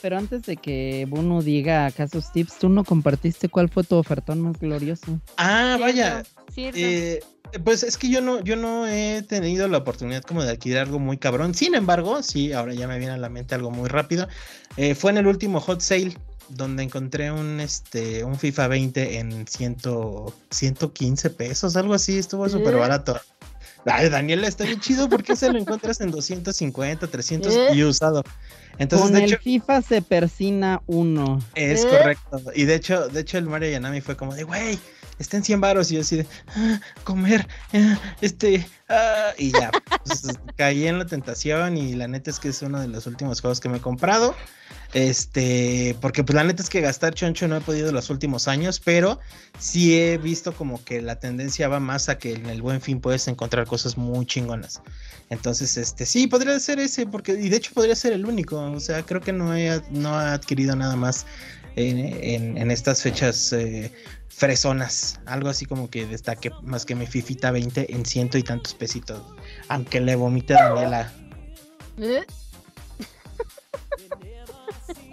pero 0.02 0.18
antes 0.18 0.44
de 0.44 0.58
que 0.58 1.08
Bruno 1.10 1.42
diga 1.42 1.86
acá 1.86 2.08
sus 2.08 2.32
tips, 2.34 2.60
tú 2.60 2.68
no 2.68 2.84
compartiste 2.84 3.48
cuál 3.48 3.70
fue 3.70 3.84
tu 3.86 3.96
ofertón 3.96 4.42
más 4.42 4.60
glorioso. 4.60 5.22
Ah, 5.38 5.78
vaya. 5.80 6.24
Eh, 6.58 7.22
pues 7.64 7.84
es 7.84 7.98
que 7.98 8.10
yo 8.10 8.22
no, 8.22 8.44
yo 8.44 8.56
no 8.56 8.88
he 8.88 9.22
tenido 9.22 9.68
la 9.68 9.80
oportunidad 9.80 10.24
como 10.24 10.44
de 10.44 10.52
adquirir 10.52 10.80
algo 10.80 11.00
muy 11.00 11.18
cabrón. 11.18 11.54
Sin 11.54 11.76
embargo, 11.76 12.22
sí, 12.24 12.54
ahora 12.54 12.74
ya 12.74 12.88
me 12.88 12.98
viene 12.98 13.14
a 13.14 13.18
la 13.18 13.30
mente 13.30 13.56
algo 13.56 13.72
muy 13.72 13.90
rápido. 13.90 14.28
Eh, 14.78 14.96
fue 14.96 15.12
en 15.12 15.18
el 15.18 15.28
último 15.28 15.60
hot 15.60 15.82
sale 15.82 16.16
donde 16.50 16.84
encontré 16.84 17.32
un 17.32 17.60
este 17.60 18.24
un 18.24 18.38
FIFA 18.38 18.68
20 18.68 19.20
en 19.20 19.48
ciento, 19.48 20.34
115 20.52 21.30
pesos, 21.32 21.76
algo 21.76 21.94
así, 21.94 22.18
estuvo 22.18 22.48
súper 22.50 22.76
barato. 22.76 23.20
Ay, 23.86 24.10
Daniel 24.10 24.44
está 24.44 24.64
bien 24.64 24.80
chido 24.80 25.08
porque 25.08 25.36
se 25.36 25.52
lo 25.52 25.60
encuentras 25.60 26.02
en 26.02 26.10
250, 26.10 27.08
300 27.08 27.54
y 27.74 27.84
usado. 27.84 28.24
Entonces, 28.80 29.12
Con 29.12 29.18
el 29.18 29.38
FIFA 29.38 29.82
se 29.84 30.02
persina 30.02 30.82
uno. 30.88 31.40
Es 31.54 31.86
correcto. 31.86 32.42
Y 32.56 32.66
de 32.66 32.76
hecho, 32.76 33.08
de 33.08 33.22
hecho 33.22 33.38
el 33.38 33.46
Mario 33.46 33.70
Yanami 33.70 34.02
fue 34.02 34.18
como 34.18 34.34
de, 34.34 34.44
güey, 34.44 34.80
está 35.20 35.38
en 35.38 35.44
100 35.44 35.62
baros. 35.62 35.92
Y 35.92 35.96
yo 35.96 36.02
así 36.02 36.18
de, 36.18 36.28
ah, 36.56 36.80
comer, 37.04 37.48
ah, 37.74 38.00
este, 38.22 38.68
ah", 38.90 39.32
y 39.38 39.52
ya. 39.52 39.72
Pues, 40.06 40.28
caí 40.56 40.88
en 40.88 41.00
la 41.00 41.06
tentación 41.06 41.78
y 41.78 41.96
la 41.96 42.08
neta 42.08 42.30
es 42.30 42.40
que 42.40 42.50
es 42.50 42.62
uno 42.62 42.80
de 42.80 42.88
los 42.88 43.08
últimos 43.08 43.42
juegos 43.42 43.60
que 43.60 43.70
me 43.70 43.78
he 43.78 43.82
comprado. 43.82 44.36
Este, 44.94 45.94
porque 46.00 46.24
pues 46.24 46.36
la 46.36 46.46
neta 46.46 46.64
es 46.64 46.70
que 46.70 46.80
gastar 46.80 47.14
choncho 47.14 47.50
no 47.50 47.58
he 47.58 47.62
podido 47.62 47.92
los 47.92 48.10
últimos 48.10 48.48
años, 48.48 48.80
pero 48.80 49.20
sí 49.60 50.00
he 50.00 50.18
visto 50.18 50.54
como 50.54 50.82
que 50.86 51.02
la 51.02 51.20
tendencia 51.20 51.68
va 51.68 51.82
más 51.82 52.08
a 52.08 52.18
que 52.18 52.34
en 52.34 52.46
el 52.46 52.62
buen 52.62 52.80
fin 52.80 53.02
puedes 53.02 53.28
encontrar 53.28 53.68
cosas 53.68 53.98
muy 53.98 54.26
chingonas. 54.26 54.82
Entonces, 55.30 55.76
este, 55.76 56.06
sí, 56.06 56.28
podría 56.28 56.58
ser 56.60 56.80
ese, 56.80 57.08
porque, 57.08 57.34
y 57.34 57.50
de 57.50 57.58
hecho 57.58 57.74
podría 57.74 57.96
ser 57.96 58.14
el 58.14 58.26
único, 58.26 58.58
o 58.58 58.80
sea, 58.80 59.04
creo 59.04 59.20
que 59.20 59.34
no 59.34 59.54
he, 59.54 59.82
no 59.90 60.14
ha 60.14 60.34
adquirido 60.34 60.76
nada 60.78 60.96
más 60.96 61.26
en, 61.76 62.72
estas 62.72 63.02
fechas 63.02 63.54
eh, 63.54 63.92
fresonas, 64.30 65.20
algo 65.26 65.50
así 65.50 65.66
como 65.66 65.90
que 65.90 66.06
destaque 66.06 66.52
más 66.62 66.86
que 66.86 66.96
mi 66.96 67.06
Fifita 67.06 67.52
20 67.52 67.94
en 67.94 68.06
ciento 68.06 68.38
y 68.38 68.44
tantos 68.44 68.74
pesitos, 68.74 69.22
aunque 69.68 70.02
le 70.02 70.16
vomite 70.16 70.54
Daniela. 70.54 71.12
¿Eh? 72.00 72.24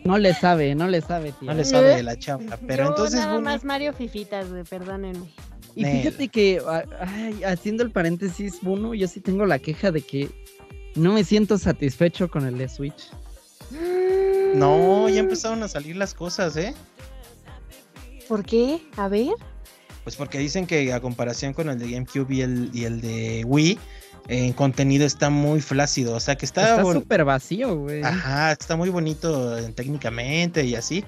No 0.05 0.19
le 0.19 0.35
sabe, 0.35 0.75
no 0.75 0.89
le 0.89 1.01
sabe, 1.01 1.33
tío. 1.33 1.49
No 1.49 1.55
le 1.55 1.65
sabe 1.65 1.97
de 1.97 2.03
la 2.03 2.19
chamba. 2.19 2.59
Pero 2.67 2.89
entonces. 2.89 3.21
Nada 3.21 3.39
más 3.41 3.65
Mario 3.65 3.93
Fifitas, 3.93 4.51
güey, 4.51 4.65
perdónenme. 4.65 5.33
Y 5.75 5.85
fíjate 5.85 6.29
que, 6.29 6.61
haciendo 7.47 7.83
el 7.83 7.91
paréntesis, 7.91 8.59
uno, 8.63 8.95
yo 8.95 9.09
sí 9.09 9.21
tengo 9.21 9.47
la 9.47 9.59
queja 9.59 9.91
de 9.91 10.03
que 10.03 10.29
no 10.97 11.13
me 11.13 11.25
siento 11.25 11.57
satisfecho 11.57 12.29
con 12.29 12.47
el 12.47 12.59
de 12.59 12.69
Switch. 12.69 13.11
No, 14.55 15.09
ya 15.09 15.21
empezaron 15.21 15.63
a 15.63 15.69
salir 15.69 15.97
las 15.97 16.15
cosas, 16.15 16.57
¿eh? 16.57 16.75
¿Por 18.29 18.45
qué? 18.45 18.83
A 18.97 19.09
ver. 19.09 19.33
Pues 20.05 20.17
porque 20.17 20.39
dicen 20.39 20.67
que 20.67 20.93
a 20.93 21.01
comparación 21.01 21.53
con 21.53 21.69
el 21.69 21.79
de 21.79 21.91
GameCube 21.91 22.35
y 22.35 22.41
el, 22.43 22.71
y 22.73 22.85
el 22.85 23.01
de 23.01 23.45
Wii, 23.47 23.79
en 24.29 24.53
contenido 24.53 25.07
está 25.07 25.31
muy 25.31 25.61
flácido, 25.61 26.15
o 26.15 26.21
sea 26.21 26.37
que 26.37 26.45
está... 26.45 26.77
Está 26.77 26.93
súper 26.93 27.25
vacío, 27.25 27.77
güey. 27.77 28.03
Ajá, 28.03 28.53
está 28.53 28.77
muy 28.77 28.89
bonito 28.89 29.57
técnicamente 29.73 30.65
y 30.65 30.75
así, 30.75 31.05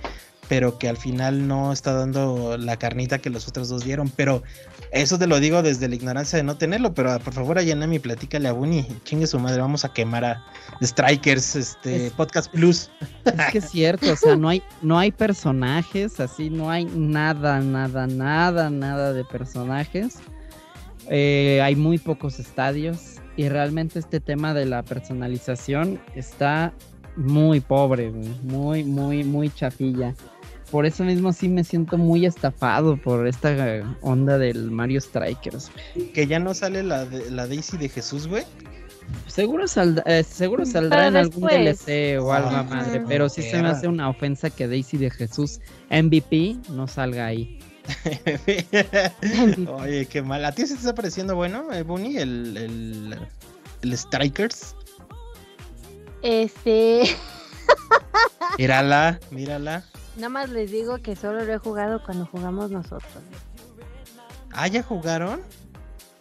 pero 0.48 0.78
que 0.78 0.88
al 0.88 0.96
final 0.96 1.48
no 1.48 1.72
está 1.72 1.92
dando 1.92 2.57
la 2.57 2.76
carnita 2.76 3.18
que 3.18 3.30
los 3.30 3.48
otros 3.48 3.68
dos 3.68 3.85
dieron, 3.85 4.11
pero 4.11 4.42
eso 4.94 5.18
te 5.18 5.26
lo 5.26 5.40
digo 5.40 5.61
desde 5.61 5.88
la 5.88 5.96
ignorancia 5.96 6.37
de 6.37 6.44
no 6.44 6.57
tenerlo, 6.57 6.94
pero 6.94 7.18
por 7.18 7.33
favor 7.33 7.59
mi 7.88 7.98
platícale 7.98 8.46
a 8.46 8.52
Bunny, 8.52 8.87
chingue 9.02 9.26
su 9.26 9.40
madre, 9.40 9.61
vamos 9.61 9.85
a 9.85 9.92
quemar 9.92 10.24
a 10.24 10.44
Strikers, 10.80 11.57
este, 11.57 12.12
Podcast 12.16 12.48
Plus. 12.52 12.90
Es 13.24 13.50
que 13.50 13.59
es 13.59 13.70
cierto, 13.70 14.12
o 14.12 14.16
sea, 14.16 14.37
no 14.37 14.48
hay, 14.48 14.62
no 14.83 14.96
hay 14.96 15.11
personajes, 15.11 16.20
así, 16.20 16.48
no 16.48 16.70
hay 16.70 16.85
nada, 16.85 17.59
nada, 17.59 18.07
nada, 18.07 18.70
nada 18.70 19.12
de 19.12 19.24
personajes. 19.24 20.18
Eh, 21.11 21.61
hay 21.61 21.74
muy 21.74 21.98
pocos 21.98 22.38
estadios 22.38 23.16
y 23.37 23.48
realmente 23.48 23.98
este 23.98 24.20
tema 24.20 24.54
de 24.54 24.66
la 24.66 24.85
personalización 24.85 26.00
está 26.14 26.72
muy 27.16 27.61
pobre, 27.61 28.12
muy, 28.42 28.85
muy, 28.85 29.24
muy 29.24 29.50
chafilla. 29.50 30.14
Por 30.70 30.87
eso 30.87 31.05
mismo 31.05 31.33
sí 31.33 31.48
me 31.48 31.62
siento 31.64 31.98
muy 31.98 32.27
estafado 32.27 32.96
por 32.96 33.27
esta 33.27 33.83
onda 34.00 34.38
del 34.38 34.70
Mario 34.70 35.00
Strikers. 35.00 35.70
Que 36.12 36.27
ya 36.27 36.38
no 36.38 36.55
sale 36.55 36.83
la, 36.83 37.05
la 37.05 37.46
Daisy 37.46 37.77
de 37.77 37.88
Jesús, 37.88 38.27
güey. 38.27 38.44
Seguro, 39.27 39.64
eh, 40.07 40.22
seguro 40.22 40.64
saldrá 40.64 41.09
en 41.09 41.16
algún 41.16 41.48
DLC 41.48 42.18
o 42.20 42.33
algo 42.33 42.50
madre, 42.64 43.03
pero 43.07 43.29
sí 43.29 43.42
se 43.42 43.61
me 43.61 43.68
hace 43.68 43.88
una 43.88 44.09
ofensa 44.09 44.50
que 44.50 44.68
Daisy 44.68 44.96
de 44.96 45.11
Jesús 45.11 45.61
MVP 45.90 46.57
no 46.70 46.87
salga 46.87 47.27
ahí. 47.27 47.59
Oye, 49.68 50.07
qué 50.07 50.22
mal. 50.22 50.44
¿A 50.44 50.53
ti 50.53 50.62
se 50.66 50.74
te 50.74 50.81
está 50.81 50.94
pareciendo 50.94 51.37
bueno, 51.37 51.72
eh, 51.72 51.83
Bunny, 51.83 52.16
el, 52.16 52.57
el, 52.57 53.18
el 53.83 53.98
Strikers? 53.98 54.74
Este. 56.22 57.03
mírala, 58.59 59.20
mírala. 59.31 59.85
Nada 60.16 60.29
más 60.29 60.50
les 60.50 60.70
digo 60.70 60.98
que 60.98 61.16
solo 61.16 61.44
lo 61.44 61.53
he 61.53 61.59
jugado 61.59 62.03
cuando 62.05 62.27
jugamos 62.27 62.70
nosotros. 62.70 63.12
¿Ah, 64.53 64.68
ya 64.68 64.83
jugaron? 64.83 65.40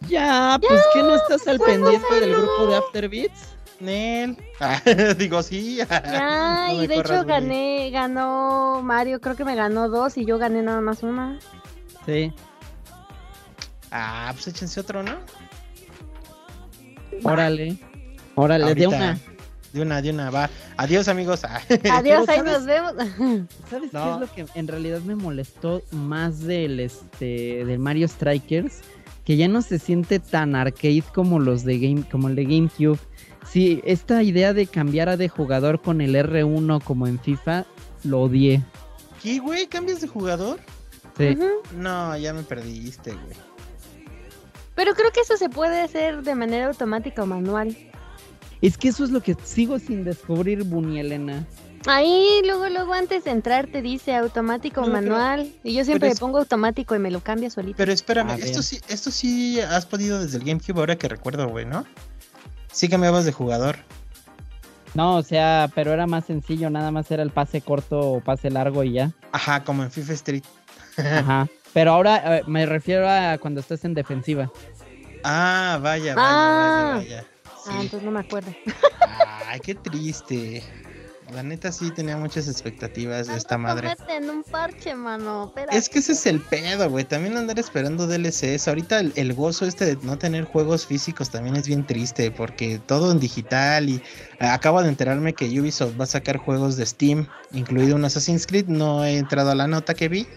Ya, 0.08 0.58
pues 0.60 0.82
que 0.92 1.02
no 1.02 1.14
estás 1.14 1.46
al 1.46 1.60
pendiente 1.60 2.20
del 2.20 2.34
grupo 2.34 2.66
de 2.66 2.76
Afterbeats. 2.76 3.54
Nel. 3.80 4.36
digo, 5.18 5.42
sí. 5.42 5.76
Ya, 5.76 6.70
y 6.74 6.86
de 6.86 6.96
hecho 6.96 7.24
gané, 7.24 7.90
ganó 7.90 8.80
Mario, 8.82 9.20
creo 9.20 9.36
que 9.36 9.44
me 9.44 9.54
ganó 9.54 9.88
dos 9.88 10.16
y 10.16 10.24
yo 10.24 10.38
gané 10.38 10.62
nada 10.62 10.80
más 10.80 11.02
una. 11.02 11.38
Sí. 12.06 12.32
Ah, 13.90 14.30
pues 14.32 14.48
échense 14.48 14.80
otro, 14.80 15.02
¿no? 15.02 15.18
Órale. 17.22 17.76
Órale, 18.34 18.74
de 18.74 18.86
una. 18.88 19.18
De 19.74 19.82
una, 19.82 20.00
de 20.00 20.10
una, 20.10 20.30
va. 20.30 20.48
Adiós, 20.76 21.08
amigos. 21.08 21.42
Adiós, 21.90 22.28
ahí 22.28 22.42
nos 22.42 22.64
vemos. 22.64 22.92
¿Sabes 23.68 23.90
qué 23.90 24.10
es 24.12 24.20
lo 24.20 24.32
que 24.32 24.46
en 24.54 24.68
realidad 24.68 25.00
me 25.00 25.16
molestó 25.16 25.82
más 25.90 26.42
del 26.42 26.78
este 26.78 27.64
del 27.64 27.80
Mario 27.80 28.06
Strikers? 28.06 28.82
Que 29.24 29.36
ya 29.36 29.48
no 29.48 29.62
se 29.62 29.80
siente 29.80 30.20
tan 30.20 30.54
arcade 30.54 31.02
como 31.12 31.40
los 31.40 31.64
de 31.64 31.80
Game, 31.80 32.04
como 32.08 32.28
el 32.28 32.36
de 32.36 32.44
GameCube. 32.44 33.00
Sí, 33.50 33.80
esta 33.84 34.22
idea 34.22 34.52
de 34.52 34.68
cambiar 34.68 35.08
a 35.08 35.16
de 35.16 35.28
jugador 35.28 35.82
con 35.82 36.00
el 36.00 36.14
R1 36.14 36.80
como 36.84 37.08
en 37.08 37.18
FIFA, 37.18 37.66
lo 38.04 38.20
odié. 38.20 38.62
¿Qué, 39.20 39.40
güey? 39.40 39.66
¿Cambias 39.66 40.00
de 40.00 40.06
jugador? 40.06 40.60
Sí. 41.18 41.36
No, 41.76 42.16
ya 42.16 42.32
me 42.32 42.44
perdiste, 42.44 43.10
güey. 43.10 43.36
Pero 44.76 44.94
creo 44.94 45.10
que 45.10 45.20
eso 45.20 45.36
se 45.36 45.48
puede 45.48 45.80
hacer 45.80 46.22
de 46.22 46.36
manera 46.36 46.66
automática 46.66 47.24
o 47.24 47.26
manual. 47.26 47.76
Es 48.66 48.78
que 48.78 48.88
eso 48.88 49.04
es 49.04 49.10
lo 49.10 49.20
que 49.22 49.36
sigo 49.44 49.78
sin 49.78 50.04
descubrir, 50.04 50.64
Bunny 50.64 51.00
Elena. 51.00 51.44
Ahí, 51.86 52.40
luego, 52.46 52.66
luego, 52.70 52.94
antes 52.94 53.24
de 53.24 53.30
entrar 53.30 53.66
te 53.66 53.82
dice 53.82 54.14
automático 54.16 54.80
o 54.80 54.86
No, 54.86 54.92
pero- 54.98 55.02
manual. 55.12 55.52
y 55.62 55.74
yo 55.74 55.84
siempre 55.84 56.08
le 56.08 56.16
pongo 56.16 56.38
automático 56.38 56.94
y 56.96 56.98
me 56.98 57.10
lo 57.10 57.20
cambia 57.20 57.50
solito. 57.50 57.76
Pero 57.76 57.92
espérame, 57.92 58.30
A 58.30 58.34
esto 58.36 58.54
ver. 58.58 58.62
sí, 58.62 58.80
esto 58.88 59.10
sí 59.10 59.60
has 59.60 59.84
podido 59.84 60.18
desde 60.22 60.38
el 60.38 60.44
GameCube 60.44 60.78
ahora 60.80 60.96
que 60.96 61.08
recuerdo, 61.08 61.46
güey, 61.48 61.66
¿no? 61.66 61.84
Sí 62.72 62.88
cambiabas 62.88 63.26
de 63.26 63.32
jugador. 63.32 63.76
No, 64.94 65.16
o 65.16 65.22
sea, 65.22 65.68
pero 65.74 65.92
era 65.92 66.06
más 66.06 66.24
sencillo, 66.24 66.70
nada 66.70 66.90
más 66.90 67.10
era 67.10 67.22
el 67.22 67.30
pase 67.30 67.60
corto 67.60 67.98
o 68.00 68.20
pase 68.20 68.48
largo 68.50 68.82
y 68.82 68.92
ya. 68.92 69.10
Ajá, 69.32 69.62
como 69.64 69.82
en 69.82 69.90
FIFA 69.90 70.12
Street. 70.14 70.44
Ajá. 70.96 71.48
Pero 71.74 71.92
ahora 71.92 72.38
eh, 72.38 72.42
me 72.46 72.64
refiero 72.64 73.06
a 73.10 73.36
cuando 73.38 73.60
estás 73.60 73.84
en 73.84 73.92
defensiva. 73.92 74.50
Ah, 75.22 75.78
vaya, 75.82 76.14
vaya, 76.14 76.16
Ah. 76.16 76.92
vaya, 76.94 77.16
vaya. 77.16 77.26
Ah, 77.66 77.78
entonces 77.80 78.02
no 78.02 78.10
me 78.10 78.20
acuerdo. 78.20 78.54
Ay, 79.48 79.60
qué 79.60 79.74
triste. 79.74 80.62
La 81.32 81.42
neta 81.42 81.72
sí 81.72 81.90
tenía 81.90 82.16
muchas 82.18 82.48
expectativas 82.48 83.28
de 83.28 83.36
esta 83.36 83.56
madre. 83.56 83.94
en 84.08 84.28
un 84.28 84.44
parche, 84.44 84.94
mano. 84.94 85.52
Es 85.72 85.88
que 85.88 86.00
ese 86.00 86.12
es 86.12 86.26
el 86.26 86.38
pedo, 86.40 86.90
güey. 86.90 87.04
También 87.04 87.36
andar 87.36 87.58
esperando 87.58 88.06
DLCs. 88.06 88.68
Ahorita 88.68 89.00
el, 89.00 89.12
el 89.16 89.32
gozo 89.32 89.64
este 89.64 89.86
de 89.86 89.98
no 90.02 90.18
tener 90.18 90.44
juegos 90.44 90.86
físicos 90.86 91.30
también 91.30 91.56
es 91.56 91.66
bien 91.66 91.86
triste 91.86 92.30
porque 92.30 92.78
todo 92.78 93.10
en 93.10 93.20
digital 93.20 93.88
y 93.88 93.96
eh, 94.38 94.46
acabo 94.46 94.82
de 94.82 94.88
enterarme 94.88 95.32
que 95.32 95.46
Ubisoft 95.58 95.98
va 95.98 96.04
a 96.04 96.08
sacar 96.08 96.36
juegos 96.36 96.76
de 96.76 96.84
Steam, 96.84 97.26
incluido 97.52 97.96
un 97.96 98.04
Assassin's 98.04 98.46
Creed. 98.46 98.66
No 98.66 99.04
he 99.04 99.16
entrado 99.16 99.50
a 99.50 99.54
la 99.54 99.66
nota 99.66 99.94
que 99.94 100.08
vi, 100.08 100.28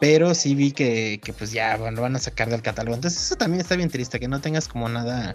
pero 0.00 0.34
sí 0.34 0.54
vi 0.56 0.72
que, 0.72 1.20
que 1.22 1.32
pues 1.32 1.52
ya 1.52 1.76
bueno, 1.76 1.96
lo 1.96 2.02
van 2.02 2.16
a 2.16 2.18
sacar 2.18 2.50
del 2.50 2.60
catálogo. 2.60 2.96
Entonces 2.96 3.22
eso 3.22 3.36
también 3.36 3.60
está 3.60 3.76
bien 3.76 3.88
triste, 3.88 4.18
que 4.18 4.28
no 4.28 4.40
tengas 4.40 4.66
como 4.66 4.88
nada, 4.88 5.34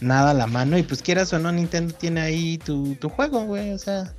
nada 0.00 0.30
a 0.30 0.34
la 0.34 0.46
mano 0.46 0.78
y 0.78 0.82
pues 0.82 1.02
quieras 1.02 1.32
o 1.32 1.38
no, 1.38 1.52
Nintendo 1.52 1.94
tiene 1.94 2.20
ahí 2.20 2.58
tu, 2.58 2.94
tu 2.96 3.08
juego, 3.08 3.44
güey. 3.44 3.72
O 3.72 3.78
sea, 3.78 4.14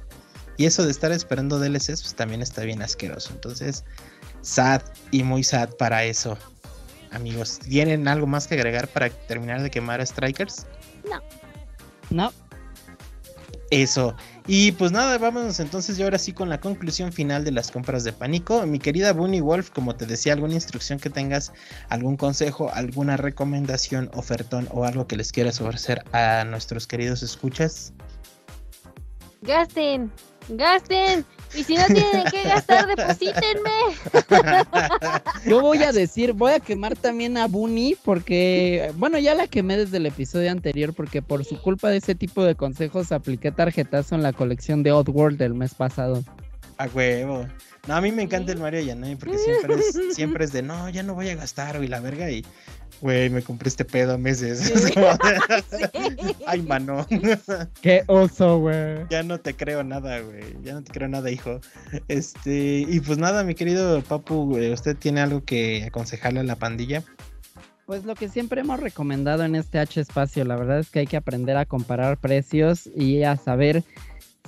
y 0.57 0.65
eso 0.65 0.83
de 0.83 0.91
estar 0.91 1.11
esperando 1.11 1.59
DLCs, 1.59 2.01
pues 2.01 2.15
también 2.15 2.41
está 2.41 2.63
bien 2.63 2.81
asqueroso. 2.81 3.31
Entonces, 3.33 3.83
sad 4.41 4.81
y 5.11 5.23
muy 5.23 5.43
sad 5.43 5.69
para 5.77 6.03
eso. 6.03 6.37
Amigos, 7.11 7.59
¿tienen 7.59 8.07
algo 8.07 8.27
más 8.27 8.47
que 8.47 8.55
agregar 8.55 8.87
para 8.87 9.09
terminar 9.09 9.61
de 9.61 9.69
quemar 9.69 10.01
a 10.01 10.05
Strikers? 10.05 10.65
No, 12.09 12.33
Eso. 13.69 14.15
Y 14.47 14.71
pues 14.73 14.93
nada, 14.93 15.17
vámonos 15.17 15.59
entonces 15.59 15.97
yo 15.97 16.05
ahora 16.05 16.17
sí 16.17 16.31
con 16.31 16.47
la 16.47 16.61
conclusión 16.61 17.11
final 17.11 17.43
de 17.43 17.51
las 17.51 17.69
compras 17.69 18.05
de 18.05 18.13
pánico. 18.13 18.65
Mi 18.65 18.79
querida 18.79 19.11
Bunny 19.11 19.41
Wolf, 19.41 19.71
como 19.71 19.95
te 19.95 20.05
decía, 20.05 20.33
alguna 20.33 20.53
instrucción 20.53 20.99
que 20.99 21.09
tengas, 21.09 21.51
algún 21.89 22.15
consejo, 22.15 22.71
alguna 22.73 23.17
recomendación, 23.17 24.09
ofertón 24.13 24.69
o 24.71 24.85
algo 24.85 25.05
que 25.05 25.17
les 25.17 25.33
quieras 25.33 25.59
ofrecer 25.59 26.03
a 26.13 26.45
nuestros 26.45 26.87
queridos 26.87 27.23
escuchas. 27.23 27.91
Gasten, 29.47 30.11
gasten. 30.49 31.25
Y 31.55 31.63
si 31.63 31.75
no 31.75 31.85
tienen 31.85 32.25
que 32.29 32.43
gastar, 32.43 32.85
deposítenme. 32.87 33.71
yo 35.45 35.61
voy 35.61 35.81
a 35.83 35.93
decir, 35.93 36.33
voy 36.33 36.51
a 36.51 36.59
quemar 36.59 36.97
también 36.97 37.37
a 37.37 37.47
Bunny 37.47 37.95
porque, 38.03 38.91
bueno, 38.97 39.17
ya 39.17 39.33
la 39.33 39.47
quemé 39.47 39.77
desde 39.77 39.97
el 39.97 40.05
episodio 40.05 40.51
anterior 40.51 40.93
porque 40.93 41.21
por 41.21 41.45
su 41.45 41.61
culpa 41.61 41.89
de 41.89 41.97
ese 41.97 42.15
tipo 42.15 42.43
de 42.43 42.55
consejos 42.55 43.13
apliqué 43.13 43.51
tarjetazo 43.53 44.15
en 44.15 44.23
la 44.23 44.33
colección 44.33 44.83
de 44.83 44.91
Oddworld 44.91 45.37
del 45.37 45.53
mes 45.53 45.73
pasado. 45.73 46.21
A 46.77 46.87
huevo. 46.87 47.47
No, 47.87 47.95
a 47.95 48.01
mí 48.01 48.11
me 48.11 48.23
encanta 48.23 48.51
el 48.51 48.59
Mario 48.59 48.81
Yanami 48.81 49.15
porque 49.15 49.37
siempre 49.37 49.75
es, 49.75 49.97
siempre 50.15 50.45
es 50.45 50.51
de 50.51 50.61
no, 50.61 50.89
ya 50.89 51.03
no 51.03 51.15
voy 51.15 51.29
a 51.29 51.35
gastar, 51.35 51.77
güey, 51.77 51.87
la 51.87 52.01
verga. 52.01 52.29
Y, 52.29 52.45
güey, 53.01 53.29
me 53.29 53.41
compré 53.41 53.69
este 53.69 53.85
pedo 53.85 54.13
a 54.13 54.17
meses. 54.17 54.73
Ay, 56.47 56.61
mano. 56.61 57.07
Qué 57.81 58.03
oso, 58.07 58.59
güey. 58.59 59.07
ya 59.09 59.23
no 59.23 59.39
te 59.39 59.55
creo 59.55 59.83
nada, 59.83 60.19
güey. 60.19 60.43
Ya 60.63 60.73
no 60.73 60.83
te 60.83 60.91
creo 60.91 61.07
nada, 61.07 61.31
hijo. 61.31 61.61
Este, 62.09 62.85
y 62.87 62.99
pues 62.99 63.17
nada, 63.17 63.43
mi 63.43 63.55
querido 63.55 64.01
Papu, 64.01 64.47
güey, 64.47 64.73
¿usted 64.73 64.97
tiene 64.97 65.21
algo 65.21 65.43
que 65.45 65.85
aconsejarle 65.85 66.41
a 66.41 66.43
la 66.43 66.57
pandilla? 66.57 67.03
Pues 67.85 68.03
lo 68.03 68.15
que 68.15 68.27
siempre 68.27 68.59
hemos 68.59 68.81
recomendado 68.81 69.45
en 69.45 69.55
este 69.55 69.79
H 69.79 70.01
espacio, 70.01 70.43
la 70.43 70.57
verdad 70.57 70.79
es 70.79 70.89
que 70.89 70.99
hay 70.99 71.07
que 71.07 71.15
aprender 71.15 71.55
a 71.55 71.65
comparar 71.65 72.17
precios 72.17 72.89
y 72.93 73.23
a 73.23 73.37
saber 73.37 73.85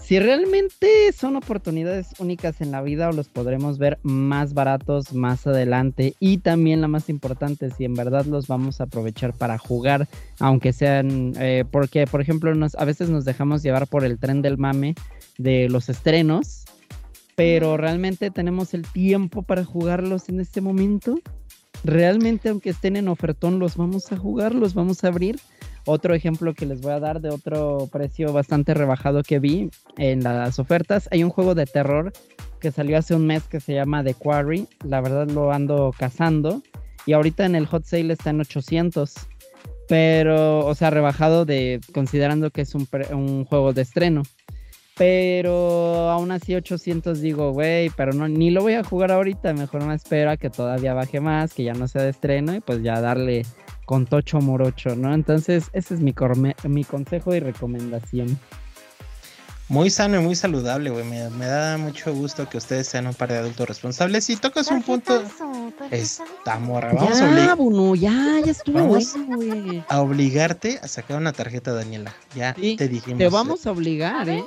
si 0.02 0.20
realmente 0.20 1.12
son 1.12 1.36
oportunidades 1.36 2.08
únicas 2.20 2.62
en 2.62 2.72
la 2.72 2.82
vida 2.82 3.10
o 3.10 3.12
los 3.12 3.28
podremos 3.28 3.78
ver 3.78 4.00
más 4.02 4.54
baratos 4.54 5.14
más 5.14 5.46
adelante. 5.46 6.16
Y 6.20 6.40
también 6.40 6.82
la 6.82 6.88
más 6.88 7.10
importante 7.10 7.70
si 7.70 7.86
en 7.86 7.94
verdad 7.94 8.26
los 8.26 8.48
vamos 8.48 8.82
a 8.82 8.86
aprovechar 8.86 9.34
para 9.34 9.58
jugar 9.58 10.08
aunque 10.40 10.74
sean 10.74 11.34
eh, 11.40 11.66
porque 11.70 12.08
por 12.08 12.22
ejemplo 12.22 12.56
nos, 12.56 12.76
a 12.76 12.86
veces 12.86 13.10
nos 13.10 13.26
dejamos 13.26 13.62
llevar 13.62 13.88
por 13.88 14.04
el 14.06 14.18
tren 14.18 14.42
del 14.42 14.58
mame 14.58 14.96
de 15.38 15.70
los 15.70 15.90
estrenos 15.90 16.66
pero 17.40 17.78
realmente 17.78 18.32
tenemos 18.32 18.74
el 18.74 18.82
tiempo 18.82 19.44
para 19.44 19.64
jugarlos 19.64 20.28
en 20.28 20.42
este 20.42 20.60
momento. 20.60 21.22
Realmente 21.86 22.50
aunque 22.50 22.72
estén 22.72 22.98
en 22.98 23.08
ofertón 23.08 23.60
los 23.60 23.78
vamos 23.78 24.12
a 24.12 24.18
jugar, 24.18 24.54
los 24.54 24.74
vamos 24.74 25.06
a 25.06 25.08
abrir. 25.08 25.40
Otro 25.92 26.14
ejemplo 26.14 26.54
que 26.54 26.68
les 26.68 26.82
voy 26.82 26.92
a 26.92 27.00
dar 27.00 27.20
de 27.20 27.30
otro 27.30 27.90
precio 27.92 28.32
bastante 28.32 28.76
rebajado 28.76 29.24
que 29.24 29.40
vi 29.40 29.72
en 29.98 30.24
las 30.24 30.60
ofertas, 30.60 31.10
hay 31.12 31.24
un 31.24 31.32
juego 31.32 31.56
de 31.56 31.66
terror 31.66 32.14
que 32.60 32.72
salió 32.72 32.96
hace 32.96 33.16
un 33.16 33.26
mes 33.26 33.48
que 33.48 33.60
se 33.60 33.74
llama 33.74 34.04
The 34.04 34.14
Quarry, 34.14 34.68
la 34.84 35.02
verdad 35.02 35.28
lo 35.28 35.52
ando 35.52 35.92
cazando 35.98 36.62
y 37.08 37.14
ahorita 37.14 37.44
en 37.44 37.56
el 37.56 37.66
hot 37.66 37.86
sale 37.86 38.14
está 38.14 38.30
en 38.30 38.42
800. 38.42 39.16
Pero, 39.88 40.64
o 40.68 40.76
sea, 40.76 40.92
rebajado 40.92 41.46
de 41.46 41.82
considerando 41.92 42.52
que 42.52 42.62
es 42.62 42.76
un, 42.76 42.88
un 43.12 43.46
juego 43.46 43.74
de 43.74 43.82
estreno. 43.82 44.22
Pero 45.00 46.10
aún 46.10 46.30
así 46.30 46.54
800 46.56 47.22
digo, 47.22 47.54
güey, 47.54 47.90
pero 47.92 48.12
no, 48.12 48.28
ni 48.28 48.52
lo 48.52 48.62
voy 48.62 48.74
a 48.74 48.84
jugar 48.84 49.14
ahorita, 49.14 49.54
mejor 49.54 49.86
me 49.86 49.96
espero 49.96 50.30
a 50.30 50.36
que 50.36 50.50
todavía 50.50 50.94
baje 50.94 51.22
más, 51.22 51.54
que 51.54 51.64
ya 51.64 51.74
no 51.74 51.88
sea 51.88 52.04
de 52.04 52.10
estreno 52.10 52.54
y 52.54 52.60
pues 52.60 52.84
ya 52.84 53.00
darle 53.00 53.46
con 53.86 54.06
tocho 54.06 54.42
morocho, 54.42 54.98
¿no? 54.98 55.14
Entonces 55.14 55.68
ese 55.72 55.94
es 55.94 56.02
mi, 56.02 56.14
consejo 56.84 57.34
y 57.34 57.40
recomendación. 57.40 58.38
Muy 59.70 59.90
sano 59.90 60.20
y 60.20 60.24
muy 60.24 60.36
saludable, 60.36 60.90
güey. 60.90 61.06
Me, 61.06 61.30
me 61.30 61.46
da 61.46 61.78
mucho 61.78 62.14
gusto 62.14 62.50
que 62.50 62.58
ustedes 62.58 62.88
sean 62.88 63.08
un 63.08 63.14
par 63.14 63.30
de 63.30 63.38
adultos 63.38 63.70
responsables. 63.70 64.30
Y 64.30 64.36
tocas 64.36 64.70
un 64.70 64.82
punto. 64.82 65.24
Esta 65.92 66.60
morra. 66.60 66.92
Vamos 66.92 67.22
a, 67.22 67.36
ya, 67.36 67.54
obli- 67.54 67.56
Bruno, 67.56 67.96
ya, 67.96 68.42
ya 68.44 68.52
estuvo 68.52 68.80
Vamos. 68.80 69.16
bueno, 69.16 69.38
güey. 69.38 69.84
a 69.88 70.02
obligarte 70.02 70.80
a 70.82 70.88
sacar 70.88 71.18
una 71.18 71.34
tarjeta, 71.34 71.72
Daniela. 71.72 72.14
Ya 72.36 72.54
Sí, 72.60 72.76
te 72.76 72.88
dijimos. 72.90 73.20
Te 73.20 73.30
vamos 73.30 73.66
a 73.68 73.72
obligar, 73.72 74.28
¿eh? 74.28 74.44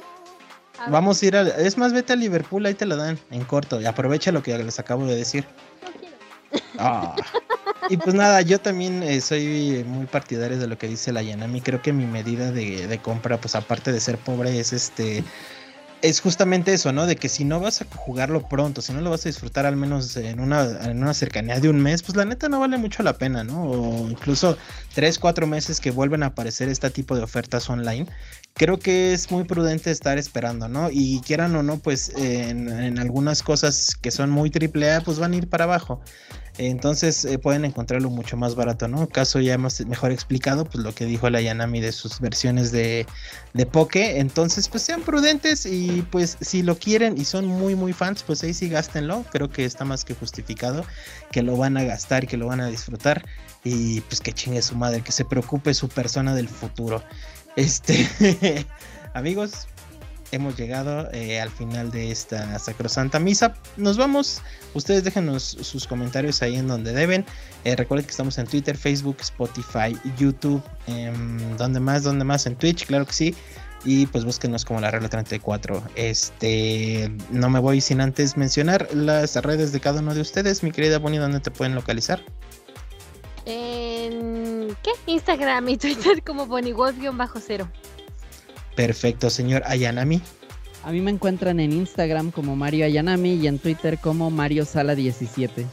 A 0.86 0.90
Vamos 0.90 1.22
a 1.22 1.26
ir 1.26 1.36
a. 1.36 1.42
Es 1.42 1.78
más, 1.78 1.92
vete 1.92 2.12
a 2.12 2.16
Liverpool, 2.16 2.64
ahí 2.66 2.74
te 2.74 2.86
la 2.86 2.96
dan 2.96 3.18
en 3.30 3.44
corto. 3.44 3.80
Y 3.80 3.86
aprovecha 3.86 4.32
lo 4.32 4.42
que 4.42 4.56
les 4.56 4.78
acabo 4.78 5.06
de 5.06 5.16
decir. 5.16 5.44
no 5.82 5.90
quiero. 5.98 6.16
Ah. 6.78 7.16
Y 7.88 7.96
pues 7.96 8.14
nada, 8.14 8.40
yo 8.42 8.60
también 8.60 9.02
eh, 9.02 9.20
soy 9.20 9.84
muy 9.86 10.06
partidario 10.06 10.58
de 10.58 10.66
lo 10.66 10.78
que 10.78 10.88
dice 10.88 11.12
la 11.12 11.22
Yanami. 11.22 11.60
Creo 11.60 11.82
que 11.82 11.92
mi 11.92 12.06
medida 12.06 12.52
de, 12.52 12.86
de 12.86 12.98
compra, 12.98 13.40
pues 13.40 13.54
aparte 13.54 13.92
de 13.92 14.00
ser 14.00 14.18
pobre, 14.18 14.58
es 14.58 14.72
este. 14.72 15.24
Es 16.00 16.20
justamente 16.20 16.72
eso, 16.72 16.92
¿no? 16.92 17.06
De 17.06 17.14
que 17.14 17.28
si 17.28 17.44
no 17.44 17.60
vas 17.60 17.80
a 17.80 17.86
jugarlo 17.94 18.48
pronto, 18.48 18.82
si 18.82 18.92
no 18.92 19.00
lo 19.00 19.10
vas 19.10 19.24
a 19.24 19.28
disfrutar 19.28 19.66
al 19.66 19.76
menos 19.76 20.16
en 20.16 20.40
una, 20.40 20.64
en 20.82 21.00
una 21.00 21.14
cercanía 21.14 21.60
de 21.60 21.68
un 21.68 21.80
mes, 21.80 22.02
pues 22.02 22.16
la 22.16 22.24
neta 22.24 22.48
no 22.48 22.58
vale 22.58 22.76
mucho 22.76 23.04
la 23.04 23.12
pena, 23.12 23.44
¿no? 23.44 23.62
O 23.62 24.10
incluso 24.10 24.58
tres, 24.94 25.20
cuatro 25.20 25.46
meses 25.46 25.80
que 25.80 25.92
vuelven 25.92 26.24
a 26.24 26.26
aparecer 26.26 26.68
este 26.68 26.90
tipo 26.90 27.14
de 27.14 27.22
ofertas 27.22 27.70
online. 27.70 28.06
Creo 28.54 28.78
que 28.78 29.14
es 29.14 29.30
muy 29.30 29.44
prudente 29.44 29.90
estar 29.90 30.18
esperando, 30.18 30.68
¿no? 30.68 30.88
Y 30.90 31.20
quieran 31.20 31.56
o 31.56 31.62
no, 31.62 31.78
pues 31.78 32.12
en, 32.16 32.98
algunas 32.98 33.42
cosas 33.42 33.96
que 34.00 34.10
son 34.10 34.30
muy 34.30 34.50
triple 34.50 34.92
A, 34.92 35.00
pues 35.00 35.18
van 35.18 35.32
a 35.32 35.36
ir 35.36 35.48
para 35.48 35.64
abajo. 35.64 36.00
Entonces 36.58 37.24
eh, 37.24 37.38
pueden 37.38 37.64
encontrarlo 37.64 38.10
mucho 38.10 38.36
más 38.36 38.54
barato, 38.54 38.86
¿no? 38.86 39.08
Caso 39.08 39.40
ya 39.40 39.54
hemos 39.54 39.80
mejor 39.86 40.12
explicado, 40.12 40.66
pues 40.66 40.84
lo 40.84 40.94
que 40.94 41.06
dijo 41.06 41.30
la 41.30 41.40
Yanami 41.40 41.80
de 41.80 41.92
sus 41.92 42.20
versiones 42.20 42.72
de, 42.72 43.06
de 43.54 43.66
Poke. 43.66 44.18
Entonces, 44.18 44.68
pues 44.68 44.82
sean 44.82 45.00
prudentes 45.00 45.64
y 45.64 46.06
pues 46.10 46.36
si 46.42 46.62
lo 46.62 46.76
quieren 46.76 47.18
y 47.18 47.24
son 47.24 47.46
muy, 47.46 47.74
muy 47.74 47.94
fans, 47.94 48.22
pues 48.22 48.42
ahí 48.44 48.52
sí 48.52 48.68
gástenlo. 48.68 49.24
Creo 49.32 49.48
que 49.48 49.64
está 49.64 49.86
más 49.86 50.04
que 50.04 50.14
justificado 50.14 50.84
que 51.30 51.42
lo 51.42 51.56
van 51.56 51.78
a 51.78 51.84
gastar 51.84 52.26
que 52.26 52.36
lo 52.36 52.48
van 52.48 52.60
a 52.60 52.66
disfrutar. 52.66 53.24
Y 53.64 54.00
pues 54.02 54.20
que 54.20 54.32
chingue 54.32 54.60
su 54.60 54.76
madre, 54.76 55.02
que 55.02 55.12
se 55.12 55.24
preocupe 55.24 55.72
su 55.72 55.88
persona 55.88 56.34
del 56.34 56.48
futuro. 56.48 57.02
Este, 57.56 58.66
amigos, 59.14 59.66
hemos 60.32 60.56
llegado 60.56 61.08
eh, 61.12 61.40
al 61.40 61.50
final 61.50 61.90
de 61.90 62.10
esta 62.10 62.58
sacrosanta 62.58 63.18
misa. 63.20 63.54
Nos 63.76 63.96
vamos. 63.96 64.40
Ustedes 64.74 65.04
déjenos 65.04 65.42
sus 65.42 65.86
comentarios 65.86 66.42
ahí 66.42 66.56
en 66.56 66.66
donde 66.66 66.92
deben. 66.92 67.24
Eh, 67.64 67.76
recuerden 67.76 68.06
que 68.06 68.10
estamos 68.10 68.38
en 68.38 68.46
Twitter, 68.46 68.76
Facebook, 68.76 69.18
Spotify, 69.20 69.96
YouTube. 70.18 70.62
Em, 70.86 71.56
donde 71.56 71.80
más? 71.80 72.02
donde 72.02 72.24
más? 72.24 72.46
En 72.46 72.56
Twitch, 72.56 72.86
claro 72.86 73.06
que 73.06 73.12
sí. 73.12 73.34
Y 73.84 74.06
pues 74.06 74.24
búsquenos 74.24 74.64
como 74.64 74.80
la 74.80 74.90
regla 74.90 75.08
34. 75.08 75.82
Este, 75.96 77.12
no 77.30 77.50
me 77.50 77.58
voy 77.58 77.80
sin 77.80 78.00
antes 78.00 78.36
mencionar 78.36 78.88
las 78.94 79.36
redes 79.36 79.72
de 79.72 79.80
cada 79.80 80.00
uno 80.00 80.14
de 80.14 80.20
ustedes. 80.22 80.62
Mi 80.62 80.70
querida 80.70 80.98
Bonnie, 80.98 81.18
¿dónde 81.18 81.40
te 81.40 81.50
pueden 81.50 81.74
localizar? 81.74 82.22
En 83.46 84.76
¿qué? 84.82 84.90
Instagram 85.06 85.68
y 85.68 85.76
Twitter 85.76 86.22
como 86.26 86.46
BonnieWolf-0. 86.46 87.66
Perfecto, 88.76 89.30
señor 89.30 89.62
Ayanami. 89.66 90.20
A 90.84 90.90
mí 90.90 91.00
me 91.00 91.10
encuentran 91.10 91.60
en 91.60 91.72
Instagram 91.72 92.30
como 92.30 92.56
Mario 92.56 92.84
Ayanami 92.86 93.34
y 93.34 93.46
en 93.46 93.58
Twitter 93.58 93.98
como 93.98 94.30
Mario 94.30 94.64
Sala 94.64 94.94
17. 94.94 95.66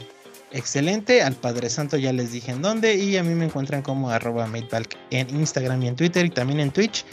Excelente, 0.52 1.22
al 1.22 1.34
Padre 1.34 1.70
Santo 1.70 1.96
ya 1.96 2.12
les 2.12 2.32
dije 2.32 2.50
en 2.50 2.62
dónde 2.62 2.96
y 2.96 3.16
a 3.16 3.22
mí 3.22 3.34
me 3.34 3.44
encuentran 3.44 3.82
como 3.82 4.10
arroba 4.10 4.48
en 5.10 5.30
Instagram 5.30 5.82
y 5.82 5.88
en 5.88 5.96
Twitter 5.96 6.26
y 6.26 6.30
también 6.30 6.60
en 6.60 6.70
Twitch. 6.70 7.04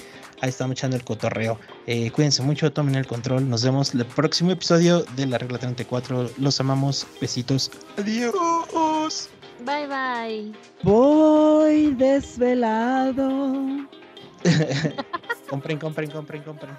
Ahí 0.41 0.49
estamos 0.49 0.73
echando 0.73 0.95
el 0.95 1.03
cotorreo. 1.03 1.59
Eh, 1.87 2.11
cuídense 2.11 2.43
mucho, 2.43 2.71
tomen 2.71 2.95
el 2.95 3.07
control. 3.07 3.49
Nos 3.49 3.63
vemos 3.63 3.93
el 3.95 4.05
próximo 4.05 4.51
episodio 4.51 5.03
de 5.15 5.25
la 5.25 5.39
regla 5.39 5.57
34. 5.57 6.29
Los 6.37 6.59
amamos. 6.59 7.07
Besitos. 7.19 7.71
Adiós. 7.97 9.29
Bye 9.65 9.87
bye. 9.87 10.51
Voy 10.83 11.93
desvelado. 11.95 13.87
compren, 15.49 15.79
compren, 15.79 16.09
compren, 16.09 16.43
compren. 16.43 16.77